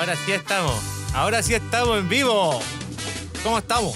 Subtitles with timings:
[0.00, 0.80] Ahora sí estamos.
[1.14, 2.58] Ahora sí estamos en vivo.
[3.42, 3.94] ¿Cómo estamos?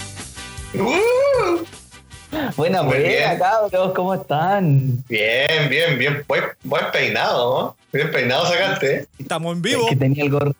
[2.57, 3.23] Buena Muy bien.
[3.23, 5.03] buena, cabros, ¿cómo están?
[5.09, 6.23] Bien, bien, bien.
[6.29, 7.77] Buen, buen peinado, ¿no?
[7.91, 9.07] Bien peinado sacaste, ¿eh?
[9.19, 9.87] Estamos en Es vivo.
[9.89, 10.53] que tenía el gorro,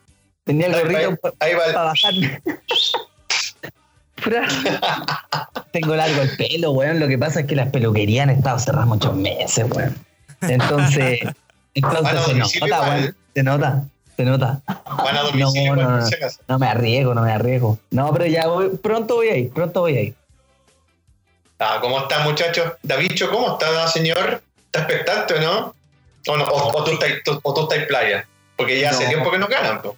[0.45, 2.15] tenía el Ahí, gorrito ahí- para ahí va el- bajar.
[4.25, 4.49] Pura-
[5.73, 7.01] Tengo largo el pelo, weón.
[7.01, 9.95] Lo que pasa es que las peluquerías han estado cerradas muchos meses, weón.
[10.41, 11.21] Entonces,
[11.75, 13.17] entonces a se nota, weón.
[13.35, 13.85] Se nota,
[14.17, 14.61] se nota.
[14.67, 16.09] Van a domicilio No, igual, no, no.
[16.49, 17.79] No me arriesgo, no me arriesgo.
[17.91, 20.15] No, pero ya voy, pronto voy ahí, pronto voy ahí.
[21.59, 22.73] Ah, ¿Cómo está, muchachos?
[22.83, 24.43] Davicho, ¿cómo está, señor?
[24.67, 25.75] ¿Está expectante o no?
[26.29, 26.45] ¿O, no?
[26.45, 28.27] o, o tú estás, tú- o tú estás playa?
[28.57, 29.95] Porque ya hace tiempo que no ganan, pues.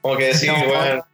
[0.00, 0.66] Como que decir, No.
[0.66, 1.04] bueno,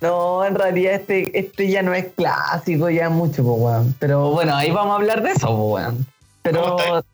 [0.00, 3.94] No, en realidad este, este ya no es clásico, ya es mucho, pues, weón.
[3.98, 6.06] Pero bueno, ahí vamos a hablar de eso, pues, weón.
[6.44, 7.04] ¿Cómo Pero,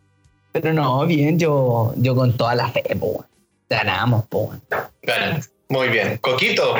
[0.53, 3.27] pero no, bien, yo, yo con toda la fe, pues, weón.
[3.69, 4.63] Ganamos, weón.
[5.03, 5.43] ganan.
[5.69, 6.17] Muy bien.
[6.19, 6.75] Coquito,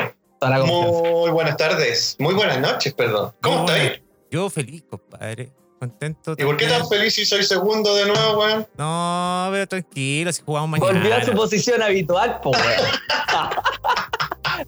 [0.65, 2.15] muy buenas tardes.
[2.19, 3.31] Muy buenas noches, perdón.
[3.41, 4.01] ¿Cómo Muy estáis?
[4.31, 5.51] Yo feliz, compadre.
[5.79, 6.35] Contento.
[6.37, 8.67] ¿Y por qué tan feliz si soy segundo de nuevo, weón?
[8.77, 10.91] No, pero tranquilo, si jugamos mañana.
[10.99, 12.91] Volvió a su posición habitual, pues, weón.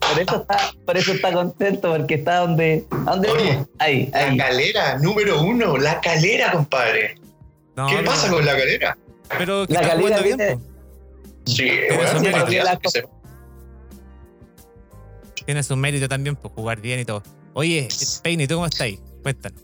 [0.00, 3.66] por, eso está, por eso está contento, porque está donde, donde Oye.
[3.78, 4.36] Ahí, La ahí.
[4.38, 7.16] calera, número uno, la calera, compadre.
[7.76, 8.96] No, ¿Qué pasa con la calera?
[9.36, 10.71] Pero La bien, viene- po.
[11.46, 12.46] Sí, bueno,
[12.80, 13.04] que se-
[15.44, 17.22] Tiene su mérito también por jugar bien y todo.
[17.54, 17.88] Oye,
[18.22, 19.00] Peine, ¿tú cómo estás ahí?
[19.22, 19.60] Cuéntanos.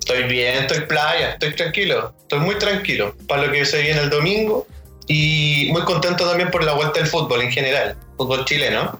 [0.00, 4.10] Estoy bien, estoy playa, estoy tranquilo, estoy muy tranquilo para lo que se viene el
[4.10, 4.66] domingo
[5.08, 8.98] y muy contento también por la vuelta del fútbol en general, fútbol chileno.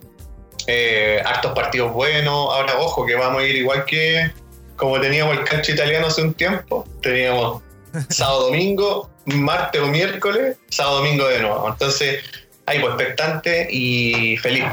[0.67, 4.31] Eh, hartos partidos buenos, ahora ojo que vamos a ir igual que
[4.77, 7.63] como teníamos el cancho italiano hace un tiempo, teníamos
[8.09, 11.69] sábado, domingo, martes o miércoles, sábado, domingo de nuevo.
[11.69, 12.23] Entonces,
[12.67, 14.65] ahí pues expectante y feliz.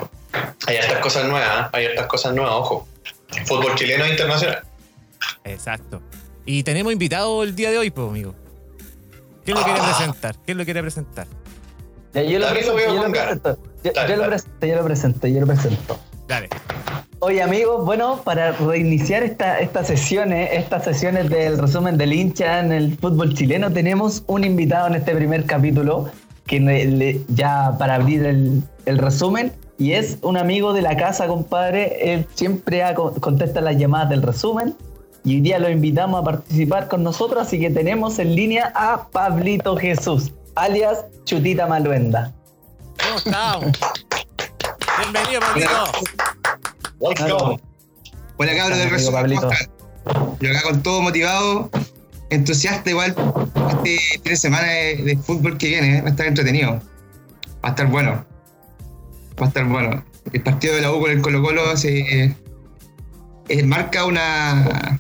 [0.67, 1.69] Hay estas cosas nuevas, ¿eh?
[1.73, 2.87] hay estas cosas nuevas, ojo.
[3.45, 4.61] Fútbol chileno e internacional.
[5.43, 6.01] Exacto.
[6.45, 8.35] Y tenemos invitado el día de hoy, pues, amigo.
[9.45, 9.95] ¿Quién lo quiere Ah.
[9.95, 10.35] presentar?
[10.45, 11.27] ¿Quién lo quiere presentar?
[12.13, 13.57] Ya, yo lo presento, yo lo presento.
[13.83, 15.99] Yo, Dale, yo lo presento, yo lo presento, yo lo presento.
[16.27, 16.49] Dale.
[17.23, 22.71] Oye amigos, bueno, para reiniciar esta, estas sesiones, estas sesiones del resumen del hincha en
[22.71, 26.09] el fútbol chileno, tenemos un invitado en este primer capítulo,
[26.47, 32.25] que ya para abrir el, resumen, y es un amigo de la casa, compadre, él
[32.33, 32.83] siempre
[33.19, 34.75] contesta las llamadas del resumen,
[35.23, 39.07] y hoy día lo invitamos a participar con nosotros, así que tenemos en línea a
[39.09, 42.33] Pablito Jesús, alias Chutita Maluenda.
[43.23, 43.71] ¿Cómo?
[44.97, 46.40] Bienvenido, Pablito.
[47.01, 47.37] Let's Claro.
[47.39, 47.59] go.
[48.37, 49.41] Hola cabros del Amigo resumen, Pablito.
[49.41, 50.37] ¿cómo están?
[50.39, 51.69] Yo acá con todo motivado,
[52.29, 53.15] entusiasta igual,
[53.69, 56.01] este fin de semana de, de fútbol que viene, ¿eh?
[56.01, 56.79] va a estar entretenido, va
[57.63, 58.25] a estar bueno,
[59.39, 60.03] va a estar bueno.
[60.33, 62.35] El partido de la U con el Colo Colo se
[63.49, 64.99] eh, marca una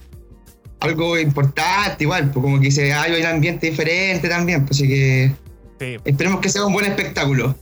[0.81, 5.31] algo importante igual, pues como que se hay un ambiente diferente también, pues así que
[5.79, 7.55] Sí, esperemos que sea un buen espectáculo.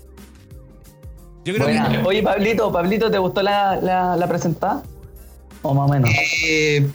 [1.45, 1.89] Yo creo Buena.
[1.89, 1.97] que.
[2.07, 4.83] Oye Pablito, Pablito, ¿te gustó la, la, la presentada?
[5.61, 6.09] O más o menos.
[6.43, 6.87] Eh,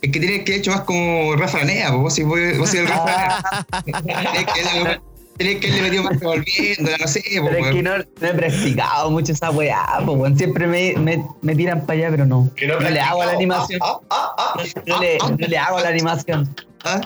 [0.00, 2.86] es que tiene que hecho más como Rafa pues vos si vos, vos si el
[2.86, 3.42] Rafa
[3.84, 5.00] Tenés que, le-
[5.36, 9.10] tenés que le metió más revolviendo, no sé, Pero es que no, no he practicado
[9.10, 10.36] mucho esa weá, pues.
[10.38, 12.48] Siempre me, me, me tiran para allá, pero no.
[12.56, 13.80] Que no, No le hago la animación.
[13.82, 14.62] Ah, ah, ah.
[14.86, 16.54] No le, no le hago la animación.
[16.84, 17.00] ¿ah?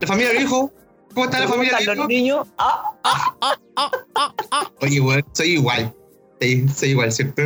[0.00, 0.72] La familia del hijo,
[1.14, 2.46] ¿cómo está ¿Te la familia del los niños?
[2.58, 2.92] Ah,
[4.80, 5.94] Oye, weón, soy igual.
[6.40, 7.42] Sí, soy igual, ¿cierto?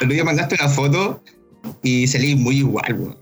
[0.00, 1.22] El día mandaste una foto
[1.82, 3.18] y salí muy igual, weón.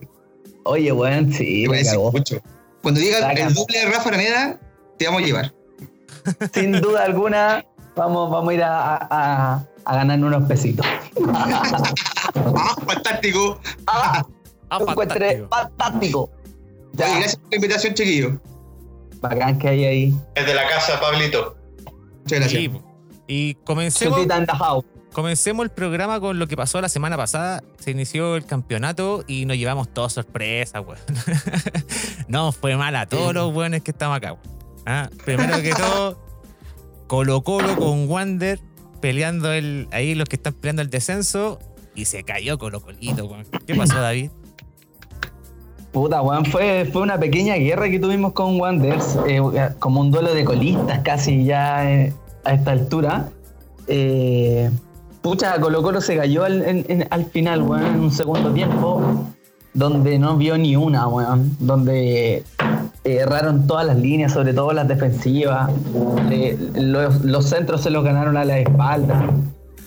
[0.64, 1.82] oye, weón, sí, me
[2.12, 2.40] mucho.
[2.82, 4.60] Cuando diga el doble de Rafa Araneda,
[4.98, 5.54] te vamos a llevar.
[6.54, 7.64] Sin duda alguna,
[7.96, 10.86] vamos, vamos a ir a, a, a ganar unos pesitos.
[11.34, 13.60] ¡Ah, fantástico!
[13.86, 14.24] Ah,
[14.74, 15.48] Ah, fantástico.
[15.50, 16.30] fantástico.
[16.94, 18.40] Ya, Oye, gracias por la invitación, chiquillo.
[19.22, 20.14] Bacán que hay ahí.
[20.34, 21.56] Es de la casa, Pablito.
[22.22, 22.70] Muchas gracias.
[23.26, 24.20] Y comencemos,
[25.12, 27.62] comencemos el programa con lo que pasó la semana pasada.
[27.78, 30.98] Se inició el campeonato y nos llevamos todos sorpresas, weón.
[32.28, 34.52] no fue mal a todos los weones que estamos acá, weón.
[34.84, 36.18] Ah, Primero que todo,
[37.06, 38.58] Colo Colo con Wander
[39.00, 41.60] peleando el, ahí los que están peleando el descenso
[41.94, 43.46] y se cayó Colo Colito, weón.
[43.66, 44.30] ¿Qué pasó, David?
[45.92, 49.42] Puta, weón, fue, fue una pequeña guerra que tuvimos con Wanderers, eh,
[49.78, 53.28] como un duelo de colistas casi ya eh, a esta altura.
[53.88, 54.70] Eh,
[55.20, 59.02] pucha, Colo Colo se cayó al, al final, weón, en un segundo tiempo,
[59.74, 62.42] donde no vio ni una, weón, donde
[63.04, 65.70] erraron todas las líneas, sobre todo las defensivas.
[66.74, 69.26] Los, los centros se los ganaron a la espalda.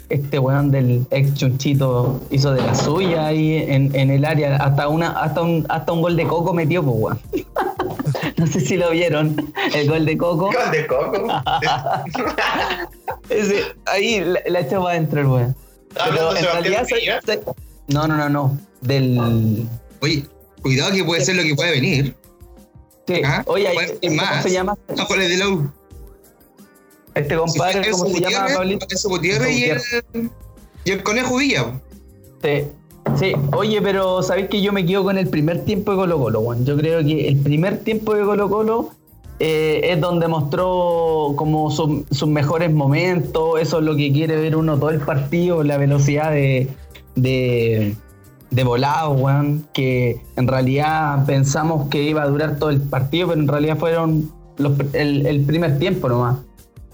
[0.09, 4.55] Este weón del ex chunchito hizo de la suya ahí en, en el área.
[4.57, 7.19] Hasta una, hasta un, hasta un gol de coco metió, pues weón.
[8.37, 10.45] no sé si lo vieron, el gol de coco.
[10.51, 11.27] Gol de coco.
[13.29, 15.55] Ese, ahí la, la echó para adentro el weón.
[15.89, 17.21] ¿Estás hablando de Sebastián se- Piñera?
[17.25, 17.41] se-
[17.87, 18.57] no, no, no, no.
[18.81, 19.67] Del.
[20.01, 20.25] Oye,
[20.61, 22.15] cuidado que puede ser lo que puede venir.
[23.07, 23.23] Sí.
[23.23, 23.69] Ajá, Oye,
[24.01, 24.43] ¿cómo más.
[24.43, 24.77] se llama?
[24.95, 25.71] No, por el de la U.
[27.15, 28.85] Este compadre, Si ¿cómo se llama, Pablito?
[29.05, 30.29] Gutiérrez y el,
[30.83, 31.79] y el Conejo Villa.
[32.43, 32.63] Sí.
[33.19, 36.39] Sí, oye, pero sabéis que yo me quedo con el primer tiempo de Colo Colo,
[36.41, 36.65] weón.
[36.65, 38.89] Yo creo que el primer tiempo de Colo Colo
[39.39, 44.55] eh, es donde mostró como su- sus mejores momentos, eso es lo que quiere ver
[44.55, 46.67] uno todo el partido, la velocidad de,
[47.15, 47.95] de,
[48.49, 53.39] de volado, weón, que en realidad pensamos que iba a durar todo el partido, pero
[53.39, 56.37] en realidad fueron los- el, el primer tiempo nomás.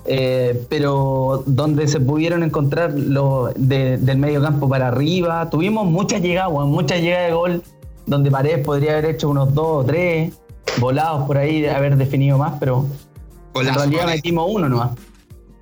[0.06, 6.22] Eh, pero donde se pudieron encontrar lo de- del medio campo para arriba, tuvimos muchas
[6.22, 7.64] llegadas, muchas llegadas de gol,
[8.08, 10.34] donde Paredes podría haber hecho unos dos o tres
[10.80, 14.16] volados por ahí, de haber definido más, pero en Golazo, realidad vale.
[14.16, 14.92] metimos uno nomás.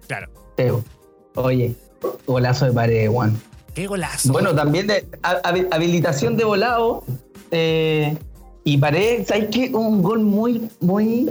[0.07, 0.27] Claro.
[0.55, 0.83] Teo.
[1.35, 1.75] Oye,
[2.25, 3.37] golazo de Paredes, Juan.
[3.73, 4.31] Qué golazo.
[4.31, 7.03] Bueno, también de ha- habi- habilitación de volado.
[7.51, 8.15] eh,
[8.63, 9.71] y Paredes, ¿sabes qué?
[9.73, 11.29] Un gol muy, muy,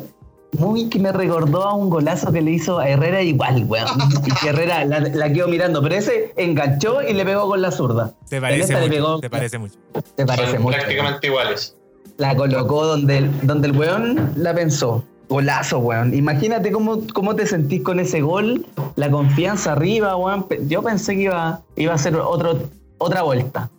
[0.56, 3.86] muy que me recordó a un golazo que le hizo a Herrera igual, weón.
[4.26, 7.70] Y que Herrera la, la quedó mirando, pero ese enganchó y le pegó con la
[7.70, 8.12] zurda.
[8.28, 8.88] te parece mucho.
[8.90, 9.74] pegó- Te parece mucho.
[10.16, 10.76] Te parece Son mucho.
[10.78, 11.76] prácticamente iguales.
[12.16, 15.04] La colocó donde el, donde el weón la pensó.
[15.28, 16.14] Golazo, weón.
[16.14, 18.64] Imagínate cómo, cómo te sentís con ese gol,
[18.96, 20.46] la confianza arriba, weón.
[20.66, 22.58] Yo pensé que iba, iba a ser otro,
[22.96, 23.70] otra vuelta.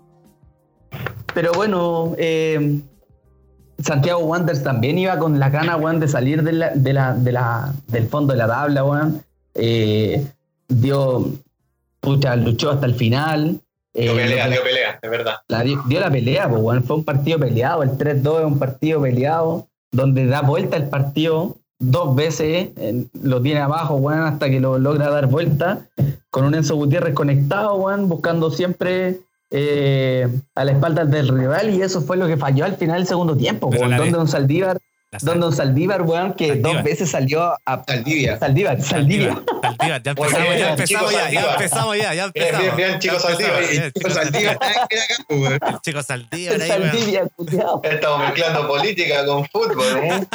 [1.33, 2.79] Pero bueno, eh,
[3.83, 7.31] Santiago Wanderers también iba con la gana, weón, de salir de la, de la, de
[7.31, 9.21] la- del fondo de la tabla, weón.
[9.55, 10.25] Eh,
[10.67, 11.25] dio,
[11.99, 13.59] pucha, luchó hasta el final.
[13.93, 15.35] Dio Eh, pelea, dio pelea, es verdad.
[15.47, 16.83] la dio, dio la pelea, pues, weón.
[16.83, 17.83] fue un partido peleado.
[17.83, 23.41] El 3-2 es un partido peleado donde da vuelta el partido dos veces, eh, lo
[23.41, 25.87] tiene abajo, weón, hasta que lo logra dar vuelta,
[26.29, 31.81] con un Enzo Gutiérrez conectado, weón, buscando siempre eh, a la espalda del rival, y
[31.81, 34.77] eso fue lo que falló al final del segundo tiempo, weón, donde un Saldívar,
[35.21, 36.73] donde un Saldívar, weón, que Saldívar.
[36.75, 38.37] dos veces salió a Saldivia.
[38.37, 39.41] Saldívar, Saldivia.
[39.63, 41.53] Saldívar, ya empezamos, bien, ya chico empezamos, ya, ya Saldívar.
[41.55, 42.75] empezamos, ya, ya Bien, empezamos.
[42.75, 43.63] bien, bien, chico Saldívar.
[43.63, 44.57] el chico Saldívar.
[44.61, 45.59] era acá, pues, weón.
[45.73, 46.81] El chico Saldívar ahí, weón.
[46.91, 47.23] Saldivia.
[47.83, 49.97] Estamos mezclando política con fútbol.
[50.03, 50.25] ¿eh?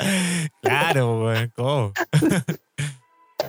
[0.62, 1.52] Claro, weón.
[1.54, 1.92] ¿Cómo?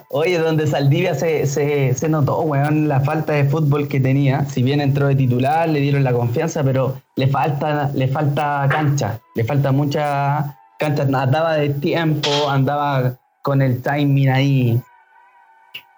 [0.10, 4.46] Oye, donde Saldivia se, se, se notó, weón, la falta de fútbol que tenía.
[4.46, 9.20] Si bien entró de titular, le dieron la confianza, pero le falta, le falta cancha,
[9.36, 11.04] le falta mucha cancha.
[11.04, 14.82] Andaba de tiempo, andaba con el timing ahí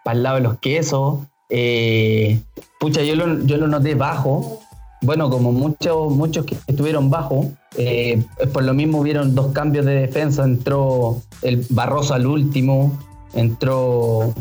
[0.04, 1.20] para el lado de los quesos.
[1.50, 2.40] Eh,
[2.80, 4.60] pucha, yo lo, yo lo noté bajo.
[5.02, 9.94] Bueno, como muchos, muchos que estuvieron bajo, eh, por lo mismo hubieron dos cambios de
[9.94, 10.44] defensa.
[10.44, 12.98] Entró el Barroso al último,
[13.34, 14.34] entró,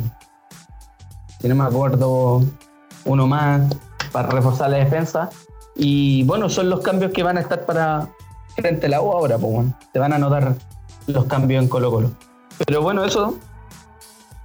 [1.40, 2.42] si no me acuerdo,
[3.04, 3.62] uno más
[4.12, 5.30] para reforzar la defensa.
[5.74, 8.08] Y bueno, son los cambios que van a estar para
[8.54, 10.54] frente a la U ahora, pues bueno, te van a notar
[11.06, 12.10] los cambios en Colo Colo.
[12.64, 13.36] Pero bueno, eso,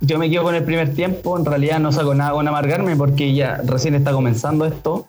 [0.01, 3.33] yo me quedo con el primer tiempo, en realidad no saco nada con amargarme porque
[3.33, 5.07] ya recién está comenzando esto.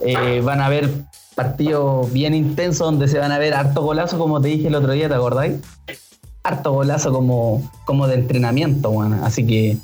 [0.00, 0.90] Eh, van a haber
[1.34, 4.92] partidos bien intensos donde se van a ver harto golazo, como te dije el otro
[4.92, 5.60] día, ¿te acordáis?
[6.48, 9.22] Harto golazo como, como de entrenamiento, bueno.
[9.24, 9.76] Así que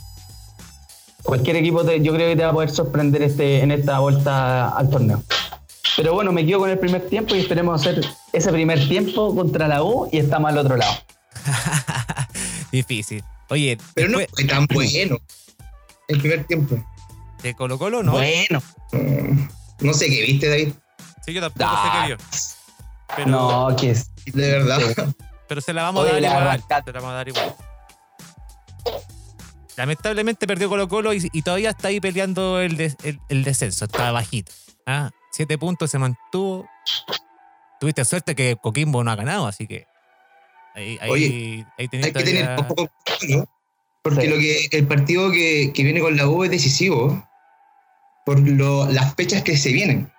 [1.23, 4.69] cualquier equipo te- yo creo que te va a poder sorprender este, en esta vuelta
[4.71, 5.23] al torneo.
[5.97, 9.69] Pero bueno, me quedo con el primer tiempo y esperemos hacer ese primer tiempo contra
[9.69, 10.95] la U y estamos al otro lado.
[12.73, 13.23] Difícil.
[13.51, 15.19] Oye, Pero no fue tan bueno
[16.09, 16.83] el primer tiempo.
[17.43, 18.13] de Colo Colo, ¿no?
[18.13, 18.63] Bueno,
[19.81, 20.73] No sé qué viste, David.
[21.27, 21.83] Sí, yo tampoco Ah.
[21.85, 22.17] sé qué vio.
[23.17, 24.11] Pero, no, que es.
[24.33, 24.81] De verdad.
[25.49, 26.65] Pero se la vamos Oye, a dar la igual.
[26.85, 27.55] Se la vamos a dar igual.
[29.77, 33.87] Lamentablemente perdió Colo Colo y, y todavía está ahí peleando el, el, el descenso.
[33.87, 34.53] Está bajito.
[34.87, 36.69] Ah, siete puntos se mantuvo.
[37.81, 39.87] Tuviste suerte que Coquimbo no ha ganado, así que.
[40.77, 42.89] Ahí, ahí, Oye, ahí tenés Hay que tener un poco
[43.21, 43.49] cuidado,
[44.03, 44.27] porque Sí.
[44.29, 47.29] lo que el partido que, que viene con la U es decisivo
[48.27, 50.11] por lo- las fechas que se vienen.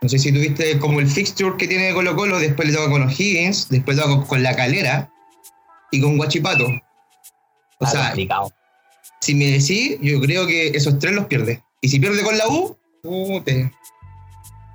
[0.00, 3.02] No sé si tuviste como el fixture que tiene Colo Colo, después le toca con
[3.02, 5.10] O'Higgins, después le toca con, La Calera
[5.90, 6.66] y con Guachipato.
[6.66, 8.52] O Está sea, complicado.
[9.20, 11.62] si me decís, yo creo que esos tres los pierde.
[11.80, 13.72] Y si pierde con la U, pute.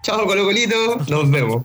[0.04, 1.64] Chao Colo Colito, nos vemos.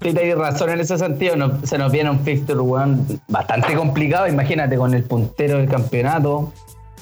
[0.00, 1.34] Sí, tenéis razón en ese sentido.
[1.34, 4.28] no- se nos viene un fixture, weón, bastante complicado.
[4.28, 6.52] Imagínate con el puntero del campeonato,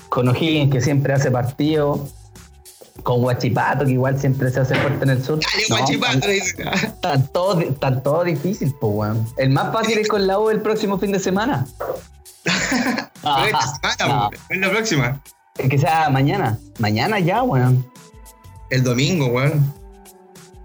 [0.08, 2.08] con O'Higgins que siempre hace partido,
[3.02, 5.38] con Guachipato que igual siempre se hace fuerte en el sur.
[5.40, 6.28] Dale, No, guachipato.
[6.28, 9.26] Está todo, está todo difícil, pues, weón.
[9.36, 11.66] El más fácil es con la U el próximo fin de semana.
[12.44, 15.22] Esta semana, no, es la próxima.
[15.58, 16.58] es que sea mañana.
[16.78, 17.86] Mañana ya, weón.
[18.70, 19.74] El domingo, weón.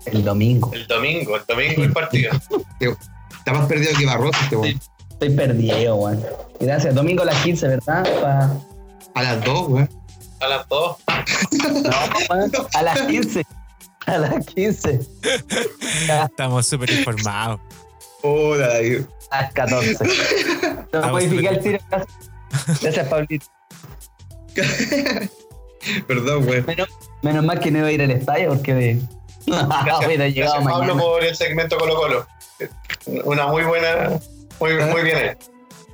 [0.06, 0.72] El domingo.
[0.74, 2.32] El domingo, el domingo el partido.
[2.80, 4.80] Está más perdido que Barroso este weón.
[5.12, 6.24] Estoy perdido, weón.
[6.60, 6.94] Gracias.
[6.96, 8.08] Domingo a las 15, ¿verdad?
[8.22, 8.52] Pa-
[9.20, 9.90] A las dos, weón.
[10.42, 10.98] A las dos.
[11.52, 11.92] No,
[12.30, 12.52] weón.
[12.74, 13.46] A las 15.
[14.06, 15.00] A las 15.
[16.26, 17.60] Estamos súper informados.
[18.22, 18.68] Hola.
[19.32, 19.98] A las 14.
[20.04, 21.80] Lo Estamos modifiqué el súper- tiro.
[21.90, 23.46] Gracias, Gracias, Pablito.
[26.08, 26.66] Perdón, weón.
[26.66, 26.90] Menos,
[27.22, 29.00] menos mal que no iba a ir al estadio porque
[29.48, 32.28] Gracias, hubiera llegado gracias, Pablo por el segmento Colo Colo.
[33.26, 34.20] Una muy buena,
[34.60, 35.38] muy, muy bien.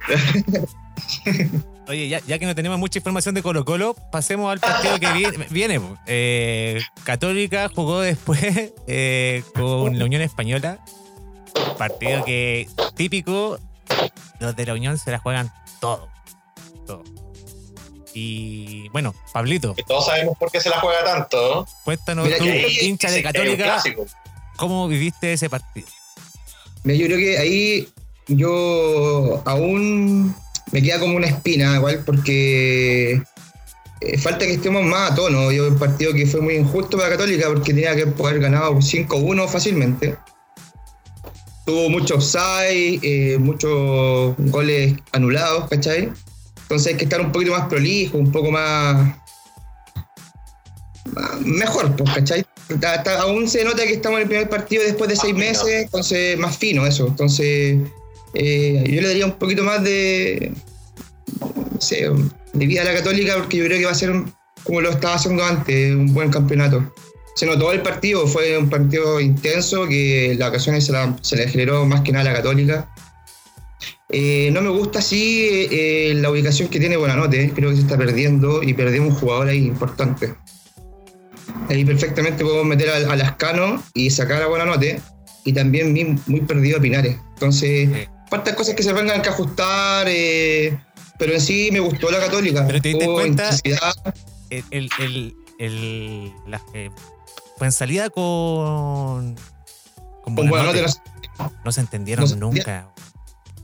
[1.92, 5.46] Oye, ya, ya que no tenemos mucha información de Colo Colo, pasemos al partido que
[5.50, 5.82] viene.
[6.08, 8.42] Eh, Católica jugó después
[8.88, 10.80] eh, con la Unión Española.
[11.78, 13.60] Partido que típico,
[14.40, 16.08] los de la Unión se la juegan todo.
[16.88, 17.04] Todo.
[18.14, 21.56] Y bueno, Pablito, Que todos sabemos por qué se la juega tanto.
[21.56, 21.66] ¿no?
[21.84, 23.84] cuéntanos Mira tú, ahí hincha de Católica.
[24.56, 25.88] ¿cómo viviste ese partido?
[26.86, 27.90] Mira, yo creo que ahí
[28.28, 30.34] yo aún
[30.72, 33.22] me queda como una espina, igual, porque
[34.01, 35.51] eh, falta que estemos más a tono.
[35.51, 39.48] Yo un partido que fue muy injusto para Católica porque tenía que poder ganado 5-1
[39.48, 40.18] fácilmente.
[41.66, 46.12] Tuvo muchos offside, eh, muchos goles anulados, ¿cachai?
[46.63, 49.16] Entonces hay que estar un poquito más prolijo, un poco más.
[51.13, 52.46] más- mejor, pues, ¿cachai?
[52.84, 55.46] Hasta- aún se nota que estamos en el primer partido después de seis fino.
[55.46, 57.08] meses, entonces más fino eso.
[57.08, 57.78] Entonces
[58.34, 60.52] eh, yo le daría un poquito más de,
[62.54, 64.14] de vida a la católica porque yo creo que va a ser
[64.64, 66.94] como lo estaba haciendo antes, un buen campeonato.
[67.36, 71.48] Se notó el partido, fue un partido intenso que las ocasiones se, la- se le
[71.48, 72.90] generó más que nada a la católica.
[74.10, 77.98] Eh, no me gusta así eh, la ubicación que tiene Buenanote, creo que se está
[77.98, 80.36] perdiendo y perdimos un jugador ahí importante.
[81.70, 85.00] Ahí perfectamente podemos meter al, a Lascano y sacar a Buenanote
[85.46, 85.94] y también
[86.28, 87.16] muy, perdido a Pinares.
[87.36, 87.90] Entonces.
[88.32, 90.80] Faltan cosas que se vengan que ajustar, eh,
[91.20, 92.66] pero en sí me gustó la católica.
[92.66, 93.94] Pero te diste cuenta- intensidad.
[94.50, 96.90] el, el, el, el- la, eh,
[97.58, 99.36] fue en salida con.
[100.24, 100.64] Con no-
[101.66, 102.88] No se entendieron no se nunca.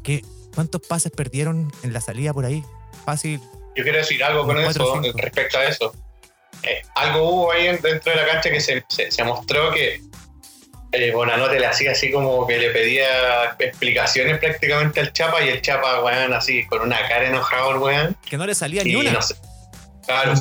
[0.03, 2.63] ¿Qué, ¿Cuántos pases perdieron en la salida por ahí?
[3.05, 3.39] Fácil.
[3.75, 5.93] Yo quiero decir algo con eso, respecto a eso.
[6.63, 10.01] Eh, algo hubo ahí en- dentro de la cancha que se, se- se mostró que
[10.91, 15.61] eh, Bonanote le hacía así como que le pedía explicaciones prácticamente al Chapa y el
[15.61, 18.15] Chapa, weón, así con una cara enojado, weón.
[18.27, 19.11] Que no le salía Y ni una.
[19.11, 19.35] no sé,
[20.05, 20.33] claro,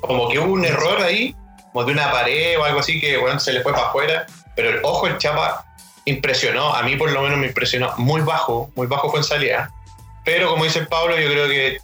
[0.00, 1.34] como que hubo un error ahí,
[1.72, 4.70] como de una pared o algo así que weón, se le fue para afuera, pero
[4.70, 5.64] el ojo el Chapa
[6.04, 9.70] impresionó, a mí por lo menos me impresionó, muy bajo, muy bajo fue en salida,
[10.24, 11.78] pero como dice Pablo, yo creo que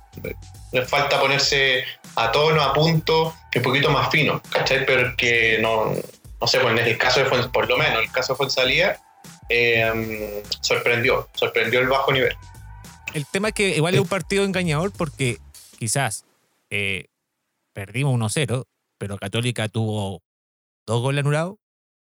[0.73, 1.85] le falta ponerse
[2.17, 4.85] a tono, a punto, que un poquito más fino, ¿cachai?
[4.85, 5.93] Pero que no,
[6.41, 9.01] no sé, pues en el caso de por lo menos, el caso de Fuensalida,
[9.49, 12.35] eh, sorprendió, sorprendió el bajo nivel.
[13.15, 15.39] El tema es que igual es un partido engañador porque
[15.79, 16.25] quizás
[16.71, 17.07] eh,
[17.73, 18.65] perdimos 1-0,
[18.99, 20.23] pero Católica tuvo
[20.87, 21.57] dos goles anulados.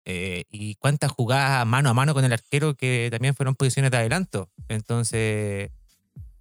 [0.07, 3.97] eh, y cuántas jugadas mano a mano con el arquero que también fueron posiciones de
[3.97, 4.51] adelanto.
[4.69, 5.71] Entonces,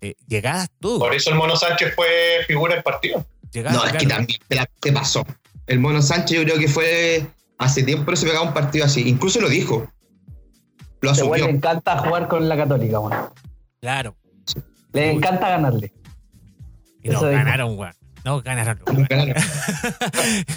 [0.02, 1.00] eh, llegadas tú.
[1.00, 2.08] Por eso el Mono Sánchez fue
[2.46, 3.26] figura del partido.
[3.52, 5.26] Llegadas, No, es que también te, la- te pasó.
[5.66, 7.26] El Mono Sánchez yo creo que fue
[7.64, 9.08] hace tiempo no se pegaba un partido así.
[9.08, 9.88] Incluso lo dijo.
[11.02, 11.46] Lo Este asumió.
[11.46, 13.30] le encanta jugar con la Católica, weón.
[13.82, 14.16] Claro.
[14.94, 15.16] Le Uy.
[15.18, 15.92] encanta ganarle.
[17.02, 17.32] Y nos dijo.
[17.32, 17.94] ganaron, weón.
[18.24, 18.80] No ganaron.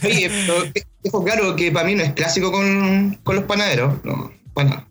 [0.04, 0.54] Oye, pero
[1.02, 4.04] dejo claro que para mí no es clásico con, con los panaderos.
[4.04, 4.86] No, bueno.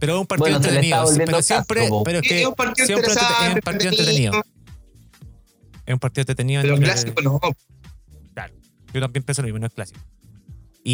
[0.00, 1.04] Pero es un partido Bueno, entretenido.
[1.16, 4.32] Pero siempre, pero es Sí, que es un partido siempre es interesante, un partido entretenido.
[5.86, 6.62] Es un partido entretenido.
[6.62, 7.40] Pero clásico no.
[8.92, 10.00] Yo también pienso lo mismo, no es clásico.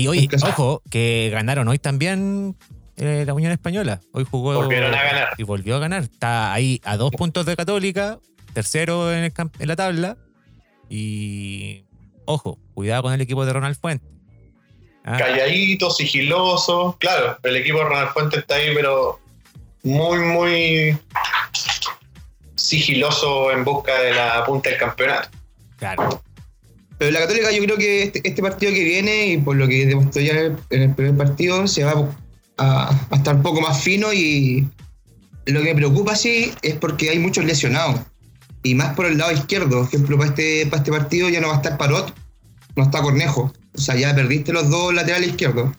[0.01, 0.51] Y clásico.
[0.51, 2.57] ojo, que ganaron hoy también
[2.97, 4.01] eh, la Unión Española.
[4.13, 4.55] Hoy jugó.
[4.55, 5.29] Volvieron a ganar.
[5.39, 6.03] Y volvió a ganar.
[6.05, 8.19] Está ahí a dos puntos de Católica,
[8.55, 10.17] tercero en, el camp- en la tabla.
[10.89, 11.85] Y
[12.25, 14.09] ojo, cuidado con el equipo de Ronald Fuentes.
[15.05, 16.97] Ah, Calladito, sigiloso.
[17.01, 19.19] Claro, el equipo de Ronald Fuentes está ahí, pero
[19.83, 20.97] muy, muy
[22.55, 25.29] sigiloso en busca de la punta del campeonato.
[25.77, 26.23] claro.
[27.03, 29.87] Pero la Católica yo creo que este, este partido que viene y por lo que
[29.87, 32.09] demostró ya en el, en el primer partido se va,
[32.59, 34.69] a, a estar un poco más fino y
[35.47, 38.03] lo que me preocupa sí es porque hay muchos lesionados.
[38.63, 39.81] Y más por el lado izquierdo.
[39.81, 42.15] Por ejemplo, para este, para este partido ya no va a estar Parot,
[42.77, 43.53] no está Cornejo.
[43.75, 45.77] O sea, ya perdiste los dos laterales izquierdos.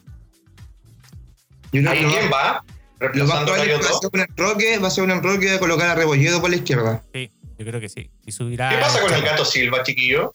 [1.71, 2.65] Creo ¿Ahí quién va?
[3.13, 5.87] Lo más probable va a ser un enroque, va a ser un enroque de colocar
[5.87, 7.01] a Rebolledo por la izquierda.
[7.13, 8.11] Sí, yo creo que sí.
[8.25, 8.71] Y subirá.
[8.71, 10.33] ¿Qué pasa con el gato Silva, chiquillo?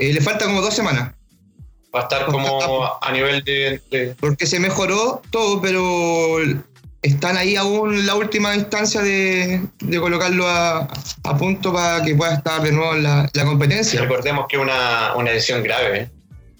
[0.00, 1.12] Eh, le falta como dos semanas,
[1.94, 6.38] Va a estar como a nivel de, de- porque se mejoró todo, pero
[7.02, 10.88] están ahí aún la última instancia de, de colocarlo a,
[11.24, 14.00] a punto para que pueda estar de nuevo en la, la competencia.
[14.02, 16.00] Recordemos que es una, una lesión grave.
[16.02, 16.10] ¿eh?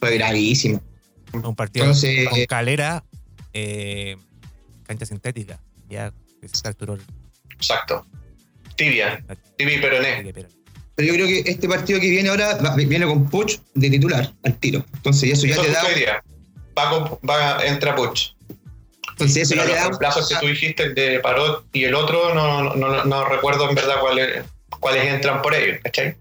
[0.00, 0.82] Fue gravísimo.
[1.32, 3.04] Un partido Entonces- con calera,
[3.52, 4.16] eh,
[4.88, 5.60] cancha sintética.
[5.88, 7.02] Ya se fracturó el
[7.54, 8.04] Exacto.
[8.74, 9.24] Tibia.
[9.56, 10.18] Tibia y peroné.
[10.20, 10.48] el- pero-
[11.00, 14.32] Pero yo creo que este partido que viene ahora va- viene con Puch de titular
[14.44, 14.84] al tiro.
[14.94, 16.24] Entonces eso ya Eso te es da, tu idea.
[16.74, 18.32] Paco va, entra Puch.
[19.12, 21.84] entonces eso Pero ya los te da reemplazos que tú dijiste, el de Parot y
[21.84, 24.44] el otro, no, no, no, no recuerdo en verdad cuáles,
[24.78, 26.16] cuáles entran por ellos, ¿cachai?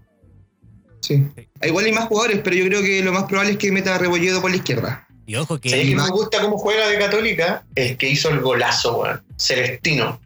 [1.02, 1.26] Sí.
[1.62, 3.98] Igual hay más jugadores, pero yo creo que lo más probable es que meta a
[3.98, 5.06] Rebolledo por la izquierda.
[5.26, 7.64] Y ojo que ¿Sabes que más- me gusta cómo juega de Católica?
[7.74, 9.22] El que hizo el golazo, weón.
[9.38, 10.20] Celestino.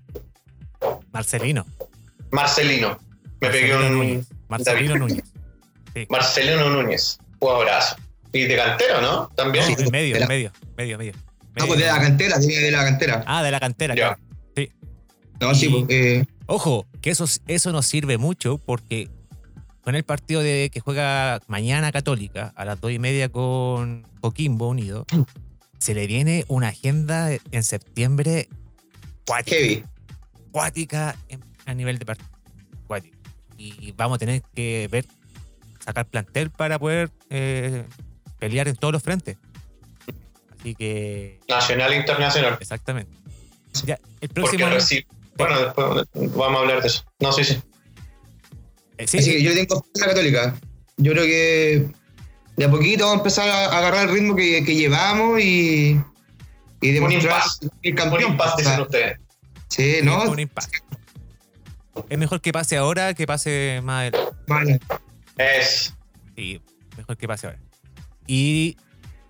[1.12, 1.66] Marcelino.
[2.30, 2.98] Marcelino.
[3.40, 4.26] Me pegué Marcelino un.
[4.58, 5.00] Marcelino David.
[5.94, 6.08] Núñez.
[6.08, 7.18] Marcelino Núñez.
[7.38, 7.96] Jugadorazo.
[8.32, 9.28] Y de cantero, ¿no?
[9.36, 9.64] También.
[9.78, 11.12] En medio, la- medio, medio, medio.
[11.56, 13.22] No, pues de la cantera, viene de la cantera.
[13.26, 14.16] Ah, de la cantera, Ya.
[14.16, 14.20] claro.
[15.40, 19.08] No, sí, Y- pues, eh, Ojo, que eso, eso nos sirve mucho porque
[19.82, 24.68] con el partido de que juega mañana Católica a las dos y media con Coquimbo
[24.68, 25.06] Unido,
[25.78, 28.48] se le viene una agenda en septiembre
[29.26, 29.88] cuática,
[30.52, 32.30] cuática en- a nivel de partido.
[33.56, 35.06] Y vamos a tener que ver,
[35.84, 37.84] sacar plantel para poder eh,
[38.38, 39.36] pelear en todos los frentes.
[40.58, 42.58] Así que, Nacional e internacional.
[42.60, 43.12] exactamente.
[43.84, 44.68] Ya, el Porque próximo.
[44.68, 45.06] recibe.
[45.36, 47.04] Bueno, después vamos a hablar de eso.
[47.20, 47.60] No, sí, sí.
[48.98, 50.54] eh, sí, Así que yo tengo la católica.
[50.96, 51.88] Yo creo que
[52.56, 56.00] de a poquito vamos a empezar a agarrar el ritmo que, que llevamos y,
[56.80, 57.68] y demostrar impasse.
[57.82, 58.30] el Un campeón.
[58.32, 59.18] impasse, O sea, dicen ustedes.
[59.68, 60.22] sí, ¿no?
[60.30, 60.78] un impacto.
[62.08, 64.36] Es mejor que pase ahora que pase más adelante.
[64.46, 64.80] Vale.
[65.38, 65.94] Es.
[66.36, 66.60] Sí,
[66.96, 67.58] mejor que pase ahora.
[68.26, 68.76] Y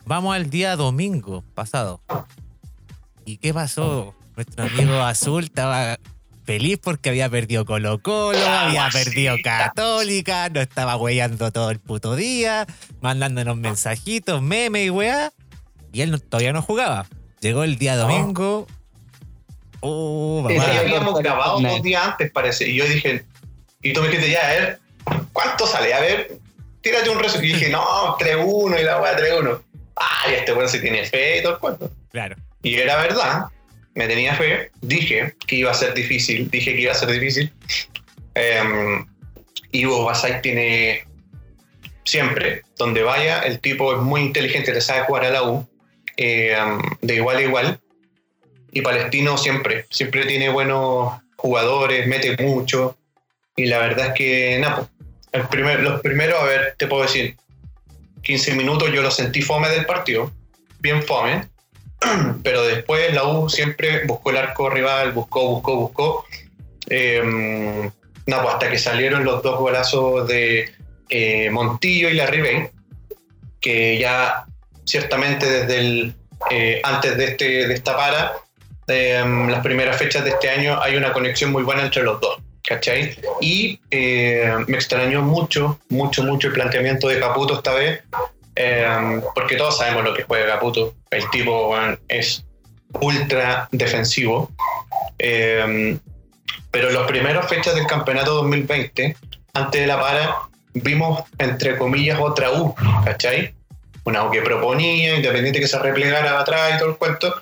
[0.06, 2.00] vamos al día domingo pasado.
[3.24, 4.14] ¿Y qué pasó?
[4.36, 5.98] Nuestro amigo Azul estaba
[6.44, 12.16] feliz porque había perdido Colo Colo, había perdido Católica, no estaba weyando todo el puto
[12.16, 12.66] día,
[13.00, 15.32] mandándonos mensajitos, memes y weá.
[15.92, 17.06] Y él no- todavía no jugaba.
[17.40, 18.66] Llegó el día domingo.
[19.86, 20.78] Oh, Sí, mamá.
[20.78, 22.66] habíamos grabado dos días antes, parece.
[22.68, 23.22] Y yo dije,
[23.82, 24.78] y tú me dijiste, ya, a ver,
[25.34, 25.92] ¿cuánto sale?
[25.92, 26.38] A ver,
[26.80, 27.44] tírate un resumen.
[27.44, 29.60] Y dije, no, 3-1 y la weá 3-1.
[29.96, 31.90] Ay, este weón se tiene fe y todo el cuento.
[32.10, 32.34] Claro.
[32.62, 33.44] Y era verdad,
[33.94, 37.52] me tenía fe, dije que iba a ser difícil, dije que iba a ser difícil.
[38.34, 39.04] Eh,
[39.72, 41.06] Ivo Basay tiene
[42.04, 45.68] siempre, donde vaya, el tipo es muy inteligente, le sabe jugar a la U,
[46.16, 46.56] eh,
[47.02, 47.80] de igual a igual.
[48.74, 52.96] Y Palestino siempre, siempre tiene buenos jugadores, mete mucho.
[53.56, 54.88] Y la verdad es que, nada, pues,
[55.32, 57.36] el primer, los primeros, a ver, te puedo decir,
[58.22, 60.30] 15 minutos yo lo sentí fome del partido,
[60.80, 61.48] bien fome
[62.42, 66.26] pero después la U siempre buscó el arco rival, buscó, buscó, buscó.
[66.88, 67.90] Eh,
[68.26, 70.70] no, pues hasta que salieron los dos golazos de
[71.08, 72.68] eh, Montillo y la Ribey,
[73.60, 74.44] que ya
[74.84, 76.14] ciertamente desde el
[76.50, 78.34] eh, antes de, este, de esta para,
[78.88, 82.38] eh, las primeras fechas de este año, hay una conexión muy buena entre los dos.
[82.66, 83.14] ¿Cachai?
[83.42, 88.02] Y eh, me extrañó mucho, mucho, mucho el planteamiento de Caputo esta vez,
[88.56, 90.94] eh, porque todos sabemos lo que juega Caputo.
[91.10, 92.46] El tipo bueno, es
[93.00, 94.50] ultra defensivo.
[95.18, 95.98] Eh,
[96.70, 99.16] pero los primeros fechas del campeonato 2020,
[99.52, 100.36] antes de la para,
[100.74, 103.54] vimos entre comillas otra U, ¿cachai?
[104.04, 107.32] Una U que proponía, independiente que se replegara atrás y todo el cuento,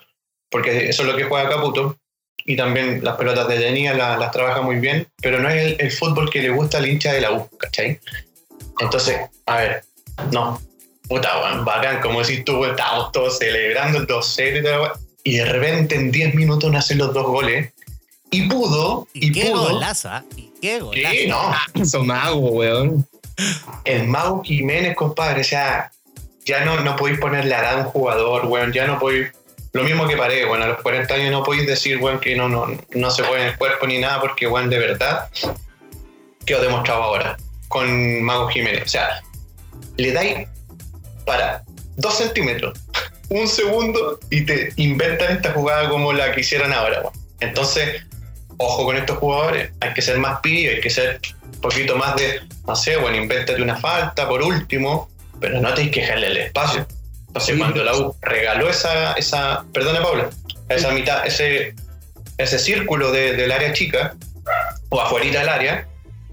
[0.52, 1.98] porque eso es lo que juega Caputo.
[2.44, 5.76] Y también las pelotas de Denía las, las trabaja muy bien, pero no es el,
[5.80, 8.00] el fútbol que le gusta al hincha de la U, ¿cachai?
[8.80, 9.84] Entonces, a ver,
[10.32, 10.60] no,
[11.08, 14.92] puta, weón, bacán, como decís tú, estábamos todos celebrando el 2-0
[15.24, 17.72] y de repente en 10 minutos nacen los dos goles,
[18.30, 20.24] y pudo, Y, y, qué pudo, golazo, ¿ah?
[20.36, 21.14] Y qué golazo.
[21.14, 23.06] sí, no, Son magos, weón.
[23.84, 25.92] el Mago Jiménez, compadre, o sea,
[26.44, 29.32] ya no, no podéis ponerle a un jugador, weón, ya no podéis,
[29.72, 32.48] lo mismo que paré, bueno, a los 40 años no podéis decir, weón, que no,
[32.48, 35.28] no, no se puede en el cuerpo ni nada, porque, weón, de verdad,
[36.44, 37.37] que os he demostrado ahora
[37.68, 39.22] con Mago Jiménez, o sea,
[39.96, 40.48] le dais
[41.24, 41.62] para
[41.96, 42.78] dos centímetros
[43.30, 47.00] un segundo y te inventan esta jugada como la que hicieron ahora.
[47.00, 47.14] weón.
[47.40, 48.02] Entonces,
[48.58, 49.72] ojo con estos jugadores.
[49.80, 51.20] Hay que ser más pillo, hay que ser
[51.54, 55.08] un poquito más de, no sé, bueno, invéntate una falta por último,
[55.40, 56.87] pero no te que dejarle el espacio.
[57.33, 60.29] Entonces, cuando la U regaló esa, esa perdona Paula,
[60.68, 61.75] esa mitad, ese,
[62.37, 64.14] ese círculo de- del área chica,
[64.90, 65.88] o afuera del área,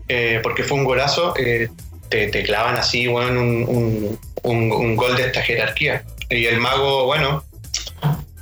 [0.10, 1.70] eh, porque fue un golazo, eh,
[2.10, 6.04] te, te clavan así, weón, un, un- un- un gol de esta jerarquía.
[6.30, 7.46] Y el mago, bueno,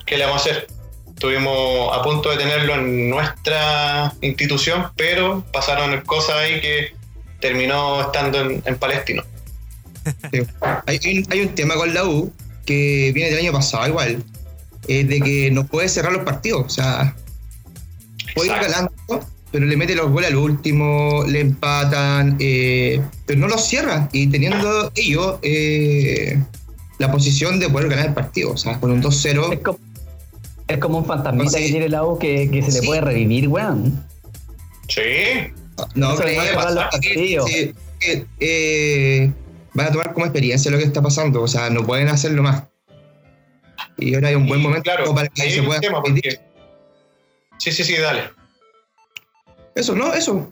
[0.08, 0.68] ¿qué le vamos a hacer?
[1.14, 6.94] Estuvimos a punto de tenerlo en nuestra institución, pero pasaron cosas ahí que
[7.40, 9.24] terminó estando en, en Palestino.
[10.32, 10.42] Sí.
[10.88, 12.32] Hay, hay un tema con la U
[12.68, 14.24] que viene del año pasado igual,
[14.88, 17.16] es de que no puede cerrar los partidos, o sea,
[18.36, 18.92] puede ir ganando,
[19.52, 24.28] pero le mete los goles al último, le empatan, eh, pero no los cierra, y
[24.28, 26.38] teniendo ellos eh,
[27.00, 29.80] la posición de poder ganar el partido, o sea, con un Es 2-0, como,
[30.68, 31.64] es como un fantasmita Sí.
[31.64, 34.06] que tiene la U que, que se le puede revivir, weón.
[34.90, 35.02] Sí,
[35.96, 37.46] no Eso creo,
[38.00, 39.32] que, eh,
[39.78, 42.64] van a tomar como experiencia lo que está pasando, o sea, no pueden hacerlo más.
[43.98, 46.40] Y ahora hay un buen Y, momento claro, para que se pueda porque-
[47.60, 48.24] Sí, sí, sí, dale.
[49.76, 50.52] Eso, no, eso.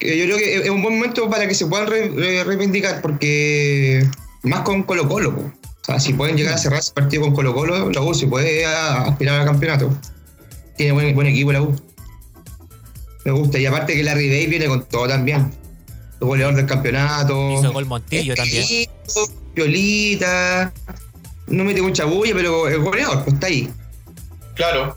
[0.00, 4.04] Yo creo que es un buen momento para que se puedan re- re- reivindicar, porque
[4.44, 5.34] más con Colo Colo.
[5.34, 5.42] po.
[5.42, 8.26] O sea, si pueden llegar a cerrar ese partido con Colo Colo, la U se
[8.28, 9.90] puede aspirar al campeonato.
[10.76, 11.74] Tiene buen, buen equipo la U.
[13.24, 13.58] Me gusta.
[13.58, 15.52] Y aparte que la Bay viene con todo también.
[16.24, 17.52] Goleador del campeonato.
[17.52, 18.64] Hizo gol Montillo también.
[19.54, 20.72] Piolita.
[21.46, 23.70] No mete mucha bulla, pero el goleador pues, está ahí.
[24.54, 24.96] Claro.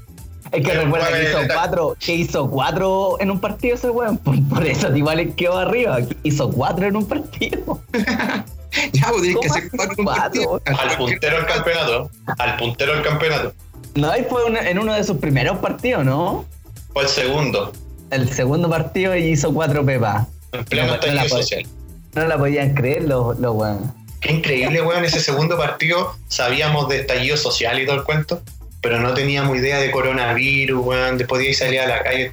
[0.51, 4.17] Es que Pero recuerda que hizo cuatro, que hizo cuatro en un partido ese weón.
[4.19, 5.97] Por, por eso igual quedó arriba.
[6.23, 7.81] Hizo cuatro en un partido.
[8.91, 10.21] Ya, pues tienes que ¿Cómo hacer hace cuatro en un cuatro?
[10.51, 10.61] partido.
[10.65, 12.11] Al puntero del campeonato.
[12.37, 13.53] Al puntero del campeonato.
[13.95, 16.43] No, y fue una- en uno de sus primeros partidos, ¿no?
[16.91, 17.71] Fue el segundo.
[18.09, 20.27] El segundo partido y hizo cuatro pepas.
[20.59, 21.65] En pleno No, la puedo- social.
[22.13, 23.89] No la podían creer los, los weones.
[24.21, 25.03] Qué increíble, weón.
[25.05, 28.41] Ese segundo partido sabíamos de estallido social y todo el cuento,
[28.81, 31.17] pero no teníamos idea de coronavirus, weón.
[31.17, 32.31] De podíais salir a la calle.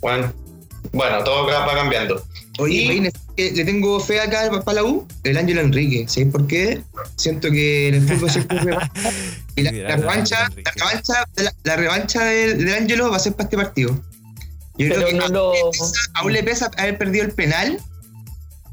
[0.00, 0.32] Weón.
[0.92, 2.22] Bueno, todo va cambiando.
[2.58, 6.04] Oye, Y- eh, le tengo fe acá para la U, el Ángelo Enrique.
[6.06, 6.82] ¿Sabéis por qué?
[7.16, 8.92] Siento que en el fútbol siempre es revancha.
[9.56, 13.44] Y la, revancha, la revancha, la, la revancha del, del Ángelo va a ser para
[13.44, 13.98] este partido.
[14.78, 17.32] Yo Pero creo que no aún, lo- le pesa, aún le pesa haber perdido el
[17.34, 17.78] penal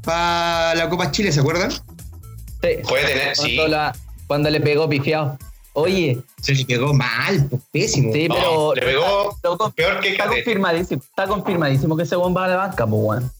[0.02, 1.70] para la Copa Chile, ¿se acuerdan?
[1.70, 2.68] Sí.
[2.88, 3.56] Puede tener, sí.
[3.56, 5.38] Cuando, la- cuando le pegó pifiado.
[5.72, 8.12] Oye, Se le pegó mal, pues, pésimo.
[8.12, 8.74] sí, No, pero.
[8.74, 10.42] le pegó está- está- peor que Está Cadete.
[10.44, 13.32] confirmadísimo, está confirmadísimo que ese weón va a la banca, pues weón.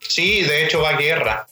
[0.00, 1.46] Sí, de hecho va a guerra.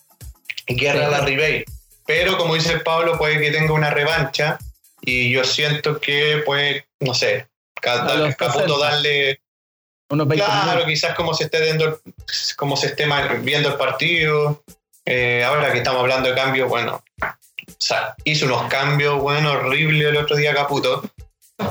[0.67, 1.05] Guerra Sí.
[1.05, 1.65] a la Ribey.
[2.07, 4.59] Pero como dice el Pablo, puede que tenga una revancha.
[5.03, 7.47] Y yo siento que puede, no sé,
[7.81, 8.79] Caputo 60.
[8.79, 9.41] darle.
[10.09, 10.87] Unos 20 Claro, minutos.
[10.89, 11.97] quizás como se esté viendo, el-
[12.57, 13.07] como se esté
[13.41, 14.63] viendo el partido.
[15.05, 20.09] Eh, ahora que estamos hablando de cambios, bueno, o sea, hizo unos cambios, bueno, horribles
[20.09, 21.03] el otro día Caputo.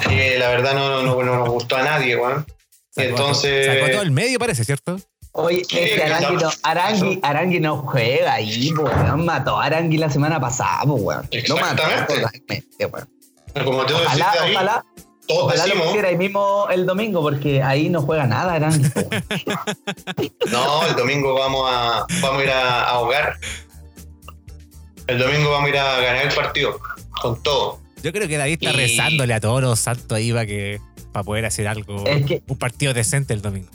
[0.02, 2.46] que la verdad no, no, no nos gustó a nadie, weón.
[2.90, 4.98] Sacó, Entonces- sacó todo el medio, parece, ¿cierto?
[5.34, 9.26] Oye, este Arangui no, Arangui, Arangui no juega ahí, pues weón.
[9.26, 11.30] Mató a Arangui la semana pasada, pues weón.
[11.48, 13.10] Lo mató totalmente, weón.
[13.64, 14.86] Como tú Ojalá, decís ahí, ojalá,
[15.28, 18.82] todos ojalá lo decimos, pusiera ahí mismo el domingo, porque ahí no juega nada weón.
[20.52, 23.38] no, el domingo vamos a, vamos a ir a, a ahogar.
[25.08, 26.80] El domingo vamos a ir a ganar el partido,
[27.22, 27.80] con todo.
[28.02, 30.80] Yo creo que David está Y- rezándole a todos los santos ahí para que
[31.12, 33.70] para poder hacer algo, Es que- un partido decente el domingo.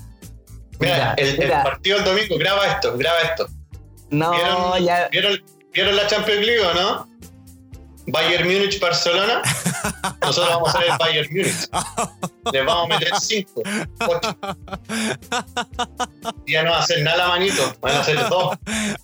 [0.78, 3.48] Mira, Mira, el, el partido del domingo, graba esto, graba esto.
[4.10, 5.08] No, ¿Vieron, ya.
[5.10, 7.08] ¿vieron, vieron la Champions League o no?
[8.06, 9.42] Bayern Múnich, Barcelona.
[10.22, 11.68] Nosotros vamos a ser el Bayern Múnich.
[12.52, 13.62] Les vamos a meter 5,
[14.08, 14.36] 8.
[16.46, 18.56] Ya no va a hacer nada la manito, van a hacer dos.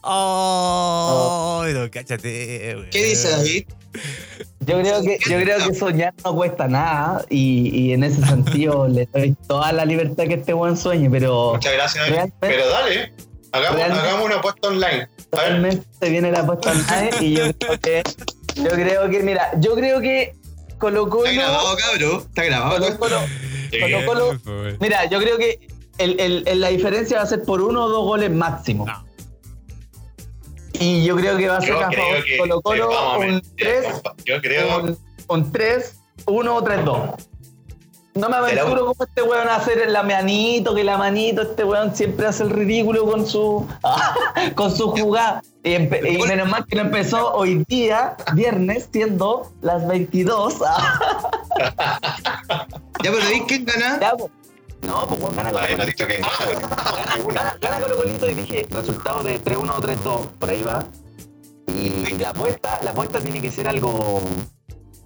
[0.02, 1.64] ¡Oh!
[1.68, 2.90] no, cáchate, güey.
[2.90, 3.64] ¿Qué dice David?
[4.60, 8.88] Yo creo que, yo creo que soñar no cuesta nada y, y en ese sentido
[8.88, 12.04] le doy toda la libertad que este buen sueñe, pero Muchas gracias.
[12.04, 12.12] David.
[12.14, 13.12] Realmente- Pero dale,
[13.52, 15.08] hagamos, hagamos una apuesta online.
[15.32, 18.02] A ver, realmente se viene la apuesta online y yo creo que,
[18.56, 20.34] yo creo que, mira, yo creo que
[20.78, 22.18] Colo Colo, Está grabado, cabrón.
[22.28, 22.78] Está grabado.
[22.78, 23.18] Colo Colo,
[23.70, 27.42] sí, Colo Colo, mira, yo creo que el- el- el- la diferencia va a ser
[27.44, 28.84] por uno o dos goles máximo.
[28.86, 29.06] No.
[30.78, 33.92] Y yo creo que va a ser yo a favor Colo Colo un meter, 3,
[33.92, 34.14] compa.
[34.26, 35.94] Yo creo, un, un 3,
[36.26, 36.98] 1 o 3, 2.
[38.16, 41.94] No me aventuro como este weón a hacer la manito, que la manito, este weón
[41.94, 43.66] siempre hace el ridículo con su
[44.54, 45.42] con su jugada.
[45.62, 50.54] Y, y menos mal que no empezó hoy día, viernes, siendo las 22.
[53.02, 53.98] Ya, pero David, ¿quién gana?
[54.00, 54.30] Ya, po.
[54.82, 59.22] No, pues gana Colo ha dicho que Gana, gana, gana Colo Colito y dije resultado
[59.22, 60.84] de 3-1 o 3-2, por ahí va.
[61.68, 64.22] Y la apuesta, la apuesta tiene que ser algo.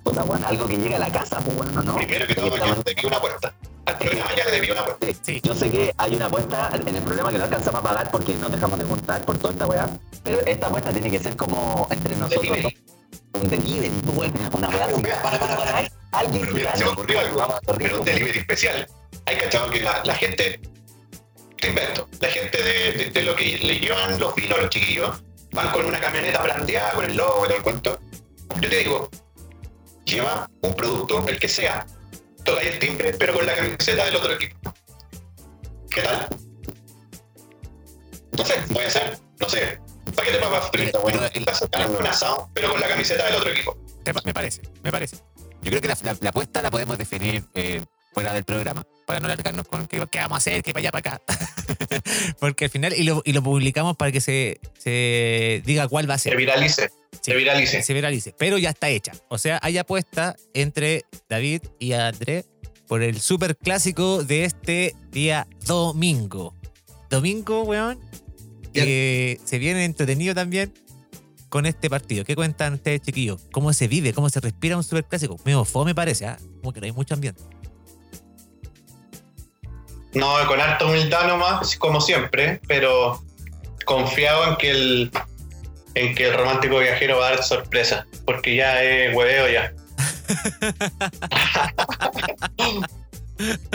[0.02, 1.94] Puta, weón, algo que llegue a la casa, pues bueno, ¿no?
[1.96, 3.54] Primero que todo, yo debí una apuesta.
[3.86, 5.06] Al programa ya le debí una apuesta.
[5.22, 5.40] Sí.
[5.42, 8.34] Yo sé que hay una apuesta en el programa que no alcanzamos a pagar porque
[8.34, 9.88] nos dejamos de juntar por toda esta weá.
[10.24, 12.58] Pero esta apuesta tiene que ser como entre nosotros.
[13.34, 14.34] Un delivery, pues, weón.
[14.52, 15.22] Una weá.
[15.22, 15.88] Para, para, para.
[16.12, 17.46] Alguien Pero mira, se me ocurrió algo,
[17.78, 18.86] pero un delivery especial.
[19.26, 20.60] Hay cachado que la, la gente,
[21.58, 24.70] te invento, la gente de, de- de lo que le llevan los vinos a los
[24.70, 27.98] chiquillos, van con una camioneta planteada, con el logo y todo el cuento.
[28.60, 29.08] Yo te digo,
[30.10, 31.86] lleva un producto, el que sea,
[32.44, 34.74] toca el timbre, pero con la camiseta del otro equipo.
[35.90, 36.26] ¿Qué tal?
[38.36, 39.78] No sé, voy a hacer, no sé,
[40.14, 41.20] paquete de papas fritas, bueno,
[41.52, 43.76] sacando un asado, pero con la camiseta del otro equipo.
[44.06, 45.16] Me pa- Me parece, me parece.
[45.62, 47.82] Yo creo que la, la- la apuesta la podemos definir eh,
[48.14, 50.92] fuera del programa, para no alargarnos con qué, qué vamos a hacer, qué para allá,
[50.92, 51.22] para acá.
[52.40, 56.14] Porque al final, y lo, y lo publicamos para que se, se diga cuál va
[56.14, 56.36] a Se ser.
[56.38, 57.82] viralice, Sí, se viralice.
[57.82, 58.34] se viralice.
[58.38, 59.12] Pero ya está hecha.
[59.28, 62.46] O sea, hay apuesta entre David y André
[62.88, 66.54] por el super clásico de este día domingo.
[67.08, 67.98] Domingo, weón.
[68.72, 70.72] Que se viene entretenido también
[71.48, 72.24] con este partido.
[72.24, 73.42] ¿Qué cuentan ustedes, chiquillos?
[73.52, 74.14] ¿Cómo se vive?
[74.14, 75.36] ¿Cómo se respira un super clásico?
[75.44, 76.38] Medio fome parece, ¿ah?
[76.60, 77.42] Como que no hay mucho ambiente.
[80.14, 83.22] No, con harta humildad nomás, como siempre, pero
[83.84, 85.10] confiado en que el
[85.94, 89.72] en que el romántico viajero va a dar sorpresa, porque ya es hueveo ya.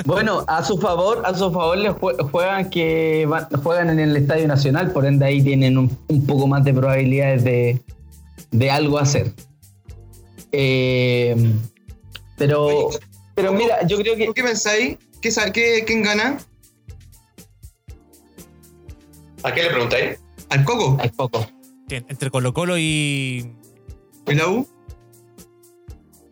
[0.06, 4.16] Bueno, a su favor, a su favor les jue- juegan que van- juegan en el
[4.16, 7.82] Estadio Nacional, por ende ahí tienen un, un poco más de probabilidades de,
[8.52, 9.34] de algo hacer.
[10.52, 11.36] Eh,
[12.38, 12.90] pero,
[13.34, 14.98] pero mira, yo creo que ¿Qué pensáis?
[15.20, 16.38] ¿Qué, qué- ¿Quién gana?
[19.42, 20.20] ¿A qué le preguntáis?
[20.50, 20.96] ¿Al Coco?
[21.00, 21.48] hay poco.
[21.88, 22.06] ¿Quién?
[22.10, 23.54] Entre Colo Colo y...
[24.28, 24.68] ¿El la U?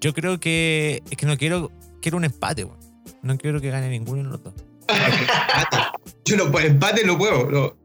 [0.02, 1.02] Yo creo que...
[1.10, 1.72] Es que no quiero...
[2.02, 2.80] Quiero un empate, weón.
[3.22, 4.54] No quiero que gane ninguno de los dos.
[6.26, 7.50] Yo no, por empate no puedo.
[7.50, 7.78] no.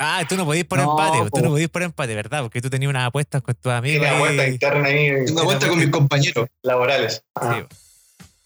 [0.00, 2.42] Ah, tú no podías No, empate, tú no podías por empate, ¿verdad?
[2.42, 4.00] Porque tú tenías unas apuestas con tus amigos.
[4.00, 4.50] Tiene una vuelta ahí.
[4.52, 6.46] interna ahí Tengo una vuelta con mis compañeros.
[6.62, 7.24] laborales.
[7.40, 7.76] Sí.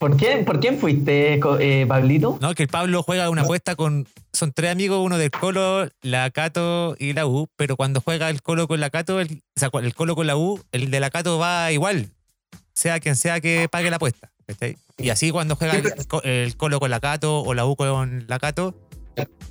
[0.02, 2.36] ¿Por quién, ¿Por quién fuiste, eh, Pablito?
[2.40, 4.08] No, que el Pablo juega una apuesta con.
[4.32, 8.42] Son tres amigos, uno del Colo, la Cato y la U, pero cuando juega el
[8.42, 11.10] Colo con la Cato, el, o sea, el Colo con la U, el de la
[11.10, 12.08] Cato va igual,
[12.74, 14.32] sea quien sea que pague la apuesta.
[14.98, 15.80] Y así cuando juega
[16.24, 18.74] el, Colo con la Cato o la U con la Cato,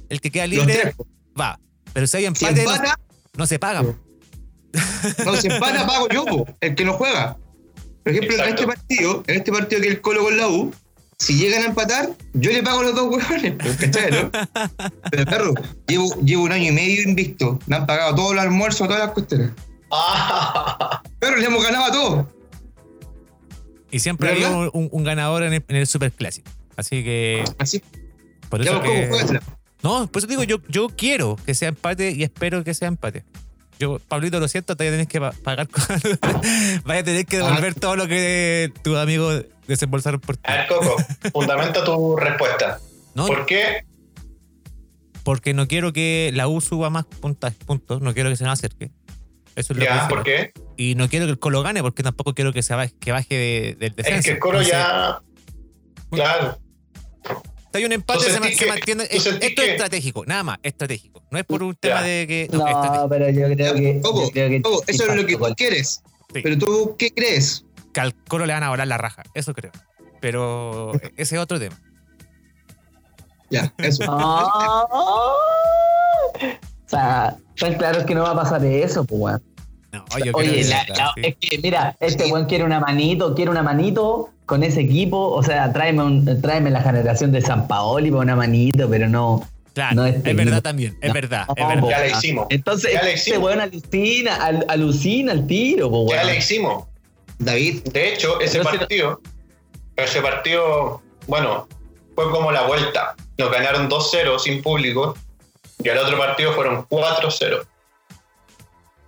[0.09, 0.93] el que queda libre
[1.39, 1.61] va.
[1.93, 2.99] Pero si hay Si empate, no, empata,
[3.37, 3.83] no se paga.
[3.83, 6.25] no, si empata pago yo,
[6.59, 7.37] el que no juega.
[8.03, 10.73] Por ejemplo, en este partido, en este partido que el Colo con la U,
[11.17, 14.31] si llegan a empatar, yo le pago a los dos huevones, pues, ¿cachai, no?
[15.11, 15.53] Pero perro,
[15.87, 17.59] llevo, llevo un año y medio invicto.
[17.67, 19.51] Me han pagado todos los almuerzos, todas las cuestiones.
[19.91, 22.25] Ah, Pero le hemos ganado a todos.
[23.91, 24.53] Y siempre ha ¿Verdad?
[24.53, 26.49] habido un, un ganador en el, en el Super Clásico.
[26.77, 27.43] Así que.
[27.57, 27.81] Así,
[28.49, 29.31] Por eso ¿cómo que- juegas?
[29.83, 33.23] No, por eso digo, yo, yo quiero que sea empate y espero que sea empate.
[33.81, 35.67] Yo, Pablito, lo siento, todavía tenés que pa- pagar.
[35.67, 35.83] con-
[36.85, 40.43] Vaya a tener que devolver todo lo que tus amigos desembolsaron por ti.
[40.45, 40.95] a ver, Coco,
[41.33, 42.79] fundamenta tu respuesta.
[43.15, 43.85] No, ¿Por qué?
[45.23, 48.53] porque no quiero que la U suba más puntas, puntos, no quiero que se nos
[48.53, 48.91] acerque.
[49.55, 50.51] Eso es lo Ya, que ¿por qué?
[50.77, 53.35] Y no quiero que el Colo gane, porque tampoco quiero que se baje, que baje
[53.35, 54.19] de- del descenso.
[54.19, 55.21] Es que el Colo Entonces, ya.
[56.11, 56.57] Claro.
[57.71, 59.03] Si hay un empate, ¿Tú se, mantiene.
[59.09, 61.23] es- esto es que- estratégico, nada más, estratégico.
[61.31, 61.79] No es por un Ya.
[61.79, 62.49] tema de que.
[62.51, 64.01] No, No, pero yo creo que.
[64.03, 66.01] Yo creo que eso es lo que tú quieres.
[66.33, 66.41] Sí.
[66.43, 67.65] Pero tú, ¿qué crees?
[67.93, 69.71] que al Colo le van a volar la raja, eso creo.
[70.21, 71.77] Pero ese es otro tema.
[73.49, 74.03] Ya, eso.
[74.07, 74.85] Ah.
[76.35, 79.43] O sea, tan claro que no va a pasar eso, pues, weón.
[79.91, 80.91] No, yo creo Oye, que la- sí.
[80.95, 85.29] la- es que mira, este weón quiere una manito, quiere una manito con ese equipo.
[85.29, 89.47] O sea, tráeme, un, tráeme la generación de San Paoli para una manito, pero no.
[89.73, 90.61] Claro, no es este verdad equipo.
[90.61, 91.89] también, es No, verdad, es no, verdad.
[91.89, 92.47] Ya la hicimos.
[92.49, 93.45] Entonces, Ya le este hicimos.
[93.47, 96.83] weón alucina, al- alucina al tiro, pues, Ya le hicimos.
[97.39, 99.21] David, De hecho, ese Pero si- partido,
[99.95, 101.69] ese partido, bueno,
[102.15, 103.15] fue como la vuelta.
[103.37, 105.15] Nos ganaron 2-0 sin público
[105.81, 107.65] y al otro partido fueron 4-0.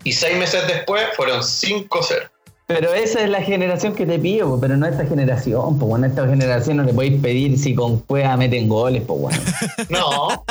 [0.06, 2.30] Y seis meses después fueron 5-0.
[2.76, 6.06] Pero esa es la generación que te pido, po, pero no esta generación, pues bueno,
[6.08, 9.40] esta generación no le podéis pedir si con cueva meten goles, pues bueno.
[9.90, 10.46] No,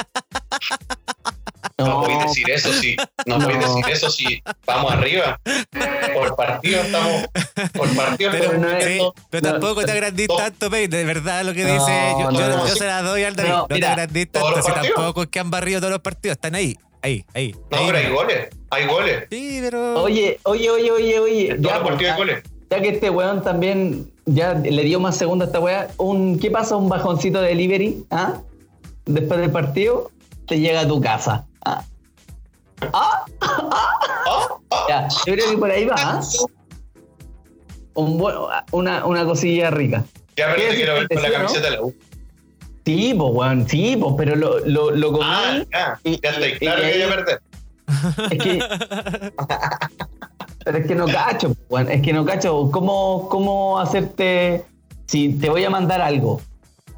[1.88, 2.96] no podéis decir eso sí.
[3.26, 3.44] No, No.
[3.48, 4.42] podéis decir eso sí.
[4.66, 5.40] Vamos arriba.
[6.14, 7.24] Por partido estamos.
[7.72, 10.36] Por partido Pero, estamos no es- sí, metiendo- pero no, tampoco te agrandís no.
[10.36, 10.86] tanto, Pei.
[10.86, 11.92] De verdad lo que No, dice.
[12.12, 12.66] Yo, yo- no, yo no.
[12.68, 13.50] se la doy al David.
[13.50, 14.62] No, No, te mira, agrandís tanto.
[14.62, 16.36] Si tampoco es que han barrido todos los partidos.
[16.36, 16.76] Están ahí.
[17.02, 17.54] Ahí, ahí.
[17.70, 17.84] No, ahí.
[17.86, 18.48] pero hay goles.
[18.70, 19.24] Hay goles.
[19.30, 20.02] Sí, pero.
[20.02, 21.56] Oye, oye, oye, oye, oye.
[21.58, 22.42] Ya, partidos hay goles.
[22.70, 26.50] ya que este weón también ya le dio más segunda a esta weá, un, ¿qué
[26.50, 26.76] pasa?
[26.76, 28.40] Un bajoncito de delivery, ¿ah?
[29.04, 30.10] Después del partido,
[30.46, 31.44] te llega a tu casa.
[31.64, 31.84] ¿ah?
[32.92, 36.20] Ah, ah, Ya, yo creo que por ahí va, ¿ah?
[37.94, 38.36] Un buen-
[38.70, 40.04] una, una cosilla rica.
[40.36, 41.94] Ya, pero ¿Qué te quiero ver con la camiseta de la U.
[42.84, 45.24] Sí, pues, weón, sí, pues, pero lo, lo, lo comí.
[45.24, 46.00] Ah, ya.
[46.04, 47.40] y- Ya estoy claro y que voy a perder.
[48.30, 48.58] Es que.
[50.64, 52.70] pero es que no cacho, weón, es que no cacho.
[52.70, 54.64] ¿Cómo, ¿Cómo hacerte.
[55.06, 56.40] Si te voy a mandar algo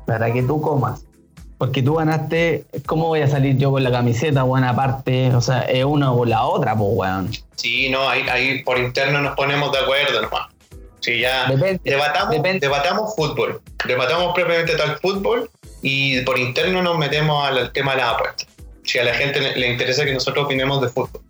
[0.06, 1.04] para que tú comas,
[1.58, 4.64] porque tú ganaste, ¿cómo voy a salir yo con la camiseta, weón?
[4.64, 7.30] Aparte, o sea, es una o la otra, pues, weón.
[7.56, 10.48] Sí, no, ahí, ahí por interno nos ponemos de acuerdo nomás.
[11.00, 11.46] Sí, ya.
[11.50, 11.80] Depende.
[11.84, 12.60] Debatamos, depende.
[12.60, 13.60] debatamos fútbol.
[13.86, 15.50] Debatamos propiamente tal fútbol
[15.86, 18.46] y por interno nos metemos al, al tema de las apuestas.
[18.84, 21.20] Si a la gente le, interesa que nosotros opinemos de fútbol.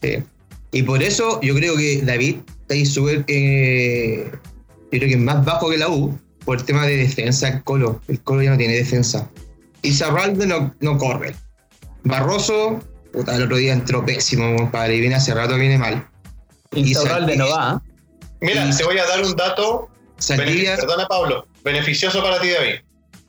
[0.00, 0.22] Sí.
[0.70, 3.24] Y por eso yo creo que David está ahí súper.
[3.26, 4.30] eh,
[4.92, 7.48] yo creo que es más bajo que la U por el tema de defensa.
[7.48, 8.00] El Colo.
[8.06, 9.28] El Colo ya no tiene defensa.
[9.82, 11.34] Y Zarralde no, no corre.
[12.04, 12.80] Barroso,
[13.12, 14.94] puta, el otro día entró pésimo, compadre.
[14.96, 16.06] Y viene hace rato, viene mal.
[16.72, 16.92] Y
[17.36, 17.82] no va.
[18.40, 19.88] Mira, Y- te voy a dar un dato.
[20.18, 21.48] Saldivia, Perdona, Pablo.
[21.64, 22.76] Beneficioso para ti, David.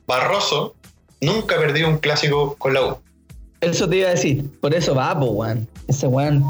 [0.06, 0.74] Barroso
[1.20, 2.98] nunca perdió un clásico con la U.
[3.60, 4.44] Eso te iba a decir.
[4.60, 5.68] Por eso va, pues, weón.
[5.88, 6.42] Ese weón.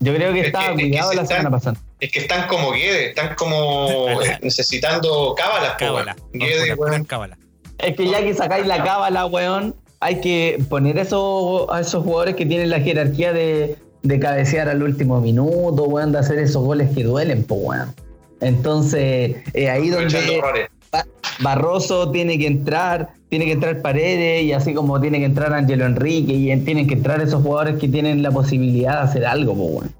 [0.00, 1.76] Yo creo que Es estaba que- es la están- semana pasada.
[2.00, 3.88] Es que están como Guedes, están como
[4.42, 5.72] necesitando cábalas.
[5.72, 6.16] po, Cábala.
[6.32, 7.04] Guedes, a weón.
[7.04, 7.36] cábala.
[7.78, 12.36] Es que ya que sacáis la cábala, weón, hay que poner eso, a esos jugadores
[12.36, 16.90] que tienen la jerarquía de, de cabecear al último minuto, weón, de hacer esos goles
[16.94, 17.94] que duelen, pues, weón.
[18.40, 20.68] Entonces, eh, ahí donde errores.
[20.92, 21.06] Ba-
[21.40, 25.86] Barroso tiene que entrar, tiene que entrar Paredes, y así como tiene que entrar Angelo
[25.86, 29.54] Enrique, y en- tienen que entrar esos jugadores que tienen la posibilidad de hacer algo,
[29.54, 29.90] pues, weón.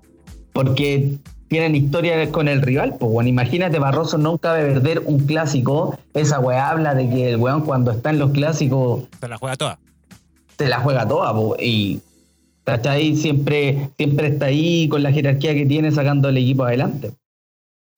[0.53, 1.13] Porque
[1.49, 3.29] tienen historia con el rival, pues, weón.
[3.29, 5.99] Imagínate, Barroso nunca a perder un clásico.
[6.15, 9.57] Esa weá habla de que el weón cuando está en los clásicos Se la juega
[9.57, 9.79] toda.
[10.59, 12.01] se la juega toda, y
[12.65, 13.17] ¿cachai?
[13.17, 17.13] Siempre, siempre está ahí con la jerarquía que tiene sacando el equipo adelante.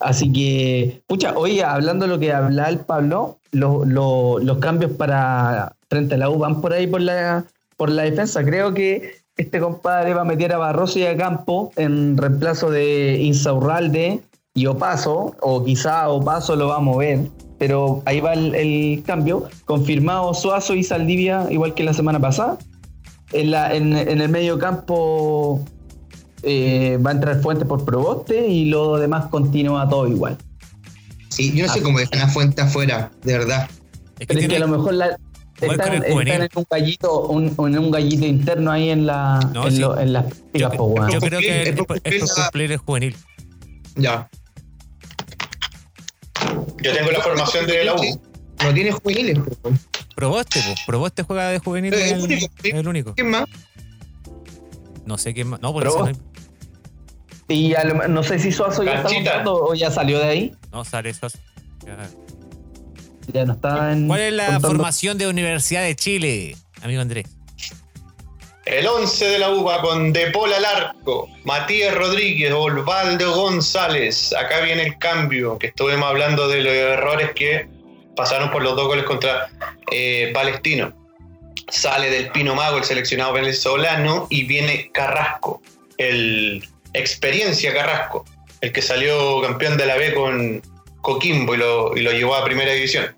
[0.02, 4.92] Así que, pucha, oye, hablando de lo que habla el Pablo, lo- lo- los cambios
[4.92, 7.44] para frente a la U van por ahí por la,
[7.76, 8.42] por la defensa.
[8.44, 13.18] Creo que este compadre va a meter a Barroso y a Campo en reemplazo de
[13.22, 14.20] Insaurralde
[14.54, 17.20] y Opaso, o quizá Opaso lo va a mover,
[17.58, 19.44] pero ahí va el, el cambio.
[19.64, 22.58] Confirmado Suazo y Saldivia, igual que la semana pasada.
[23.32, 25.64] En, la, en, en el medio campo
[26.42, 30.36] eh, va a entrar Fuentes por Proboste y lo demás continúa todo igual.
[31.28, 33.68] sí, yo no sé cómo dejan a Fuente afuera, de verdad.
[34.18, 35.16] Es que Pero es que tiene- a lo mejor la-
[35.60, 39.80] están, en un gallito, un, en un gallito interno ahí en la No, en, sí.
[39.80, 42.44] lo- en las yo, po, yo creo que es es por es cumplir por la-
[42.44, 43.16] cumplir el juvenil.
[43.96, 44.28] Ya.
[46.82, 48.20] Yo tengo la formación de la U.
[48.64, 49.38] No tiene juveniles.
[50.16, 50.80] Proboste, pues.
[50.86, 51.94] Proboste juega de juvenil.
[51.94, 52.18] Es el
[52.76, 53.14] el, único.
[53.14, 53.44] ¿Quién más?
[55.04, 55.60] No sé quién más.
[55.60, 56.12] No, por eso no,
[57.52, 60.52] Y a lo- no sé si Suazo ya está jugando o ya salió de ahí.
[60.72, 61.28] no sale eso.
[61.86, 61.96] Ya.
[63.32, 64.08] Ya no está en.
[64.08, 64.68] ¿Cuál es la contando.
[64.68, 67.26] formación de Universidad de Chile, amigo Andrés?
[68.64, 74.32] El 11 de la U va con De Paul al arco, Matías Rodríguez, Osvaldo González.
[74.34, 77.68] Acá viene el cambio, que estuvimos hablando de los errores que
[78.16, 79.48] pasaron por los dos goles contra
[79.90, 80.92] eh, Palestino.
[81.68, 85.60] Sale del Pino Mago el seleccionado venezolano y viene Carrasco,
[85.98, 88.24] el experiencia Carrasco,
[88.60, 90.62] el que salió campeón de la B con
[91.00, 93.14] Coquimbo y lo, y lo llevó a primera división.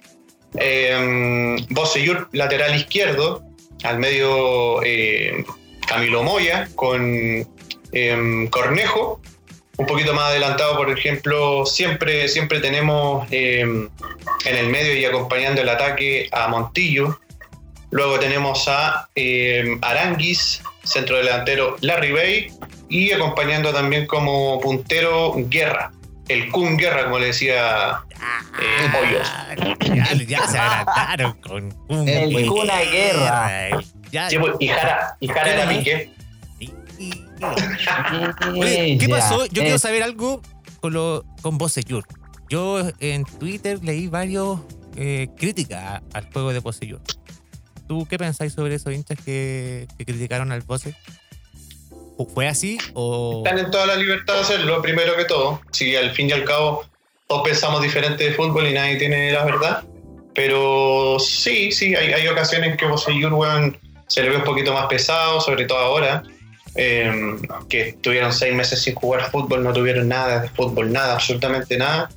[0.56, 3.44] Eh, Boseyur, lateral izquierdo,
[3.82, 5.44] al medio eh,
[5.87, 7.46] Camilo Moya con
[7.92, 9.20] em, Cornejo.
[9.77, 13.88] Un poquito más adelantado, por ejemplo, siempre, siempre tenemos em,
[14.44, 17.18] en el medio y acompañando el ataque a Montillo.
[17.90, 22.52] Luego tenemos a em, Aranguis, centro delantero Larry Bay,
[22.95, 25.90] y acompañando también como puntero Guerra,
[26.29, 28.05] el Kun Guerra, como le decía
[28.63, 29.29] eh, Hoyos.
[29.29, 32.47] Ah, ya, ya se agrandaron con un El.
[32.47, 33.81] Cuna Guerra.
[34.13, 36.13] Ya, Sí, pues, y Jara, y Jara era Piqué.
[38.61, 39.45] Oye, ¿qué pasó?
[39.47, 40.40] Yo eh, quiero saber algo
[40.79, 41.25] con lo.
[41.42, 42.05] con.
[42.49, 44.61] Yo en Twitter leí varios
[44.95, 47.01] eh, críticas al juego de Boseyur.
[47.88, 50.95] ¿Tú qué pensáis sobre esos hinchas que, que criticaron al Bose?
[52.33, 53.42] ¿Fue así o...?
[53.44, 55.60] Están en toda la libertad de hacerlo, primero que todo.
[55.73, 56.85] Si al fin y al cabo
[57.27, 59.85] todos pensamos diferente de fútbol y nadie tiene la verdad.
[60.35, 63.77] Pero sí, sí, hay, hay ocasiones que Boseyur, weón,
[64.08, 66.23] se le ve un poquito más pesado, sobre todo ahora.
[66.77, 67.37] eh,
[67.69, 72.10] que estuvieron seis meses sin jugar fútbol, no tuvieron nada de fútbol, nada, absolutamente nada.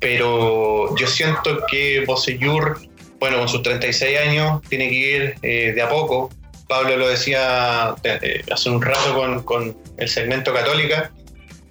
[0.00, 2.80] Pero yo siento que Boseyur,
[3.18, 6.30] bueno, con sus 36 años, tiene que ir eh, de a poco.
[6.70, 11.10] Pablo lo decía eh, hace un rato con, con el segmento Católica.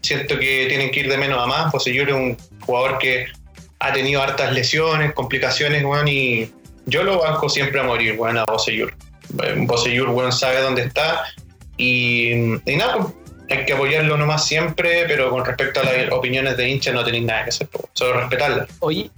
[0.02, 1.72] Siento que tienen que ir de menos a más.
[1.72, 3.28] Boseyur es un jugador que
[3.80, 6.52] ha tenido hartas lesiones, complicaciones, weón, y
[6.86, 8.94] yo lo banco siempre a morir, weón, a Boseyur.
[9.60, 11.24] Boseyur, weón, sabe dónde está.
[11.78, 12.32] Y,
[12.66, 13.14] y nada, pues,
[13.52, 17.24] hay que apoyarlo nomás siempre, pero con respecto a las opiniones de hinchas no tenéis
[17.24, 18.68] nada que hacer, po, solo respetarlas.
[18.80, 19.10] Oye,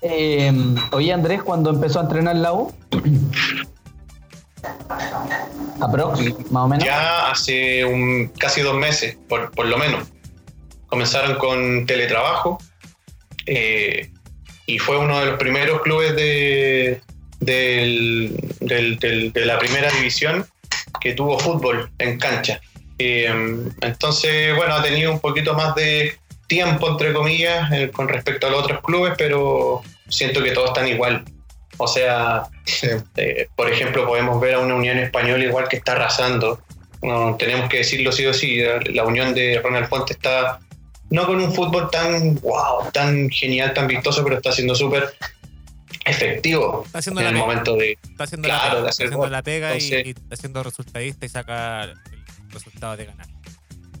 [0.00, 0.52] eh,
[0.92, 2.74] oye Andrés, cuando empezó a entrenar la U,
[5.80, 6.84] aprox, más o menos.
[6.84, 10.08] Ya hace un, casi dos meses, por, lo menos.
[10.86, 12.58] Comenzaron con teletrabajo
[13.46, 14.10] eh,
[14.66, 17.00] y fue uno de los primeros clubes de
[19.34, 20.46] la primera división
[21.00, 22.60] que tuvo fútbol en cancha.
[22.98, 23.26] Eh,
[23.82, 28.50] entonces, bueno, ha tenido un poquito más de tiempo, entre comillas, eh, con respecto a
[28.50, 31.24] los otros clubes, pero siento que todos están igual.
[31.78, 32.44] O sea,
[33.16, 36.60] eh, por ejemplo, podemos ver a una Unión Española igual que está arrasando.
[37.02, 38.60] No, tenemos que decirlo sí o sí.
[38.92, 40.58] La unión de Ronald Fuente está
[41.10, 45.14] no con un fútbol tan wow, tan genial, tan vistoso, pero está siendo súper
[46.04, 47.46] efectivo Está haciendo en la el pega.
[47.46, 47.98] momento de.
[48.10, 50.36] Está haciendo Claro, la de pega, está hacer haciendo la pega y- Entonces- y, está
[50.36, 51.94] siendo resultadista y saca el
[52.50, 53.26] resultado de ganar.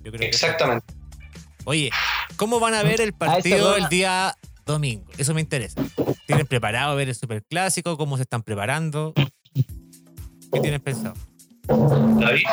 [0.02, 0.86] Yo creo que- Exactamente.
[1.64, 1.90] Oye,
[2.36, 4.34] ¿cómo van a ver el partido el día
[4.72, 5.04] domingo?
[5.16, 5.82] Eso me interesa.
[6.26, 7.96] ¿Tienen preparado ver el superclásico?
[7.96, 9.12] ¿Cómo se están preparando?
[10.52, 11.14] ¿Qué tienen pensado?
[11.68, 12.44] David,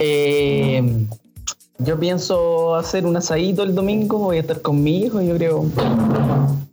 [0.00, 1.06] Eh,
[1.78, 5.64] yo pienso hacer un asadito el domingo, voy a estar con mi hijo, yo creo.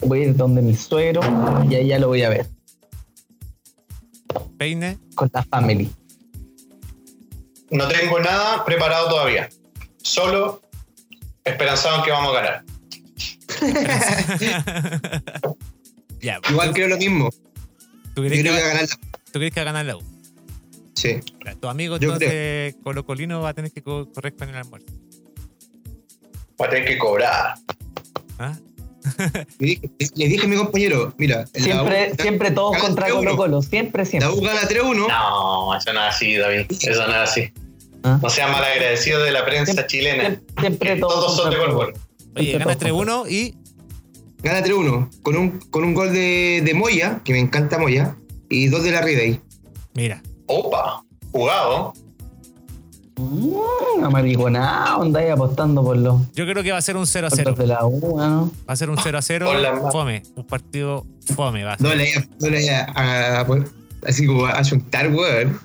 [0.01, 1.21] Voy a ir donde mi suegro
[1.69, 2.47] y ahí ya lo voy a ver,
[4.57, 4.97] Peine.
[5.15, 5.89] con la family.
[7.71, 9.49] no tengo nada preparado todavía.
[10.01, 10.61] Solo
[11.43, 12.63] esperanzado en que vamos a ganar.
[16.21, 17.29] ya, Igual ¿tú, creo lo mismo.
[18.13, 18.95] tú Yo crees creo que va a ganar la.
[19.31, 20.03] tú crees que va a ganar la U?
[20.95, 21.19] Sí.
[21.59, 24.87] Tu amigo Yo entonces Colo Colino va a tener que co- correr con el almuerzo.
[26.59, 27.55] Va a tener que cobrar.
[28.39, 28.57] ¿Ah?
[29.59, 33.13] Le dije, le dije a mi compañero, mira, la Siempre, U- siempre todos contra 3-1.
[33.13, 34.29] Colo Colo, siempre, La siempre.
[34.31, 35.07] U gana 3-1.
[35.07, 36.65] No, eso no es así, David.
[36.71, 37.53] Eso no es así.
[38.03, 38.19] Ah.
[38.21, 40.23] No seas malagradecido de la prensa Siempre- chilena.
[40.23, 41.93] Siempre, siempre todos todos son de Colo Colo.
[42.35, 43.55] Oye, gana todos contra- 3-1 y
[44.43, 48.15] Gana 3-1 con un, con un gol de, de Moya, que me encanta Moya,
[48.49, 49.39] y dos de la Riday.
[49.95, 51.93] mira, Opa, jugado.
[53.17, 57.37] Mm, amariconado, andáis apostando por los yo creo que va a ser un 0 por
[57.37, 57.49] 0.
[57.51, 58.51] los de la U, ¿no?
[58.69, 59.89] Va a ser un 0 0 Hola, ma.
[59.91, 60.21] fome.
[60.35, 61.87] Un partido fome va a ser.
[61.87, 63.47] No le no le a, a- a-
[64.05, 65.57] así como a chuntar, weón.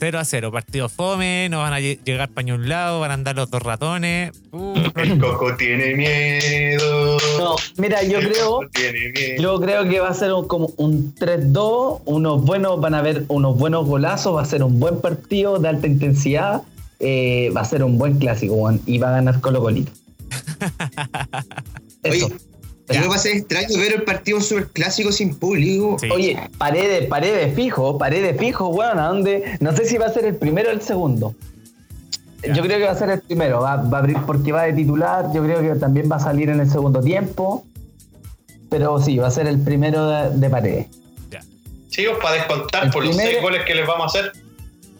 [0.00, 3.14] 0 a 0, partido fome, no van a lle- llegar para un lado, van a
[3.14, 4.32] andar los dos ratones.
[4.50, 7.18] Uh, El coco tiene miedo.
[7.38, 8.60] No, mira, yo El creo,
[9.38, 13.24] yo creo que va a ser un- como un 3-2, unos buenos, van a haber
[13.28, 16.62] unos buenos golazos, va a ser un buen partido de alta intensidad,
[16.98, 19.92] eh, va a ser un buen clásico, weón, y va a ganar Colo Colito.
[22.02, 22.26] Eso.
[22.26, 22.34] Oye,
[22.90, 25.96] Pero va a ser extraño ver el partido un superclásico sin público.
[26.00, 26.10] Sí.
[26.10, 29.56] Oye, paredes, paredes fijo, paredes fijo, weón, ¿a dónde?
[29.60, 31.34] No sé si va a ser el primero o el segundo.
[32.42, 32.54] Ya.
[32.54, 34.72] Yo creo que va a ser el primero, va, va a abrir porque va de
[34.72, 37.64] titular, yo creo que también va a salir en el segundo tiempo.
[38.70, 40.86] Pero sí, va a ser el primero de, de paredes.
[41.88, 44.32] Chicos, para descontar El por los seis goles que les vamos a hacer.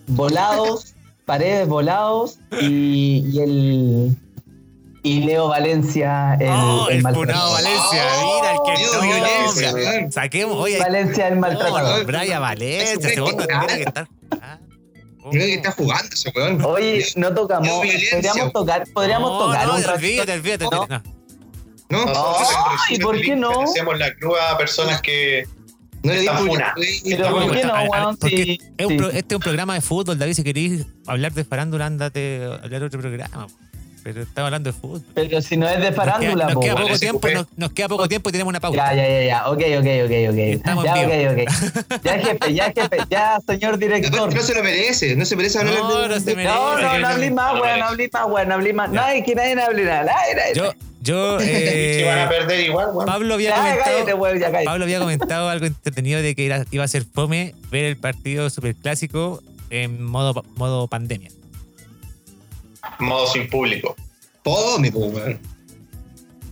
[0.09, 4.16] Volados, paredes volados y, y el.
[5.03, 7.49] Y Leo Valencia, el, oh, el maltratador.
[7.49, 9.85] funado Valencia, mira, el que no, violencia, hombre.
[9.87, 10.13] weón.
[10.13, 12.05] Saquemos, oye, Valencia, el no, maltratador.
[12.05, 14.09] Brian Valencia, Ese weón no weón tendría que estar.
[14.43, 14.59] Ah,
[15.23, 15.31] oh.
[15.31, 16.65] Creo que está jugando ese weón.
[16.65, 17.83] Oye, no tocamos.
[17.83, 18.11] Violencia.
[18.21, 20.87] Podríamos tocar, podríamos no, tocar no, un olvídate, olvídate, ¿no?
[20.89, 21.03] no.
[21.89, 22.05] No,
[22.89, 23.63] Ay, en ¿por qué no?
[23.63, 25.45] Hacemos la cruz a personas que.
[26.03, 26.75] no le di Está pulgar.
[26.75, 26.87] funa.
[27.05, 28.17] Pero No, ¿por qué a- no, a- weón?
[28.19, 28.99] porque Sí, es un sí.
[28.99, 30.35] pro- este es un programa de fútbol, David.
[30.35, 33.47] Si queréis hablar de farándula, andate a hablar de otro programa.
[34.03, 35.03] Pero estamos hablando de fútbol.
[35.15, 36.77] Pero si no es de farándula, nos queda, weón.
[36.77, 38.77] poco Parece tiempo, nos, nos queda poco tiempo y tenemos una pausa.
[38.77, 39.49] Ya, ya, ya, ya.
[39.49, 40.39] Ok, ok, ok, ok.
[40.39, 41.13] Estamos ya, vivo.
[41.13, 42.03] ok, ok.
[42.03, 42.97] Ya, jefe, ya, jefe.
[43.11, 44.35] Ya, señor director.
[44.35, 46.55] No se lo merece, no se merece hablar No, de- no se merece.
[46.55, 48.73] No, no, no no, hablé más, no, weón, no, no hablé más, weón, no hablé
[48.73, 48.91] más.
[48.91, 50.13] Nadie, que nadie hable nada.
[50.55, 50.73] Yo,
[51.03, 53.07] Yo, Si van a eh, perder igual, weón.
[53.07, 54.65] Pablo había Ya, cállate, comentado, weón, ya cállate.
[54.65, 59.43] Pablo había comentado algo entretenido de que iba a ser fome ver el partido superclásico
[59.71, 61.31] en modo, modo pandemia.
[62.99, 63.95] Modo sin público.
[64.45, 65.39] Fome, po, weón.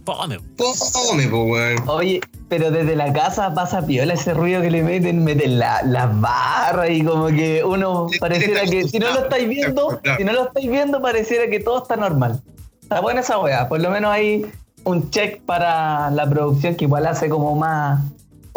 [0.05, 0.39] Fome.
[0.57, 1.89] Fome, po, weón.
[1.89, 6.19] Oye, pero desde la casa pasa piola ese ruido que le meten, meten la- las
[6.21, 10.19] barras y como que uno Sí, pareciera que si no lo estáis viendo, claro.
[10.19, 12.41] si no lo estáis viendo, pareciera que todo está normal.
[12.83, 14.47] Está buena esa weá, por lo menos hay
[14.85, 18.01] un check para la producción que igual hace como más,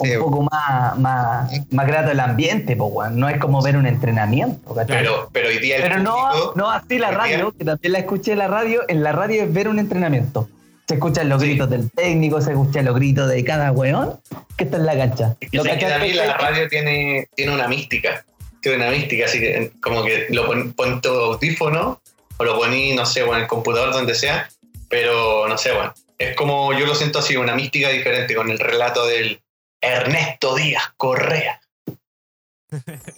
[0.01, 3.19] un poco más, más, más grato el ambiente, weón.
[3.19, 4.97] No es como ver un entrenamiento, ¿cachai?
[4.99, 6.53] Pero, pero hoy día el Pero no, público.
[6.55, 8.81] no así la día- radio, que también la escuché en la radio.
[8.87, 10.49] En la radio es ver un entrenamiento.
[10.87, 11.47] Se escuchan los Sí.
[11.49, 14.19] gritos del técnico, se escuchan los gritos de cada weón
[14.57, 15.35] que está en la cancha.
[15.39, 18.25] Es que ¿Lo que también la radio tiene, tiene una mística.
[18.61, 22.01] Tiene una mística, así que como que lo pon, pon tu audífono
[22.37, 24.49] o lo poní, no sé, en el computador, donde sea.
[24.89, 25.93] Pero no sé, bueno.
[26.17, 29.41] Es como yo lo siento así, una mística diferente con el relato del
[29.81, 31.59] Ernesto Díaz Correa.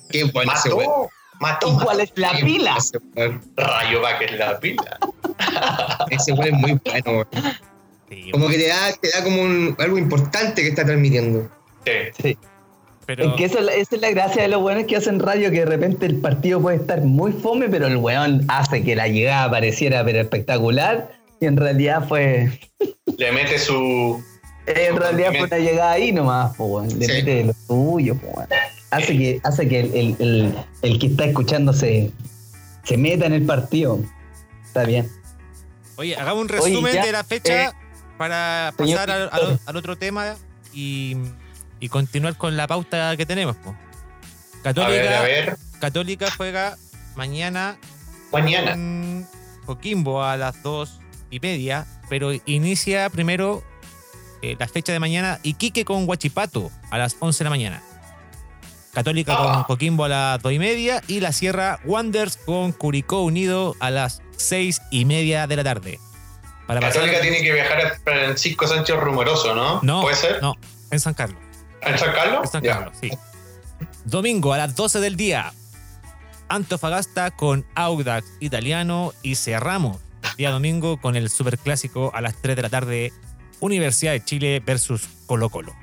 [0.09, 1.07] Qué bueno ese weón.
[1.39, 2.03] Mató, mató, ¿Y cuál mató.
[2.03, 2.77] es la Qué pila?
[3.15, 3.41] bueno.
[3.55, 4.99] Rayo va que es la pila.
[6.09, 7.27] Ese weón es muy bueno, weón.
[8.09, 11.49] Sí, Como que te da, te da como un, algo importante que está transmitiendo.
[11.85, 11.91] Sí.
[12.21, 12.37] Sí.
[13.05, 15.19] pero Es que esa, es la- esa es la gracia de los weones que hacen
[15.19, 18.95] radio, que de repente el partido puede estar muy fome, pero el weón hace que
[18.95, 21.11] la llegada pareciera pero espectacular.
[21.41, 22.57] Y en realidad fue.
[23.17, 24.23] Le mete su.
[24.65, 26.99] En realidad fue una llegada ahí nomás, po, weón.
[26.99, 27.11] Le Sí.
[27.13, 28.47] mete lo suyo, po, weón.
[28.91, 32.11] Hace que, hace que el, el- el- el que está escuchando se,
[32.83, 33.99] se meta en el partido.
[34.65, 35.09] Está bien.
[35.97, 37.69] Oye, hagamos un Oye, resumen ya, de la fecha eh,
[38.17, 40.35] para señor pasar al, al- al otro tema
[40.73, 41.17] y,
[41.79, 43.55] y continuar con la pauta que tenemos.
[43.57, 43.71] po.
[43.71, 45.57] A Católica, ver, a ver.
[45.79, 46.77] Católica juega
[47.15, 47.77] mañana
[48.31, 48.71] Mañana.
[48.71, 49.27] con
[49.65, 50.99] Coquimbo a las dos
[51.29, 53.63] y media, pero inicia primero
[54.43, 57.81] eh, la fecha de mañana Iquique con Huachipato a las 11 de la mañana.
[58.93, 59.63] Católica con Ah.
[59.65, 64.21] Coquimbo a las 2 y media y la Sierra Wonders con Curicó Unido a las
[64.37, 65.99] 6 y media de la tarde.
[66.67, 69.79] Para pasar- Católica tiene que viajar a Francisco Sánchez Rumoroso, ¿no?
[69.81, 70.41] No, ¿Puede ser?
[70.41, 70.55] no,
[70.91, 71.39] en San Carlos.
[71.81, 72.41] ¿En San Carlos?
[72.45, 72.61] En San.
[72.63, 73.09] Carlos, sí.
[74.05, 75.51] Domingo a las 12 del día.
[76.49, 82.55] Antofagasta con Audax Italiano y cerramos el día domingo con el superclásico a las 3
[82.55, 83.13] de la tarde.
[83.63, 85.73] Universidad de Chile versus Colo Colo.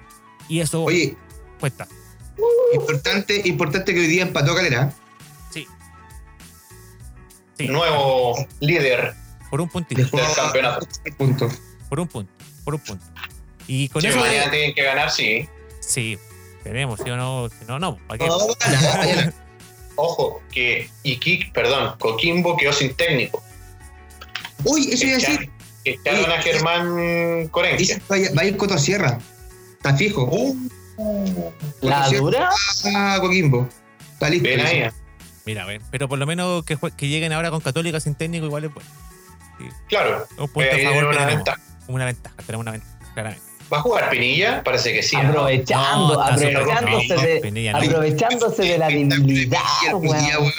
[0.49, 1.17] Y eso Oye,
[1.59, 1.89] cuesta.
[2.75, 4.93] importante, importante que hoy día empató Calera.
[5.51, 5.67] Sí.
[7.57, 9.15] Sí, Nuevo líder.
[9.51, 10.87] por un puntito, Del campeonato.
[11.17, 11.49] punto.
[11.89, 12.33] por un punto,
[12.65, 13.05] por un punto.
[13.67, 15.49] Y con Si eso, mañana tienen que ganar, sí.
[15.81, 16.19] sí,
[16.63, 17.49] tenemos, ¿sí o no?
[17.67, 17.97] No, no.
[18.07, 18.27] ¿para qué?
[18.27, 18.37] No.
[19.97, 23.43] Ojo, que Iquique, perdón, Coquimbo quedó sin técnico.
[24.65, 25.51] Uy, eso iba a decir.
[25.85, 27.79] Que echaron a Germán Corenquia.
[27.79, 29.19] Dice, Va a- a ir Coto Sierra.
[29.73, 30.25] Está fijo.
[30.31, 31.51] Uh,
[31.81, 32.51] ¿La Coto dura?
[32.95, 33.69] A Coquimbo.
[34.13, 34.49] Está listo.
[34.49, 34.79] bien ahí.
[34.83, 34.93] eh.
[35.47, 38.65] Mira, ven, pero por lo menos que, que lleguen ahora con Católica sin técnico igual
[38.65, 38.89] es bueno.
[39.89, 40.27] Claro.
[40.39, 41.35] Un punto a ahí favor una tenemos.
[41.37, 41.61] ventaja.
[41.89, 43.47] Una ventaja, tenemos una ventaja, claramente.
[43.73, 44.63] ¿Va a jugar Pinilla?
[44.65, 45.17] Parece que sí.
[45.17, 45.29] ¿no?
[45.29, 47.21] Aprovechando, No, aprovechándose bien.
[47.27, 47.79] de, Pinilla, no.
[47.79, 49.61] aprovechándose de la debilidad,
[49.95, 50.53] weón.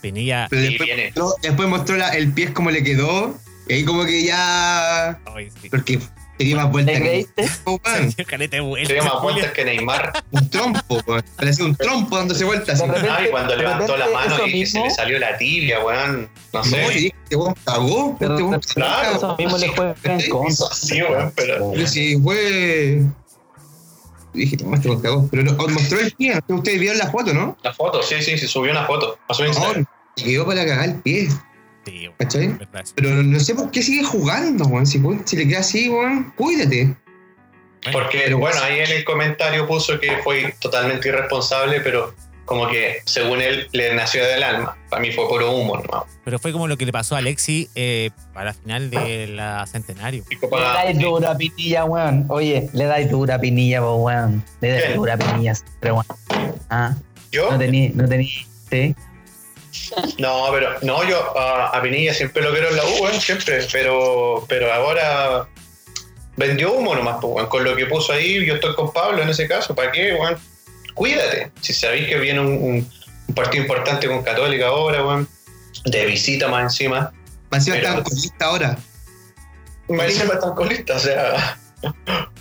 [0.00, 0.46] Pinilla.
[0.50, 1.04] Pero Sí, después, viene.
[1.16, 3.36] mostró, después mostró la- el pie como le quedó.
[3.68, 5.18] Y ahí como que ya.
[5.34, 5.68] Ay, sí.
[5.70, 5.98] Porque
[6.38, 7.10] tenía más vueltas ¿Te que
[7.64, 8.68] weón.
[8.68, 10.12] Vuelta, Tiene más vueltas que Neymar.
[10.30, 11.24] Un trompo, weón.
[11.36, 12.80] Parecía un trompo dándose vueltas.
[12.82, 16.28] Ah, y cuando levantó la mano y que se mismo- le salió la tibia, weón.
[16.52, 16.76] No No, sé.
[16.84, 18.16] y dije, este weón cagó.
[18.18, 19.16] Pero Este weón Claro.
[19.16, 20.66] eso mismo le juega en contra.
[20.74, 21.70] Sí, weón, pero.
[21.72, 23.02] Pero si fue.
[24.34, 25.28] Y dije, no, este weón cagó.
[25.30, 26.38] Pero no, os mostró el pie.
[26.46, 26.56] ¿no?
[26.56, 27.56] Ustedes vieron la foto, ¿no?
[27.62, 29.18] La foto, sí, sí, sí, subió una foto.
[29.38, 29.86] No, Instagram.
[30.16, 31.28] y quedó para cagar el pie.
[31.86, 32.48] Sí, ¿Cachai?
[32.48, 32.92] verdad, sí.
[32.96, 34.86] Pero no sé por qué sigue jugando, weón.
[34.86, 36.94] Si, si le queda así, weón, cuídate.
[37.92, 42.12] Porque, pero- bueno, ahí en el comentario puso que fue totalmente irresponsable, pero
[42.44, 44.76] como que según él le nació del alma.
[44.88, 46.06] Para mí fue puro humo, ¿no?
[46.24, 49.66] Pero fue como lo que le pasó a Alexi eh, para la final de la
[49.66, 50.24] Centenario.
[50.30, 52.24] Le dais dura Pinilla, weón.
[52.28, 54.44] Oye, le dais dura Pinilla, weón.
[54.60, 56.06] Le dais dura Pinilla, siempre, weón.
[56.70, 56.94] Ah,
[57.32, 57.50] ¿Yo?
[57.50, 58.28] no tení, no tení,
[58.70, 58.94] sí.
[60.18, 63.66] No, pero no, yo a, a Pinilla siempre lo quiero en la U, weón, siempre,
[63.72, 65.46] pero, pero ahora
[66.36, 69.46] vendió humo nomás, pues, con lo que puso ahí, yo estoy con Pablo en ese
[69.48, 70.36] caso, ¿para qué, weón?
[70.94, 72.90] Cuídate, si sabéis que viene un, un-
[73.28, 75.28] un partido importante con Católica ahora, weón,
[75.84, 77.12] de visita más encima,
[77.50, 78.78] Más encima están con lista ahora.
[79.88, 81.58] más encima están con lista, o sea,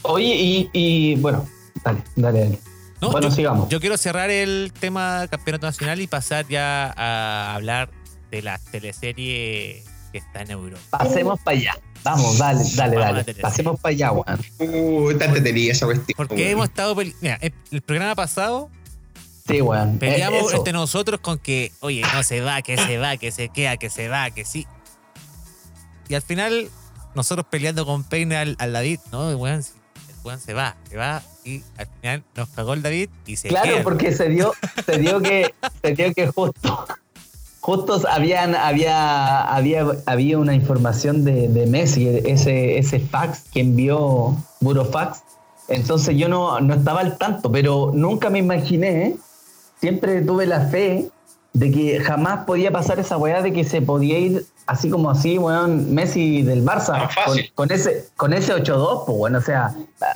[0.03, 1.47] Oye, y, y bueno,
[1.83, 2.59] dale, dale, dale.
[3.01, 3.69] No, bueno, yo, sigamos.
[3.69, 7.89] yo quiero cerrar el tema campeonato nacional y pasar ya a hablar
[8.31, 10.97] de la teleserie que está en Europa.
[10.97, 11.77] Pasemos para allá.
[12.03, 13.41] Vamos, dale, dale, Vamos dale.
[13.41, 14.39] Pasemos para allá, weón.
[14.59, 16.15] Uh, está entretenida esa cuestión.
[16.15, 16.95] Porque hemos estado.
[16.95, 17.39] Mira,
[17.71, 18.69] el programa pasado
[19.47, 19.99] Sí, weón.
[19.99, 20.57] peleamos Eh, eso.
[20.57, 23.89] entre nosotros con que, oye, no se va, que se va, que se queda, que
[23.89, 24.65] se va, que sí.
[26.07, 26.69] Y al final,
[27.15, 31.21] nosotros peleando con Peine al, al David, no, weón, el weón se va, se va.
[31.45, 35.21] Y al final nos cagó el David y se Claro, porque se dio, se dio
[35.21, 36.87] que, se dio que justo,
[37.61, 44.35] justo habían, había, había, había una información de, de Messi, ese, ese fax que envió
[44.59, 45.21] Burofax.
[45.67, 49.15] Entonces yo no, no estaba al tanto, pero nunca me imaginé,
[49.79, 51.09] siempre tuve la fe
[51.55, 55.37] de que jamás podía pasar esa weá de que se podía ir así como así,
[55.37, 57.09] weón, Messi del Barça.
[57.09, 57.51] Fácil.
[57.55, 59.73] Con, con ese, con ese 8-2, pues bueno, o sea,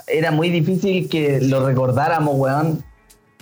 [0.08, 2.84] era muy difícil que lo recordáramos, weón,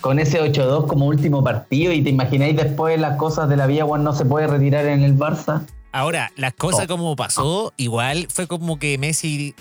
[0.02, 3.84] con ese 8-2 como último partido y te imagináis después las cosas de la vida,
[3.86, 5.66] weón, no se puede retirar en el Barça.
[5.92, 6.88] Ahora, las cosas Oh.
[6.88, 9.56] como pasó, igual fue como que Messi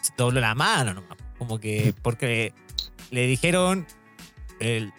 [0.00, 1.16] se dobló la mano nomás.
[1.38, 2.52] Como que, porque
[3.12, 3.86] le dijeron,
[4.58, 4.92] el-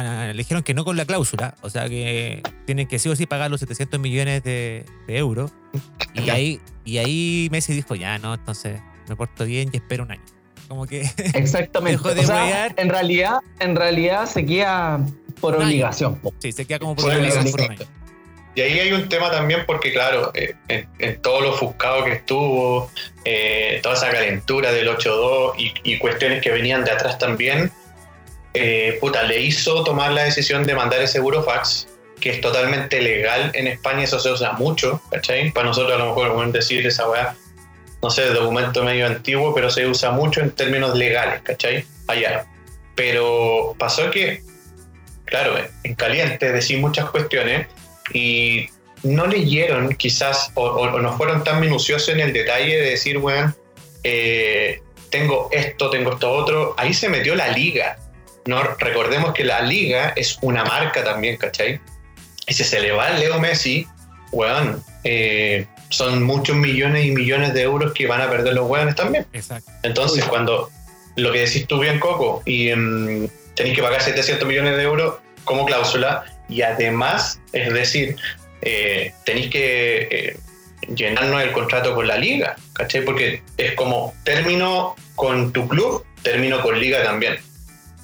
[0.00, 3.16] a- le dijeron que no con la cláusula, o sea que tienen que sí o
[3.16, 5.52] sí pagar los 700 millones de, de euros.
[6.14, 10.12] Y ahí, y ahí Messi dijo, ya no, entonces me porto bien y espero un
[10.12, 10.22] año.
[10.68, 11.02] Como que
[11.34, 11.98] Exactamente.
[11.98, 15.00] Dejó de o sea, en realidad, en realidad se queda
[15.40, 16.20] por Un obligación.
[16.38, 17.88] sí, se queda como por Por obligación por un obligación.
[17.88, 17.96] año.
[18.56, 22.12] Y ahí hay un tema también porque, claro, eh, en, en todo lo ofuscado que
[22.14, 22.90] estuvo,
[23.26, 27.70] eh, toda esa calentura del 8-2 y, y cuestiones que venían de atrás también,
[28.58, 31.88] eh, puta, le hizo tomar la decisión de mandar ese burofax,
[32.20, 35.50] que es totalmente legal en España, eso se usa mucho, ¿cachai?
[35.52, 37.36] Para nosotros a lo mejor pueden decir esa weá,
[38.02, 41.84] no sé, documento medio antiguo, pero se usa mucho en términos legales, ¿cachai?
[42.06, 42.46] Allá.
[42.94, 44.42] Pero pasó que,
[45.26, 45.54] claro,
[45.84, 47.66] en caliente decís muchas cuestiones
[48.12, 48.68] y
[49.02, 53.54] no leyeron quizás o no fueron tan minuciosos en el detalle de decir, weón,
[54.02, 54.80] eh,
[55.10, 56.74] tengo esto, tengo esto otro.
[56.76, 57.98] Ahí se metió la liga.
[58.46, 61.80] No, recordemos que la liga es una marca también, ¿cachai?
[62.46, 63.86] Y si se le va Leo Messi,
[64.30, 68.94] weón, eh, son muchos millones y millones de euros que van a perder los weones
[68.94, 69.26] también.
[69.32, 69.70] Exacto.
[69.82, 70.70] Entonces, cuando
[71.16, 75.16] lo que decís tú bien, Coco, y em, tenéis que pagar 700 millones de euros
[75.44, 78.16] como cláusula, y además, es decir,
[78.62, 80.36] eh, tenéis que eh,
[80.94, 83.04] llenarnos el contrato con la liga, ¿cachai?
[83.04, 87.38] Porque es como término con tu club, término con liga también.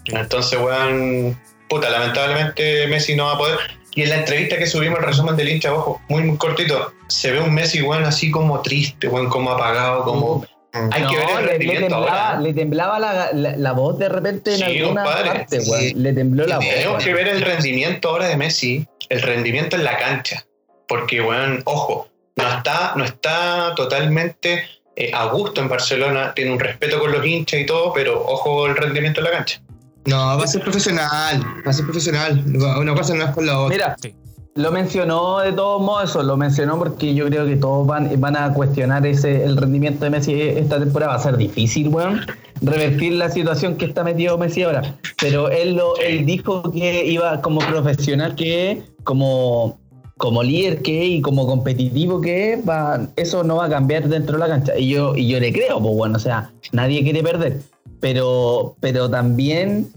[0.06, 1.38] Entonces, weón,
[1.68, 3.58] puta, lamentablemente Messi no va a poder.
[3.94, 7.30] Y en la entrevista que subimos, el resumen del hincha, ojo, muy, muy cortito, se
[7.32, 10.46] ve un Messi, weón, así como triste, weón, como apagado, como...
[10.90, 12.38] Hay que ver el le, le rendimiento temblaba, ahora.
[12.38, 12.42] ¿eh?
[12.44, 15.70] le temblaba la, la- la voz de repente en Sí, alguna parte, Sí.
[15.70, 16.02] weón.
[16.02, 16.64] Le tembló la voz.
[16.64, 17.04] Tenemos weón.
[17.04, 20.46] que ver el rendimiento ahora de Messi, el rendimiento en la cancha.
[20.88, 24.64] Porque, bueno, ojo, no está, no está totalmente
[24.96, 28.66] eh, a gusto en Barcelona, tiene un respeto con los hinchas y todo, pero ojo
[28.66, 29.60] el rendimiento en la cancha.
[30.06, 31.42] No, va a ser profesional.
[31.66, 32.44] Va a ser profesional.
[32.80, 33.74] Una cosa no es con la otra.
[33.76, 34.14] Mira, Sí.
[34.54, 38.36] lo mencionó de todos modos eso, lo mencionó porque yo creo que todos van, van
[38.36, 41.12] a cuestionar ese el rendimiento de Messi esta temporada.
[41.12, 42.20] Va a ser difícil, weón,
[42.60, 44.96] revertir la situación que está metido Messi ahora.
[45.20, 49.78] Pero él lo, él dijo que iba como profesional que como,
[50.18, 54.40] como líder que y como competitivo que va, eso no va a cambiar dentro de
[54.40, 54.76] la cancha.
[54.76, 57.60] Y yo, y yo le creo, pues bueno, o sea, nadie quiere perder.
[58.02, 59.90] Pero, pero también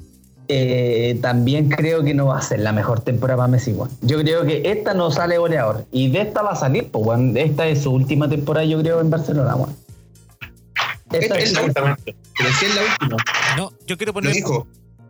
[0.47, 3.89] eh, también creo que no va a ser la mejor temporada para Messi, weón.
[4.01, 5.85] Yo creo que esta no sale goleador.
[5.91, 7.35] Y de esta va a salir, pues, weón.
[7.35, 9.75] Esta es su última temporada, yo creo, en Barcelona, weón.
[11.11, 12.15] Esta Es es la Exactamente.
[12.37, 13.17] Pero sí es la última.
[13.57, 14.35] No, yo quiero poner,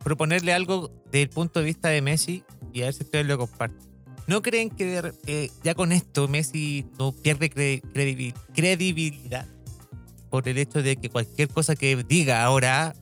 [0.04, 3.38] proponerle algo desde el punto de vista de Messi y a ver si ustedes lo
[3.38, 3.80] comparten.
[4.28, 9.46] ¿No creen que eh, ya con esto Messi no pierde cre- credibil- credibilidad
[10.36, 12.94] por el hecho de que cualquier cosa que diga ahora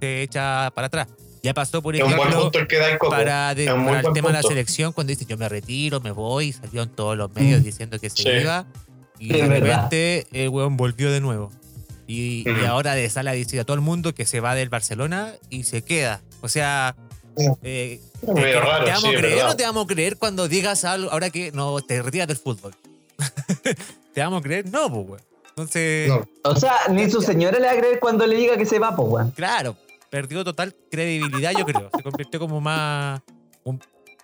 [0.00, 1.08] se echa para atrás?
[1.42, 3.10] Ya pasó, por Es un buen ejemplo, punto el que da el Coco.
[3.12, 5.48] para, de- Es un muy para el tema de la selección, cuando dice yo me
[5.48, 7.64] retiro, me voy, salió en todos los medios Mm.
[7.64, 8.28] diciendo que se Sí.
[8.42, 8.66] iba.
[9.18, 9.84] Y Es de verdad.
[9.90, 11.50] repente el weón volvió de nuevo.
[12.06, 12.66] Y, y Ujú.
[12.66, 15.64] ahora de sale a decir a todo el mundo que se va del Barcelona y
[15.64, 16.20] se queda.
[16.40, 16.96] O sea,
[17.62, 20.84] eh, ¿te, raro, te vamos sí, a creer no te vamos a creer cuando digas
[20.84, 22.74] algo ahora que no te retiras del fútbol?
[24.14, 24.70] ¿Te vamos a creer?
[24.70, 25.33] No, pues, weón.
[25.56, 26.24] Entonces, No.
[26.42, 28.94] O sea, ni su señora le va a creer cuando le diga que se va,
[28.96, 29.30] pues, weón.
[29.30, 29.76] claro,
[30.10, 31.90] perdió total credibilidad, yo creo.
[31.96, 33.20] Se convirtió como más.
[33.64, 33.80] un-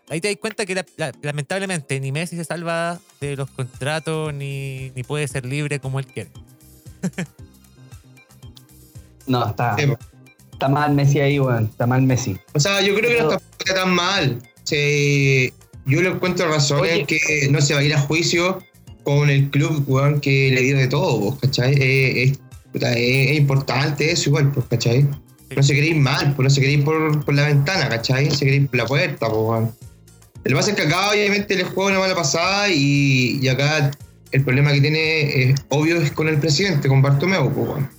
[0.08, 4.34] Ahí te das cuenta que la- la- lamentablemente ni Messi se salva de los contratos
[4.34, 6.30] ni, ni puede ser libre como él quiere.
[9.26, 9.84] No, está, Sí,
[10.52, 11.66] está mal Messi ahí, weón.
[11.66, 12.36] Está mal Messi.
[12.54, 14.42] O sea, yo creo que no está tan mal.
[14.64, 15.52] Sí,
[15.86, 17.00] yo le encuentro razón Oye.
[17.00, 18.58] en que no se va a ir a juicio
[19.18, 21.74] con el club, weón, que le dio de todo, pues, ¿cachai?
[21.74, 22.30] Eh, es,
[22.74, 22.82] es-
[23.32, 25.06] es importante eso igual, pues, ¿cachai?
[25.56, 28.30] No se queréis mal, pues no se queréis por, por la ventana, ¿cachai?
[28.30, 29.72] Se queréis por la puerta, pues, weón.
[30.44, 33.90] El pasa es que acá obviamente le juega una mala pasada y, y acá
[34.32, 34.98] el problema que tiene
[35.50, 37.90] eh, obvio es con el presidente, con Bartomeu, pues, weón.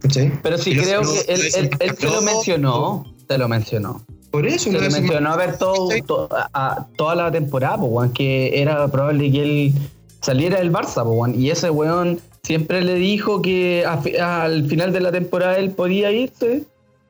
[0.00, 0.32] ¿Cachai?
[0.42, 3.14] Pero sí lo- creo lo- que él, lo- él- él se lo lo- mencionó.
[3.28, 4.04] Se lo mencionó.
[4.32, 5.90] Por eso, Se lo es- mencionó a ver todo,
[6.34, 9.72] a- a- toda la temporada, pues, weón, que era probable que él
[10.22, 11.38] saliera del Barça, weón.
[11.38, 16.10] Y ese weón siempre le dijo que a al final de la temporada él podía
[16.10, 16.62] irse.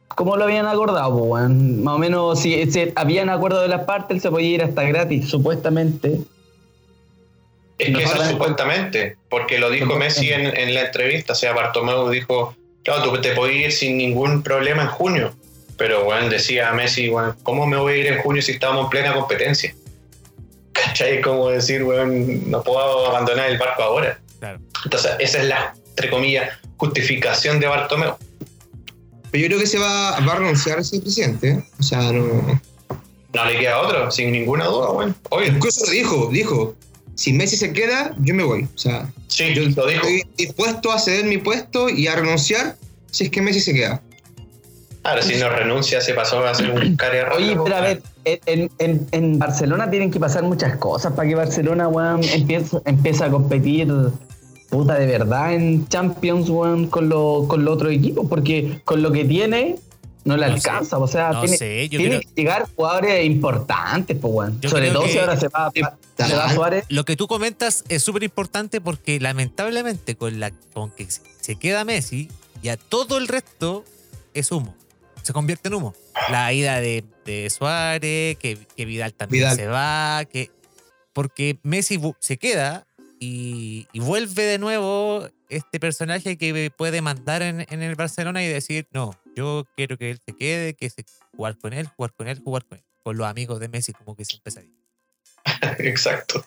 [0.08, 1.82] Como lo habían acordado, weón.
[1.82, 4.82] Más o menos, si, si habían acuerdo de las partes, él se podía ir hasta
[4.82, 6.20] gratis, supuestamente.
[7.78, 11.32] Es No que eso supuestamente, porque lo dijo Messi en, en la entrevista.
[11.32, 15.32] O sea, Bartomeu dijo, claro, tú te podías ir sin ningún problema en junio.
[15.78, 18.90] Pero, bueno, decía Messi, bueno, ¿cómo me voy a ir en junio si estábamos en
[18.90, 19.74] plena competencia?
[20.84, 21.20] ¿Cachai?
[21.20, 24.18] Como decir, weón, no puedo abandonar el barco ahora.
[24.38, 24.60] Claro.
[24.84, 28.16] Entonces, esa es la, entre comillas, justificación de Bartomeu.
[29.30, 31.64] Pero yo creo que se va, va a renunciar a ser presidente, ¿eh?
[31.78, 32.60] O sea, no...
[33.34, 35.16] No le queda otro, sin ninguna duda, weón.
[35.30, 36.74] Oye, Incluso lo dijo, dijo,
[37.14, 38.64] si Messi se queda, yo me voy.
[38.74, 40.06] O sea, sí, yo lo dijo.
[40.06, 42.76] estoy dispuesto a ceder mi puesto y a renunciar
[43.10, 44.02] si es que Messi se queda.
[45.04, 48.70] Ahora, si no renuncia, se pasó a ser un cara Oye, pero a ver, en,
[48.78, 53.30] en- en Barcelona tienen que pasar muchas cosas para que Barcelona, weón, empiece, empiece a
[53.30, 53.88] competir,
[54.70, 59.10] puta, de verdad en Champions, weón, con, lo- con los otros equipos, porque con lo
[59.10, 59.76] que tiene
[60.24, 62.20] no le No alcanza, o sea, No tiene, sé, yo tiene creo.
[62.20, 64.60] que llegar jugadores importantes, pues, weón.
[64.60, 66.84] Yo Sobre todo que- si ahora se va, se va Suárez.
[66.90, 71.56] Lo que tú comentas es súper importante porque lamentablemente con, la, con que se- se
[71.56, 72.28] queda Messi,
[72.62, 73.84] ya todo el resto
[74.32, 74.76] es humo.
[75.22, 75.94] Se convierte en humo.
[76.30, 79.56] La ida de, de Suárez, que, que Vidal también Vidal.
[79.56, 80.50] se va, que
[81.12, 82.86] porque Messi se queda
[83.20, 88.48] y, y vuelve de nuevo este personaje que puede mandar en, en el Barcelona y
[88.48, 91.04] decir, no, yo quiero que él se quede, que se
[91.36, 92.84] jugar con él, jugar con él, jugar con él.
[93.02, 94.82] Con los amigos de Messi, como que siempre se dice.
[95.78, 96.44] Exacto.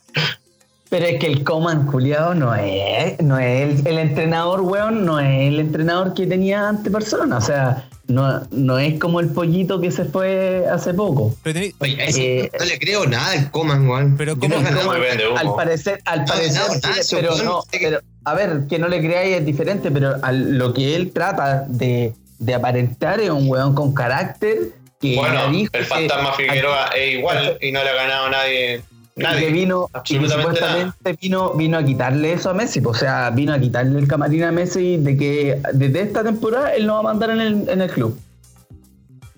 [0.89, 5.19] Pero es que el Coman culiado no es, no es el, el entrenador, weón, no
[5.19, 7.37] es el entrenador que tenía ante Barcelona.
[7.37, 11.35] O sea, no, no es como el pollito que se fue hace poco.
[11.43, 14.15] Pero Oye, a ese Eh, no le creo nada al Coman, weón.
[14.17, 14.91] Pero ¿cómo- no humo.
[15.37, 18.61] Al parecer, al No, parecer, no, sí, nada, eso, pero no, que- pero, a ver,
[18.69, 23.19] que no le creáis es diferente, pero al- lo que él trata de, de aparentar
[23.19, 27.71] es un weón con carácter que Bueno, dijo el que- fantasma Figueroa es igual y
[27.71, 28.81] no le ha ganado nadie.
[29.15, 29.49] Que Nadie.
[29.49, 33.29] vino y que absolutamente supuestamente vino, vino a quitarle eso a Messi, pues, o sea,
[33.29, 36.99] vino a quitarle el camarín a Messi de que desde esta temporada él no va
[36.99, 38.19] a mandar en el, en el club.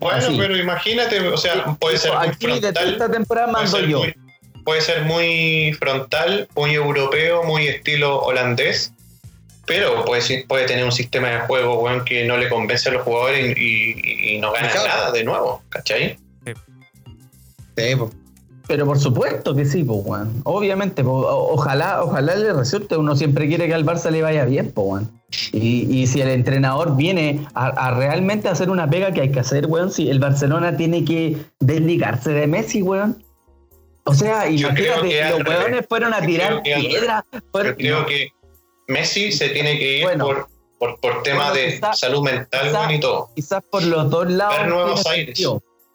[0.00, 0.36] Bueno, Así.
[0.36, 2.88] pero imagínate, o sea, puede ser muy Aquí desde frontal.
[2.92, 3.98] esta temporada Puede mando ser, yo.
[4.00, 4.14] muy,
[4.64, 8.92] puede ser muy frontal, muy europeo, muy estilo holandés,
[9.66, 13.02] pero puede, puede tener un sistema de juego weón, que no le convence a los
[13.02, 16.16] jugadores y, y- y no gana nada de nuevo, ¿cachai?
[17.76, 18.10] Sí, po.
[18.68, 20.42] Pero por supuesto que sí, pues, weón.
[20.44, 22.96] Obviamente, ojalá, ojalá le resulte.
[22.96, 25.10] Uno siempre quiere que al Barça le vaya bien, pues, weón.
[25.52, 29.40] Y, y si el entrenador viene a, a realmente hacer una pega que hay que
[29.40, 33.24] hacer, weón, si el Barcelona tiene que desligarse de Messi, weón.
[34.04, 37.24] O sea, Yo creo imagínate, los weones fueron a tirar creo que al piedra.
[37.52, 38.28] fueron- Yo creo que
[38.86, 40.24] Messi se tiene que ir Bueno.
[40.26, 40.46] por,
[40.78, 43.30] por, por temas Bueno, de salud mental quizá- y todo.
[43.34, 44.66] Quizás por los dos lados.
[44.66, 45.38] Nuevos Aires.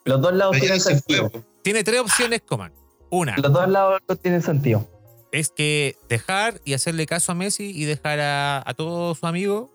[0.04, 1.30] Los dos lados Pero tienen se fue, sentido.
[1.30, 1.53] po.
[1.64, 2.72] Tiene tres opciones, Coman.
[3.10, 4.88] Una Los dos lados no tienen sentido.
[5.32, 9.70] es que dejar y hacerle caso a Messi y dejar a, a todos sus amigos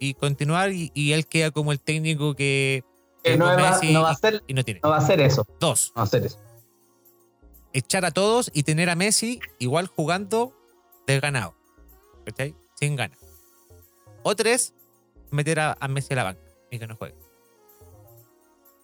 [0.00, 2.82] y continuar y, y él queda como el técnico que,
[3.22, 4.80] Que que no va, Messi no va a hacer, y no tiene.
[4.82, 5.46] no va a hacer eso.
[5.60, 6.38] Dos, No va a hacer eso.
[7.72, 10.52] echar a todos y tener a Messi igual jugando
[11.06, 11.54] desganado.
[12.24, 12.54] ¿Cachai?
[12.74, 13.18] Sin ganas.
[14.22, 14.72] O tres,
[15.30, 16.40] meter a, a Messi a la banca
[16.70, 17.14] y que no juegue.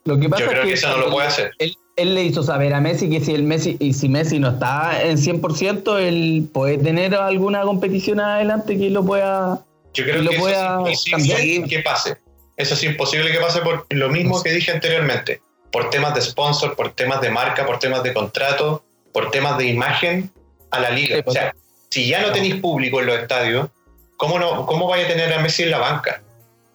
[0.04, 1.52] Lo que pasa Yo creo es que eso no lo puede hacer.
[1.58, 4.50] Él, él le hizo saber a Messi que si el Messi y si Messi no
[4.50, 10.24] está en 100%, él puede tener alguna competición adelante que lo pueda Yo creo Y
[10.24, 11.68] lo que eso pueda es imposible cambiar.
[11.68, 12.16] que pase.
[12.56, 15.40] Eso es imposible que pase por lo mismo que dije anteriormente.
[15.72, 19.66] Por temas de sponsor, por temas de marca, por temas de contrato, por temas de
[19.66, 20.30] imagen
[20.70, 21.16] a la liga.
[21.16, 21.36] Sí, pues.
[21.36, 21.54] o sea,
[21.88, 23.68] si ya no tenéis público en los estadios,
[24.16, 26.22] ¿cómo, no, cómo vaya a tener a Messi en la banca?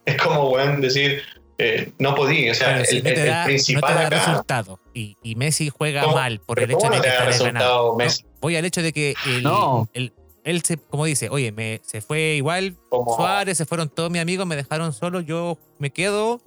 [0.04, 1.22] Es como, bueno, decir,
[1.58, 2.52] eh, no podía.
[2.52, 4.18] O sea, si el, no te el- da, no te principal da acá.
[4.26, 6.16] resultado y, y Messi juega ¿Cómo?
[6.16, 7.96] mal por el hecho ¿cómo de no que te da está resultado desganado.
[7.96, 8.22] Messi?
[8.24, 9.88] No, voy al hecho de que el, No.
[9.94, 10.12] el-
[10.44, 14.22] él, se, como dice, oye, me, se fue igual Como, Suárez, se fueron todos mis
[14.22, 16.40] amigos, me dejaron solo, yo me quedo,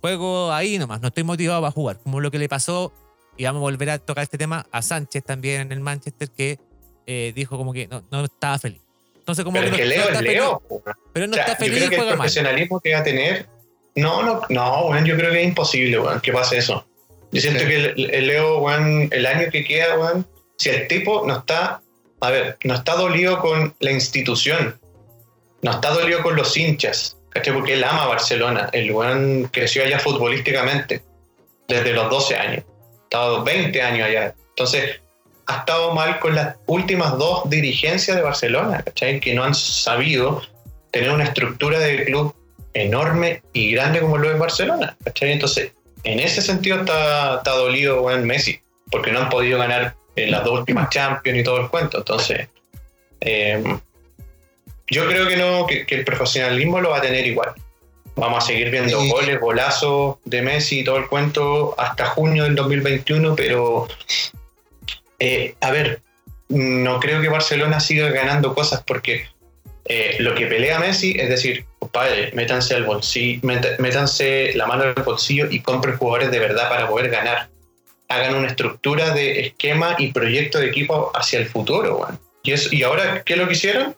[0.00, 1.98] juego ahí nomás, no estoy motivado para jugar.
[2.02, 2.92] Como lo que le pasó,
[3.36, 6.58] y vamos a volver a tocar este tema, a Sánchez también en el Manchester, que
[7.06, 8.80] eh, dijo como que no, no estaba feliz.
[9.16, 10.42] Entonces, como Pero que, es no, que no Leo está es feliz,
[11.12, 12.16] pero no O sea, está yo feliz creo y que el juega mal.
[12.18, 13.46] profesionalismo que va a tener.
[13.96, 16.86] No, no, no, weón, yo creo que es imposible, que pase eso.
[17.32, 17.66] Yo siento Sí.
[17.66, 20.26] que el, el Leo, weón, el año que queda, weón,
[20.58, 21.80] si el tipo no está,
[22.20, 24.78] a ver, no está dolido con la institución,
[25.62, 27.54] no está dolido con los hinchas, ¿cachai?
[27.54, 31.02] Porque él ama Barcelona, el weón creció allá futbolísticamente
[31.66, 34.34] desde los 12 años, ha estado 20 años allá.
[34.50, 35.00] Entonces,
[35.46, 39.20] ha estado mal con las últimas dos dirigencias de Barcelona, ¿cachai?
[39.20, 40.42] Que no han sabido
[40.90, 42.34] tener una estructura de club
[42.82, 45.32] enorme y grande como lo es Barcelona, ¿cachai?
[45.32, 45.72] Entonces,
[46.04, 48.60] en ese sentido está, está dolido weón, Messi,
[48.90, 51.98] porque no han podido ganar en las dos últimas Champions y todo el cuento.
[51.98, 52.48] Entonces,
[53.20, 53.62] eh,
[54.88, 57.50] yo creo que no, que, que el profesionalismo lo va a tener igual.
[58.14, 59.10] Vamos a seguir viendo Sí.
[59.10, 63.88] goles, golazos de Messi y todo el cuento hasta junio del 2021, pero
[65.18, 66.00] eh, a ver,
[66.48, 69.26] no creo que Barcelona siga ganando cosas porque
[69.86, 73.40] eh, lo que pelea Messi es decir, compadre, métanse al bolsillo,
[73.78, 77.48] métanse la mano al bolsillo y compren jugadores de verdad para poder ganar.
[78.08, 82.18] Hagan una estructura de esquema y proyecto de equipo hacia el futuro, weón.
[82.42, 83.96] Y, eso- y ahora, ¿qué lo que hicieron?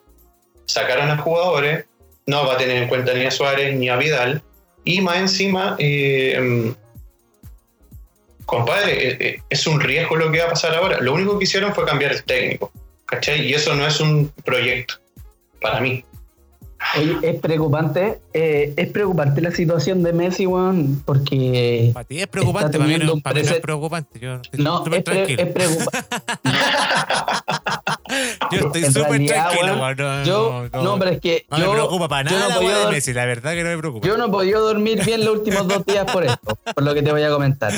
[0.65, 1.85] Sacaron a jugadores,
[2.25, 4.41] no va a tener en cuenta ni a Suárez ni a Vidal,
[4.83, 6.73] y más encima, eh,
[8.45, 10.99] compadre, eh, eh, es un riesgo lo que va a pasar ahora.
[10.99, 12.71] Lo único que hicieron fue cambiar el técnico,
[13.05, 13.45] ¿cachai?
[13.45, 14.95] Y eso no es un proyecto,
[15.61, 16.03] para mí.
[16.97, 22.27] Oye, es preocupante, eh, es preocupante la situación de Messi, weón, porque Para ti es
[22.27, 24.19] preocupante, para mí, no, para mí no es preocupante.
[24.19, 25.43] Yo estoy no, súper es, tranquilo.
[25.43, 26.07] es preocupante.
[28.51, 30.25] Yo estoy súper tranquilo, weón, weón.
[30.25, 32.55] yo, no, no, pero es que no yo, me preocupa para yo nada no la
[32.55, 34.07] podía de Messi, la verdad que no me preocupa.
[34.07, 37.03] yo no he podido dormir bien los últimos dos días por esto, por lo que
[37.03, 37.71] te voy a comentar.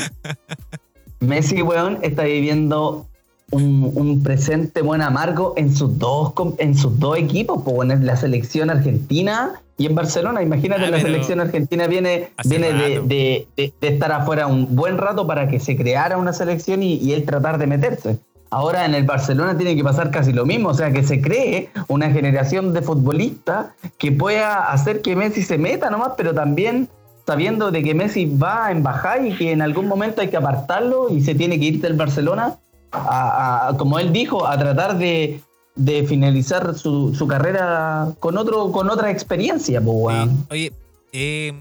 [1.19, 3.07] Messi, weón, está viviendo
[3.51, 8.15] un, un presente buen amargo en sus dos en sus dos equipos, pues en la
[8.15, 10.41] selección argentina y en Barcelona.
[10.41, 14.97] Imagínate, Ah, la selección argentina viene, viene de, de- de- de estar afuera un buen
[14.97, 18.17] rato para que se creara una selección y, y él tratar de meterse.
[18.53, 21.69] Ahora en el Barcelona tiene que pasar casi lo mismo, o sea, que se cree
[21.87, 26.89] una generación de futbolistas que pueda hacer que Messi se meta nomás, pero también
[27.25, 31.09] sabiendo de que Messi va en bajar y que en algún momento hay que apartarlo
[31.09, 32.57] y se tiene que ir del Barcelona,
[32.91, 35.41] a, a- como él dijo, a tratar de,
[35.75, 40.47] de finalizar su, su carrera con otro con otra experiencia, pues, weón.
[40.49, 40.73] Oye,
[41.13, 41.53] eh,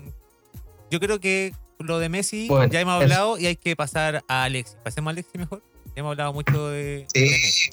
[0.91, 3.03] yo creo que lo de Messi Bueno, ya hemos eso.
[3.05, 4.76] hablado y hay que pasar a Alexis.
[4.85, 5.62] Pasemos a Alexis mejor.
[5.87, 7.20] Ya hemos hablado mucho de, Sí.
[7.20, 7.70] de Messi.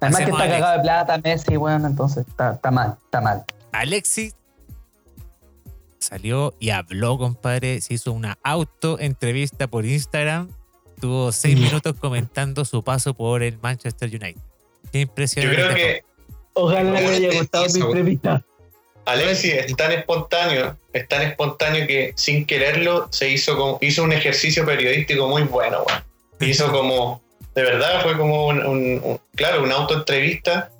[0.00, 3.44] Además que está cagado de plata Messi, weón, entonces está, está mal, está mal.
[3.72, 4.34] Alexis
[5.98, 7.80] salió y habló, compadre.
[7.80, 10.48] Se hizo una auto entrevista por Instagram.
[11.00, 14.40] Tuvo seis minutos comentando su paso por el Manchester United.
[14.92, 15.56] Qué Yo impresionante.
[15.62, 16.04] creo que
[16.52, 18.44] Ojalá le haya gustado mi entrevista.
[19.06, 24.12] Alexis es tan espontáneo, es tan espontáneo que sin quererlo se hizo como, hizo un
[24.12, 26.04] ejercicio periodístico muy bueno, weón.
[26.40, 27.22] Hizo como,
[27.54, 30.70] de verdad, fue como un, un- un- claro, una autoentrevista.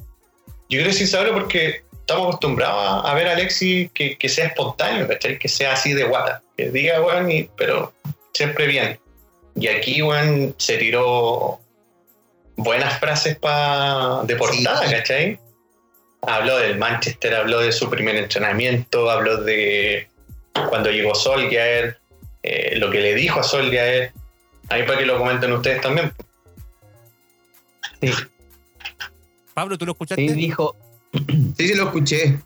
[0.69, 5.09] Yo creo sin saberlo porque estamos acostumbrados a, ver a Alexis que, que sea espontáneo,
[5.09, 5.39] ¿cachai?
[5.39, 6.43] Que sea así de guata.
[6.57, 7.93] Que diga, weón, y- pero
[8.35, 8.99] siempre bien.
[9.61, 11.61] Y aquí, weón, se tiró
[12.57, 14.95] buenas frases pa, de portada, Sí.
[14.95, 15.39] ¿cachai?
[16.23, 20.09] Habló del Manchester, habló de su primer entrenamiento, habló de
[20.69, 21.99] cuando llegó Solskjaer,
[22.43, 24.13] eh, lo que le dijo a Solskjaer.
[24.71, 26.13] Ahí para que lo comenten ustedes también.
[28.01, 28.11] Sí,
[29.55, 30.27] Pablo, ¿tú lo escuchaste?
[30.29, 30.75] sí, dijo,
[31.57, 32.39] Sí, sí, lo escuché.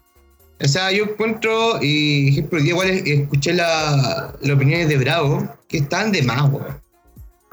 [0.60, 6.10] O sea, yo encuentro, y ejemplo, igual escuché la, las opiniones de Bravo, que están
[6.12, 6.83] de más, weón.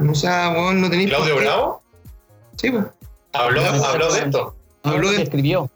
[0.10, 1.10] O sea, weón, no tenéis.
[1.10, 1.82] Claudio por qué- Bravo
[2.58, 2.86] Sí, pues.
[3.34, 3.86] habló, Bravo.
[3.86, 4.56] habló de esto.
[4.84, 5.72] Habló que de escribió.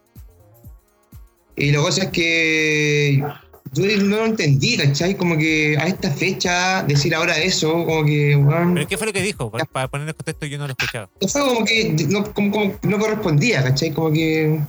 [1.55, 3.23] Y la cosa es que
[3.71, 5.15] yo no lo entendí, ¿cachai?
[5.15, 8.37] Como que a esta fecha decir ahora eso, como que,
[8.73, 9.49] ¿Pero qué fue lo que dijo?
[9.51, 11.09] Para, para poner en contexto, yo no lo escuchaba.
[11.27, 13.91] fue como que no, como, como no correspondía, ¿cachai?
[13.91, 14.59] Como que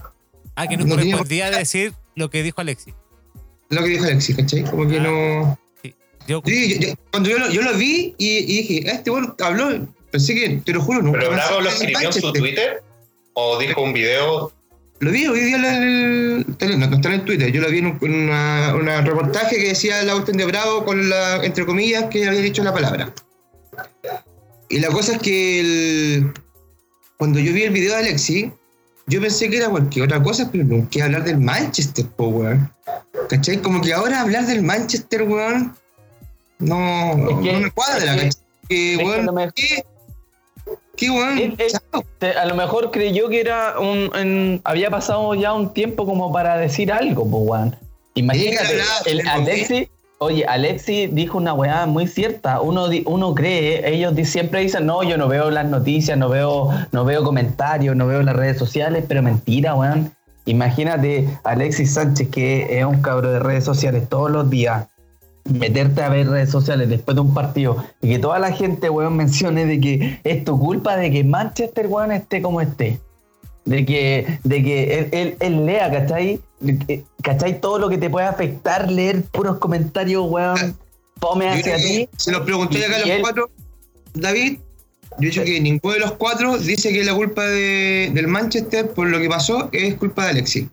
[0.54, 2.94] Ah, que no, No tenía- correspondía decir lo que dijo Alexis.
[3.68, 4.62] lo que dijo Alexis, ¿cachai?
[4.64, 5.02] Como que Ah.
[5.02, 5.58] no...
[6.28, 9.10] Yo, Sí, yo- yo- cuando yo lo, yo lo vi y, y dije, "Ah, este
[9.10, 12.32] weón habló, pensé que, te lo juro, nunca ¿Pero Bravo lo escribió en su.
[12.32, 12.82] Twitter?
[13.34, 14.52] ¿O dijo un video?
[14.98, 16.46] Lo vi hoy día en el,
[16.78, 19.56] no, no está en el Twitter, yo lo vi en un en una, una reportaje
[19.56, 23.12] que decía la cuestión de Bravo con la, entre comillas, que había dicho la palabra.
[24.68, 26.32] Y la cosa es que el-
[27.18, 28.50] cuando yo vi el video de Alexi,
[29.06, 32.70] yo pensé que era cualquier otra cosa, pero nunca hablar del Manchester, po, weón.
[33.28, 33.58] ¿Cachai?
[33.62, 35.76] Como que ahora hablar del Manchester, weón,
[36.58, 38.30] no, Es que- no me cuadra, que- ¿cachai?
[38.68, 39.84] Que, es que weón, no me- ¿qué?
[42.18, 46.32] Te- a lo mejor creyó que era un, en- había pasado ya un tiempo como
[46.32, 47.76] para decir algo, pues, weón.
[48.14, 49.88] Imagínate, el Alexi,
[50.18, 52.62] oye, Alexi dijo una weá muy cierta.
[52.62, 57.04] Uno, uno cree, ellos siempre dicen, no, yo no veo las noticias, no veo, no
[57.04, 60.10] veo comentarios, no veo las redes sociales, pero mentira, weón.
[60.46, 64.86] Imagínate, Alexis Sánchez, que es un cabro de redes sociales todos los días,
[65.48, 69.16] meterte a ver redes sociales después de un partido y que toda la gente, weón,
[69.16, 73.00] mencione de que es tu culpa de que Manchester, weón, esté como esté.
[73.64, 76.40] De que, de que él, él- él lea, ¿cachai?
[77.22, 77.60] ¿Cachai?
[77.60, 80.76] Todo lo que te puede afectar, leer puros comentarios, weón,
[81.20, 82.08] fome Yo hacia ti.
[82.16, 83.50] Se los pregunté acá a los él- cuatro,
[84.14, 84.58] David.
[85.18, 88.90] Yo he dicho que ninguno de los cuatro dice que la culpa de- del Manchester
[88.90, 90.66] por lo que pasó es culpa de Alexis.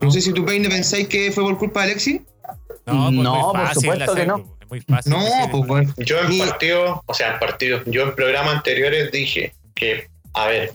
[0.00, 2.20] No sé si tú, Peine, pensáis que fue por culpa de Alexis.
[2.86, 4.56] No, pues No, por supuesto que no.
[4.60, 5.12] Es muy fácil.
[5.12, 5.94] No, decir, pues bueno.
[5.98, 10.72] Yo en partidos, o sea, en partidos, yo en programas anteriores dije que, a ver,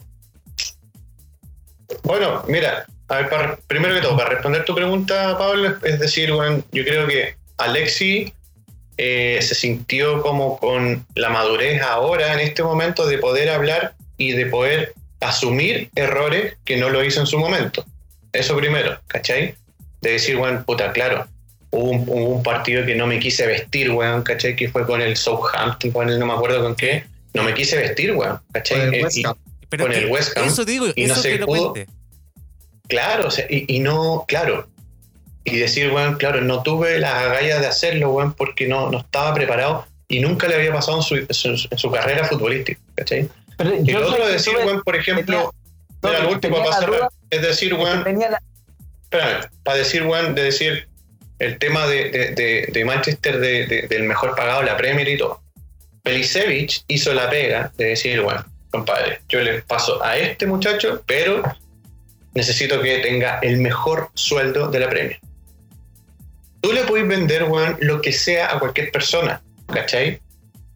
[2.03, 6.31] bueno, mira, a ver, para- primero que todo, para responder tu pregunta, Pablo, es decir,
[6.31, 8.33] bueno, yo creo que Alexi
[8.97, 14.31] eh, se sintió como con la madurez ahora, en este momento, de poder hablar y
[14.33, 17.83] de poder asumir errores que no lo hizo en su momento.
[18.31, 19.55] Eso primero, ¿cachai?
[20.01, 21.27] De decir, bueno, puta, claro,
[21.71, 24.55] hubo un, partido que no me quise vestir, weón, ¿cachai?
[24.55, 27.05] Que fue con el Southampton, con el no me acuerdo con qué.
[27.33, 28.79] No me quise vestir, weón, ¿cachai?
[28.79, 29.35] Con el Eh, West y- Ham.
[29.69, 31.71] Pero con que- el West Ham, Eso digo, y no se lo pudo.
[31.73, 31.91] cuente.
[32.87, 34.67] Claro, o sea, y, y no, claro.
[35.43, 39.33] Y decir, bueno, claro, no tuve las agallas de hacerlo, weón, porque no, no estaba
[39.33, 43.29] preparado y nunca le había pasado en su, en su- en su carrera futbolística, ¿cachai?
[43.57, 45.53] Pero Y lo otro decir, tuve- weón, por ejemplo,
[46.01, 48.41] tenía- mira, lo último para cerrar, duda- es decir, weón, tenía la-
[49.03, 50.87] espérame, para decir, weón, de decir
[51.41, 55.17] el tema de, de- de- de Manchester, de- de- del mejor pagado, la Premier y
[55.17, 55.41] todo.
[56.03, 61.43] Pelisevich hizo la pega de decir, bueno, compadre, yo le paso a este muchacho, pero
[62.33, 65.19] necesito que tenga el mejor sueldo de la Premier.
[66.61, 69.41] Tú le puedes vender, weón, lo que sea a cualquier persona,
[69.73, 70.19] ¿cachai?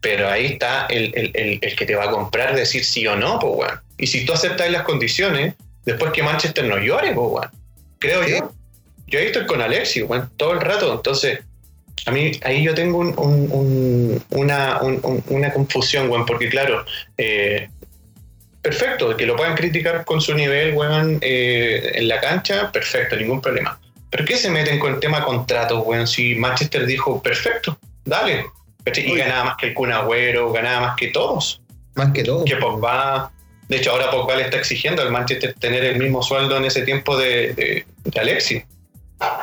[0.00, 3.16] Pero ahí está el, el- el- el que te va a comprar decir sí o
[3.16, 3.80] no, pues, weón.
[3.98, 5.54] Y si tú aceptas las condiciones,
[5.84, 7.50] después que Manchester no llore, pues, weón.
[7.98, 8.30] Creo Sí.
[8.32, 8.52] yo.
[9.06, 10.92] Yo ahí estoy con Alexi, weón, todo el rato.
[10.92, 11.40] Entonces,
[12.06, 16.48] a mí ahí yo tengo un- un- un- una, un- un- una confusión, weón, porque
[16.48, 16.84] claro,
[17.16, 17.68] eh,
[18.62, 23.40] perfecto, que lo puedan criticar con su nivel, weón, eh, en la cancha, perfecto, ningún
[23.40, 23.78] problema.
[24.10, 26.06] ¿Pero qué se meten con el tema contratos, weón?
[26.06, 28.46] Si Manchester dijo, perfecto, dale.
[28.86, 29.16] Y Oye.
[29.16, 31.60] ganaba más que el Kun Agüero, ganaba más que todos.
[31.96, 32.44] Más que todo.
[32.44, 33.32] Que Pogba,
[33.68, 36.82] de hecho ahora Pogba le está exigiendo al Manchester tener el mismo sueldo en ese
[36.82, 38.62] tiempo de, de, de Alexis.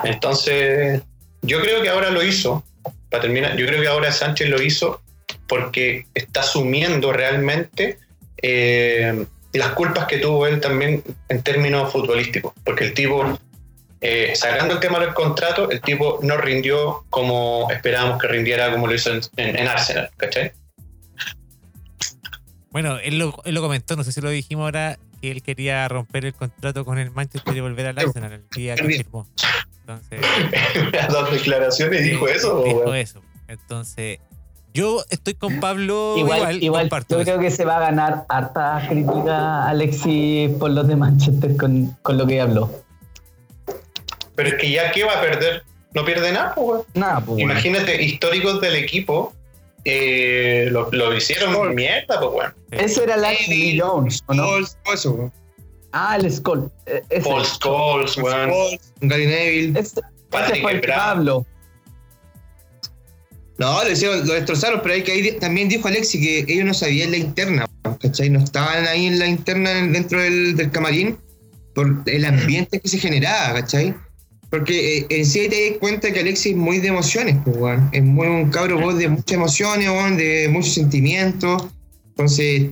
[0.04, 1.02] Entonces,
[1.42, 2.64] yo creo que ahora lo hizo,
[3.10, 5.02] para terminar, yo creo que ahora Sánchez lo hizo
[5.48, 8.00] porque está asumiendo realmente
[8.42, 13.38] eh, las culpas que tuvo él también en términos futbolísticos, porque el tipo,
[14.02, 18.88] eh, sacando el tema del contrato, el tipo no rindió como esperábamos que rindiera, como
[18.88, 20.52] lo hizo en, en- en Arsenal, ¿cachai?
[22.72, 26.34] Bueno, él lo comentó, no sé si lo dijimos ahora, que él quería romper el
[26.34, 29.26] contrato con el Manchester y volver al Arsenal el día que firmó.
[29.80, 30.20] Entonces,
[30.92, 32.62] Las declaraciones dijo eso.
[32.66, 33.22] dijo eso.
[33.48, 34.20] Entonces,
[34.74, 37.32] yo estoy con Pablo igual, Igual, igual comparto yo eso.
[37.32, 42.18] creo que se va a ganar harta crítica Alexis por los de Manchester con, con
[42.18, 42.70] lo que habló.
[44.36, 45.64] Pero es que ya, ¿qué va a perder?
[45.94, 46.82] No pierde nada, pues, weón.
[46.96, 47.28] Nada, pues.
[47.28, 47.44] bueno.
[47.54, 49.34] Imagínate, históricos del equipo
[49.86, 51.74] eh, lo, lo hicieron Gol.
[51.74, 52.54] mierda, pues, weón.
[52.72, 54.44] Ese era Lee Jones, ¿o no?
[54.44, 55.34] Scholes, todo eso, weón.
[55.92, 56.72] Ah, el Skull.
[56.88, 58.52] eh, Paul Scholes, weón.
[59.02, 59.80] Gary Neville.
[59.80, 60.82] ese Patrick fue el.
[60.82, 61.46] Pablo.
[63.60, 66.74] No, lo, hicieron, lo destrozaron, pero ahí, que ahí también dijo Alexi que ellos no
[66.74, 67.66] sabían la interna,
[68.02, 68.30] ¿cachai?
[68.32, 71.20] No estaban ahí en la interna dentro del, del camarín
[71.76, 73.94] por el ambiente que se generaba, ¿cachai?
[74.54, 77.80] Porque eh, en sí te das cuenta que Alexis es muy de emociones, pues.
[77.91, 81.64] Es muy un cabro de muchas emociones, weón, de muchos sentimientos.
[82.10, 82.70] Entonces,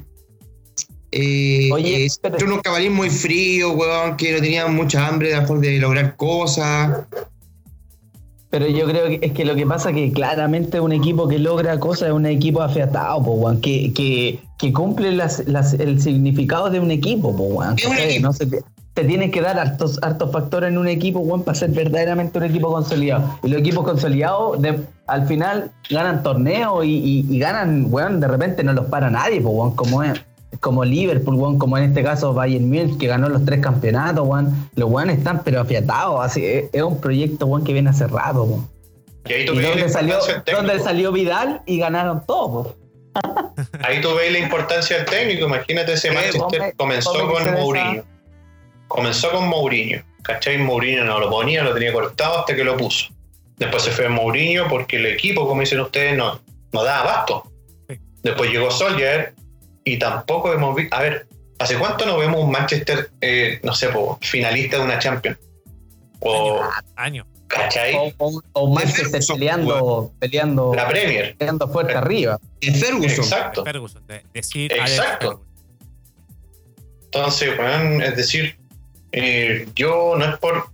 [1.11, 5.37] eh, Oye, eh, pero- camarín muy frío, weón, que no tenía mucha hambre de, a
[5.37, 6.99] lo mejor de lograr cosas.
[8.51, 11.39] Pero yo creo que es que lo que pasa es que claramente un equipo que
[11.39, 15.99] logra cosas es un equipo afiatado, po, weón, que, que, que cumple las, las- el
[15.99, 17.75] significado de un equipo, po, weón.
[17.79, 18.09] Es un ¿cachai?
[18.11, 18.27] equipo.
[18.27, 18.59] No se te,
[18.93, 22.43] te tienen que dar hartos, hartos factores en un equipo, weón, para ser verdaderamente un
[22.43, 23.37] equipo consolidado.
[23.43, 28.27] Y los equipos consolidados de- al final ganan torneos y, y- y ganan, weón, de
[28.27, 30.21] repente no los para nadie, weón, como es.
[30.59, 34.69] Como Liverpool, weón, como en este caso Bayern Munich, que ganó los tres campeonatos, weón.
[34.75, 38.43] Los weones están pero afiatados, así, es, es un proyecto, weón, que viene hace rato,
[38.43, 38.67] weón.
[39.25, 40.17] Y ahí tú ¿Y dónde salió,
[40.53, 42.63] dónde salió Vidal y ganaron todo?
[42.63, 42.75] po.
[43.83, 45.45] Ahí tú ves la importancia del técnico.
[45.45, 47.53] Imagínate ese Manchester hombre, comenzó hombre, con.
[47.53, 48.03] Mourinho.
[48.93, 50.03] Comenzó con Mourinho.
[50.23, 50.57] ¿Cachai?
[50.59, 53.07] Mourinho no lo ponía, lo tenía cortado hasta que lo puso.
[53.57, 56.39] Después se fue Mourinho porque el equipo, como dicen ustedes, no,
[56.71, 57.51] no da abasto.
[58.23, 59.33] Después llegó Solskjaer
[59.83, 60.95] y tampoco hemos visto.
[60.95, 61.27] A ver,
[61.57, 65.37] ¿hace cuánto no vemos un Manchester, eh, no sé, po, finalista de una Champions?
[66.19, 66.61] O,
[66.95, 67.25] Año.
[67.47, 67.95] ¿cachai?
[67.95, 71.35] O, o- o Manchester Ferguson, peleando, peleando, La Premier.
[71.35, 72.39] peleando fuerte arriba.
[72.61, 73.23] Ferguson.
[73.25, 73.63] Exacto.
[73.65, 74.05] Ferguson.
[74.07, 75.27] de- decir Alex Exacto.
[75.29, 75.47] Ferguson.
[77.05, 78.57] Entonces, weón, es decir,
[79.11, 80.69] eh, yo no es por.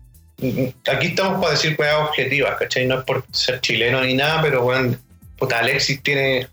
[0.88, 2.86] Aquí estamos para decir weas objetivas, ¿cachai?
[2.86, 5.00] No es por ser chileno ni nada, pero weón,
[5.38, 6.48] puta, Alexis tiene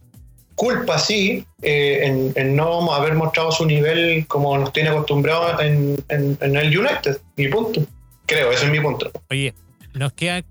[0.55, 6.39] culpa, sí, eh, en, no haber mostrado su nivel como nos tiene acostumbrados en, en-
[6.57, 7.20] el United.
[7.37, 7.82] Mi punto.
[8.26, 9.11] Creo, ese es mi punto.
[9.30, 9.53] Oye,
[9.93, 10.43] nos queda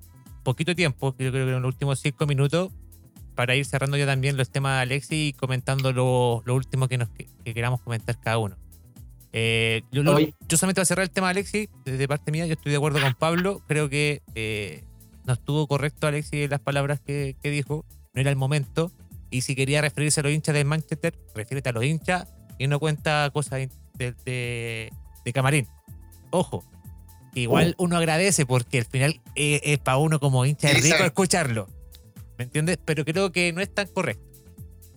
[0.43, 2.69] poquito tiempo, yo creo que en los últimos cinco minutos,
[3.33, 7.09] para ir cerrando ya también los temas de Alexis y comentando lo, último que, nos,
[7.09, 8.57] que queramos comentar cada uno.
[9.33, 10.35] Eh, yo, lo- Oye.
[10.47, 12.77] yo solamente voy a cerrar el tema de Alexis, desde parte mía, yo estoy de
[12.77, 14.83] acuerdo con Pablo, creo que eh,
[15.25, 18.91] no estuvo correcto Alexis en las palabras que, que dijo, no era el momento,
[19.31, 22.27] y si quería referirse a los hinchas del Manchester, refiérete a los hinchas
[22.59, 24.91] y no cuenta cosas de, de-
[25.25, 25.67] de camarín.
[26.29, 26.63] Ojo,
[27.33, 31.67] igual uno agradece porque al final eh, es, para uno como hincha es rico escucharlo.
[32.37, 32.77] ¿Me entiendes?
[32.85, 34.23] Pero creo que no es tan correcto.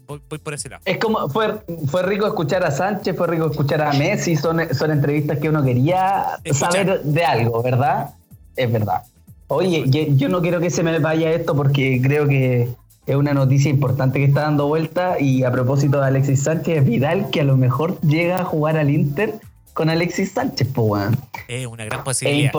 [0.07, 0.83] Voy, voy por ese lado.
[0.85, 1.55] Es como, fue,
[1.89, 5.63] fue rico escuchar a Sánchez, fue rico escuchar a Messi, son, son entrevistas que uno
[5.65, 6.73] quería Escuchar.
[6.73, 8.11] saber de algo, ¿verdad?
[8.55, 9.03] Es verdad.
[9.49, 12.69] Oye, yo, yo no quiero que se me vaya esto porque creo que
[13.07, 17.31] es una noticia importante que está dando vuelta y a propósito de Alexis Sánchez, Vidal
[17.31, 19.35] que a lo mejor llega a jugar al Inter
[19.75, 21.17] con Alexis Sánchez, pues, weón.
[21.47, 22.53] Es una gran posibilidad.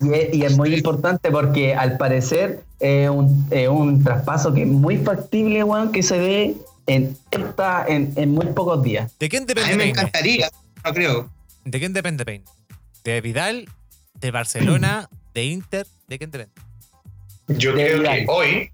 [0.00, 4.62] y, es, y es muy importante porque al parecer es un, es un traspaso que
[4.62, 6.54] es muy factible, weón, que se dé
[6.86, 9.12] en, esta, en, en muy pocos días.
[9.18, 10.50] ¿De quién A depende mí me encantaría,
[10.84, 11.30] no creo.
[11.64, 12.44] ¿De quién depende Peine?
[13.04, 13.68] ¿De Vidal?
[14.14, 15.08] ¿De Barcelona?
[15.34, 15.86] ¿De Inter?
[16.08, 16.52] ¿De quién depende?
[17.48, 18.18] Yo De creo Vidal.
[18.18, 18.70] que hoy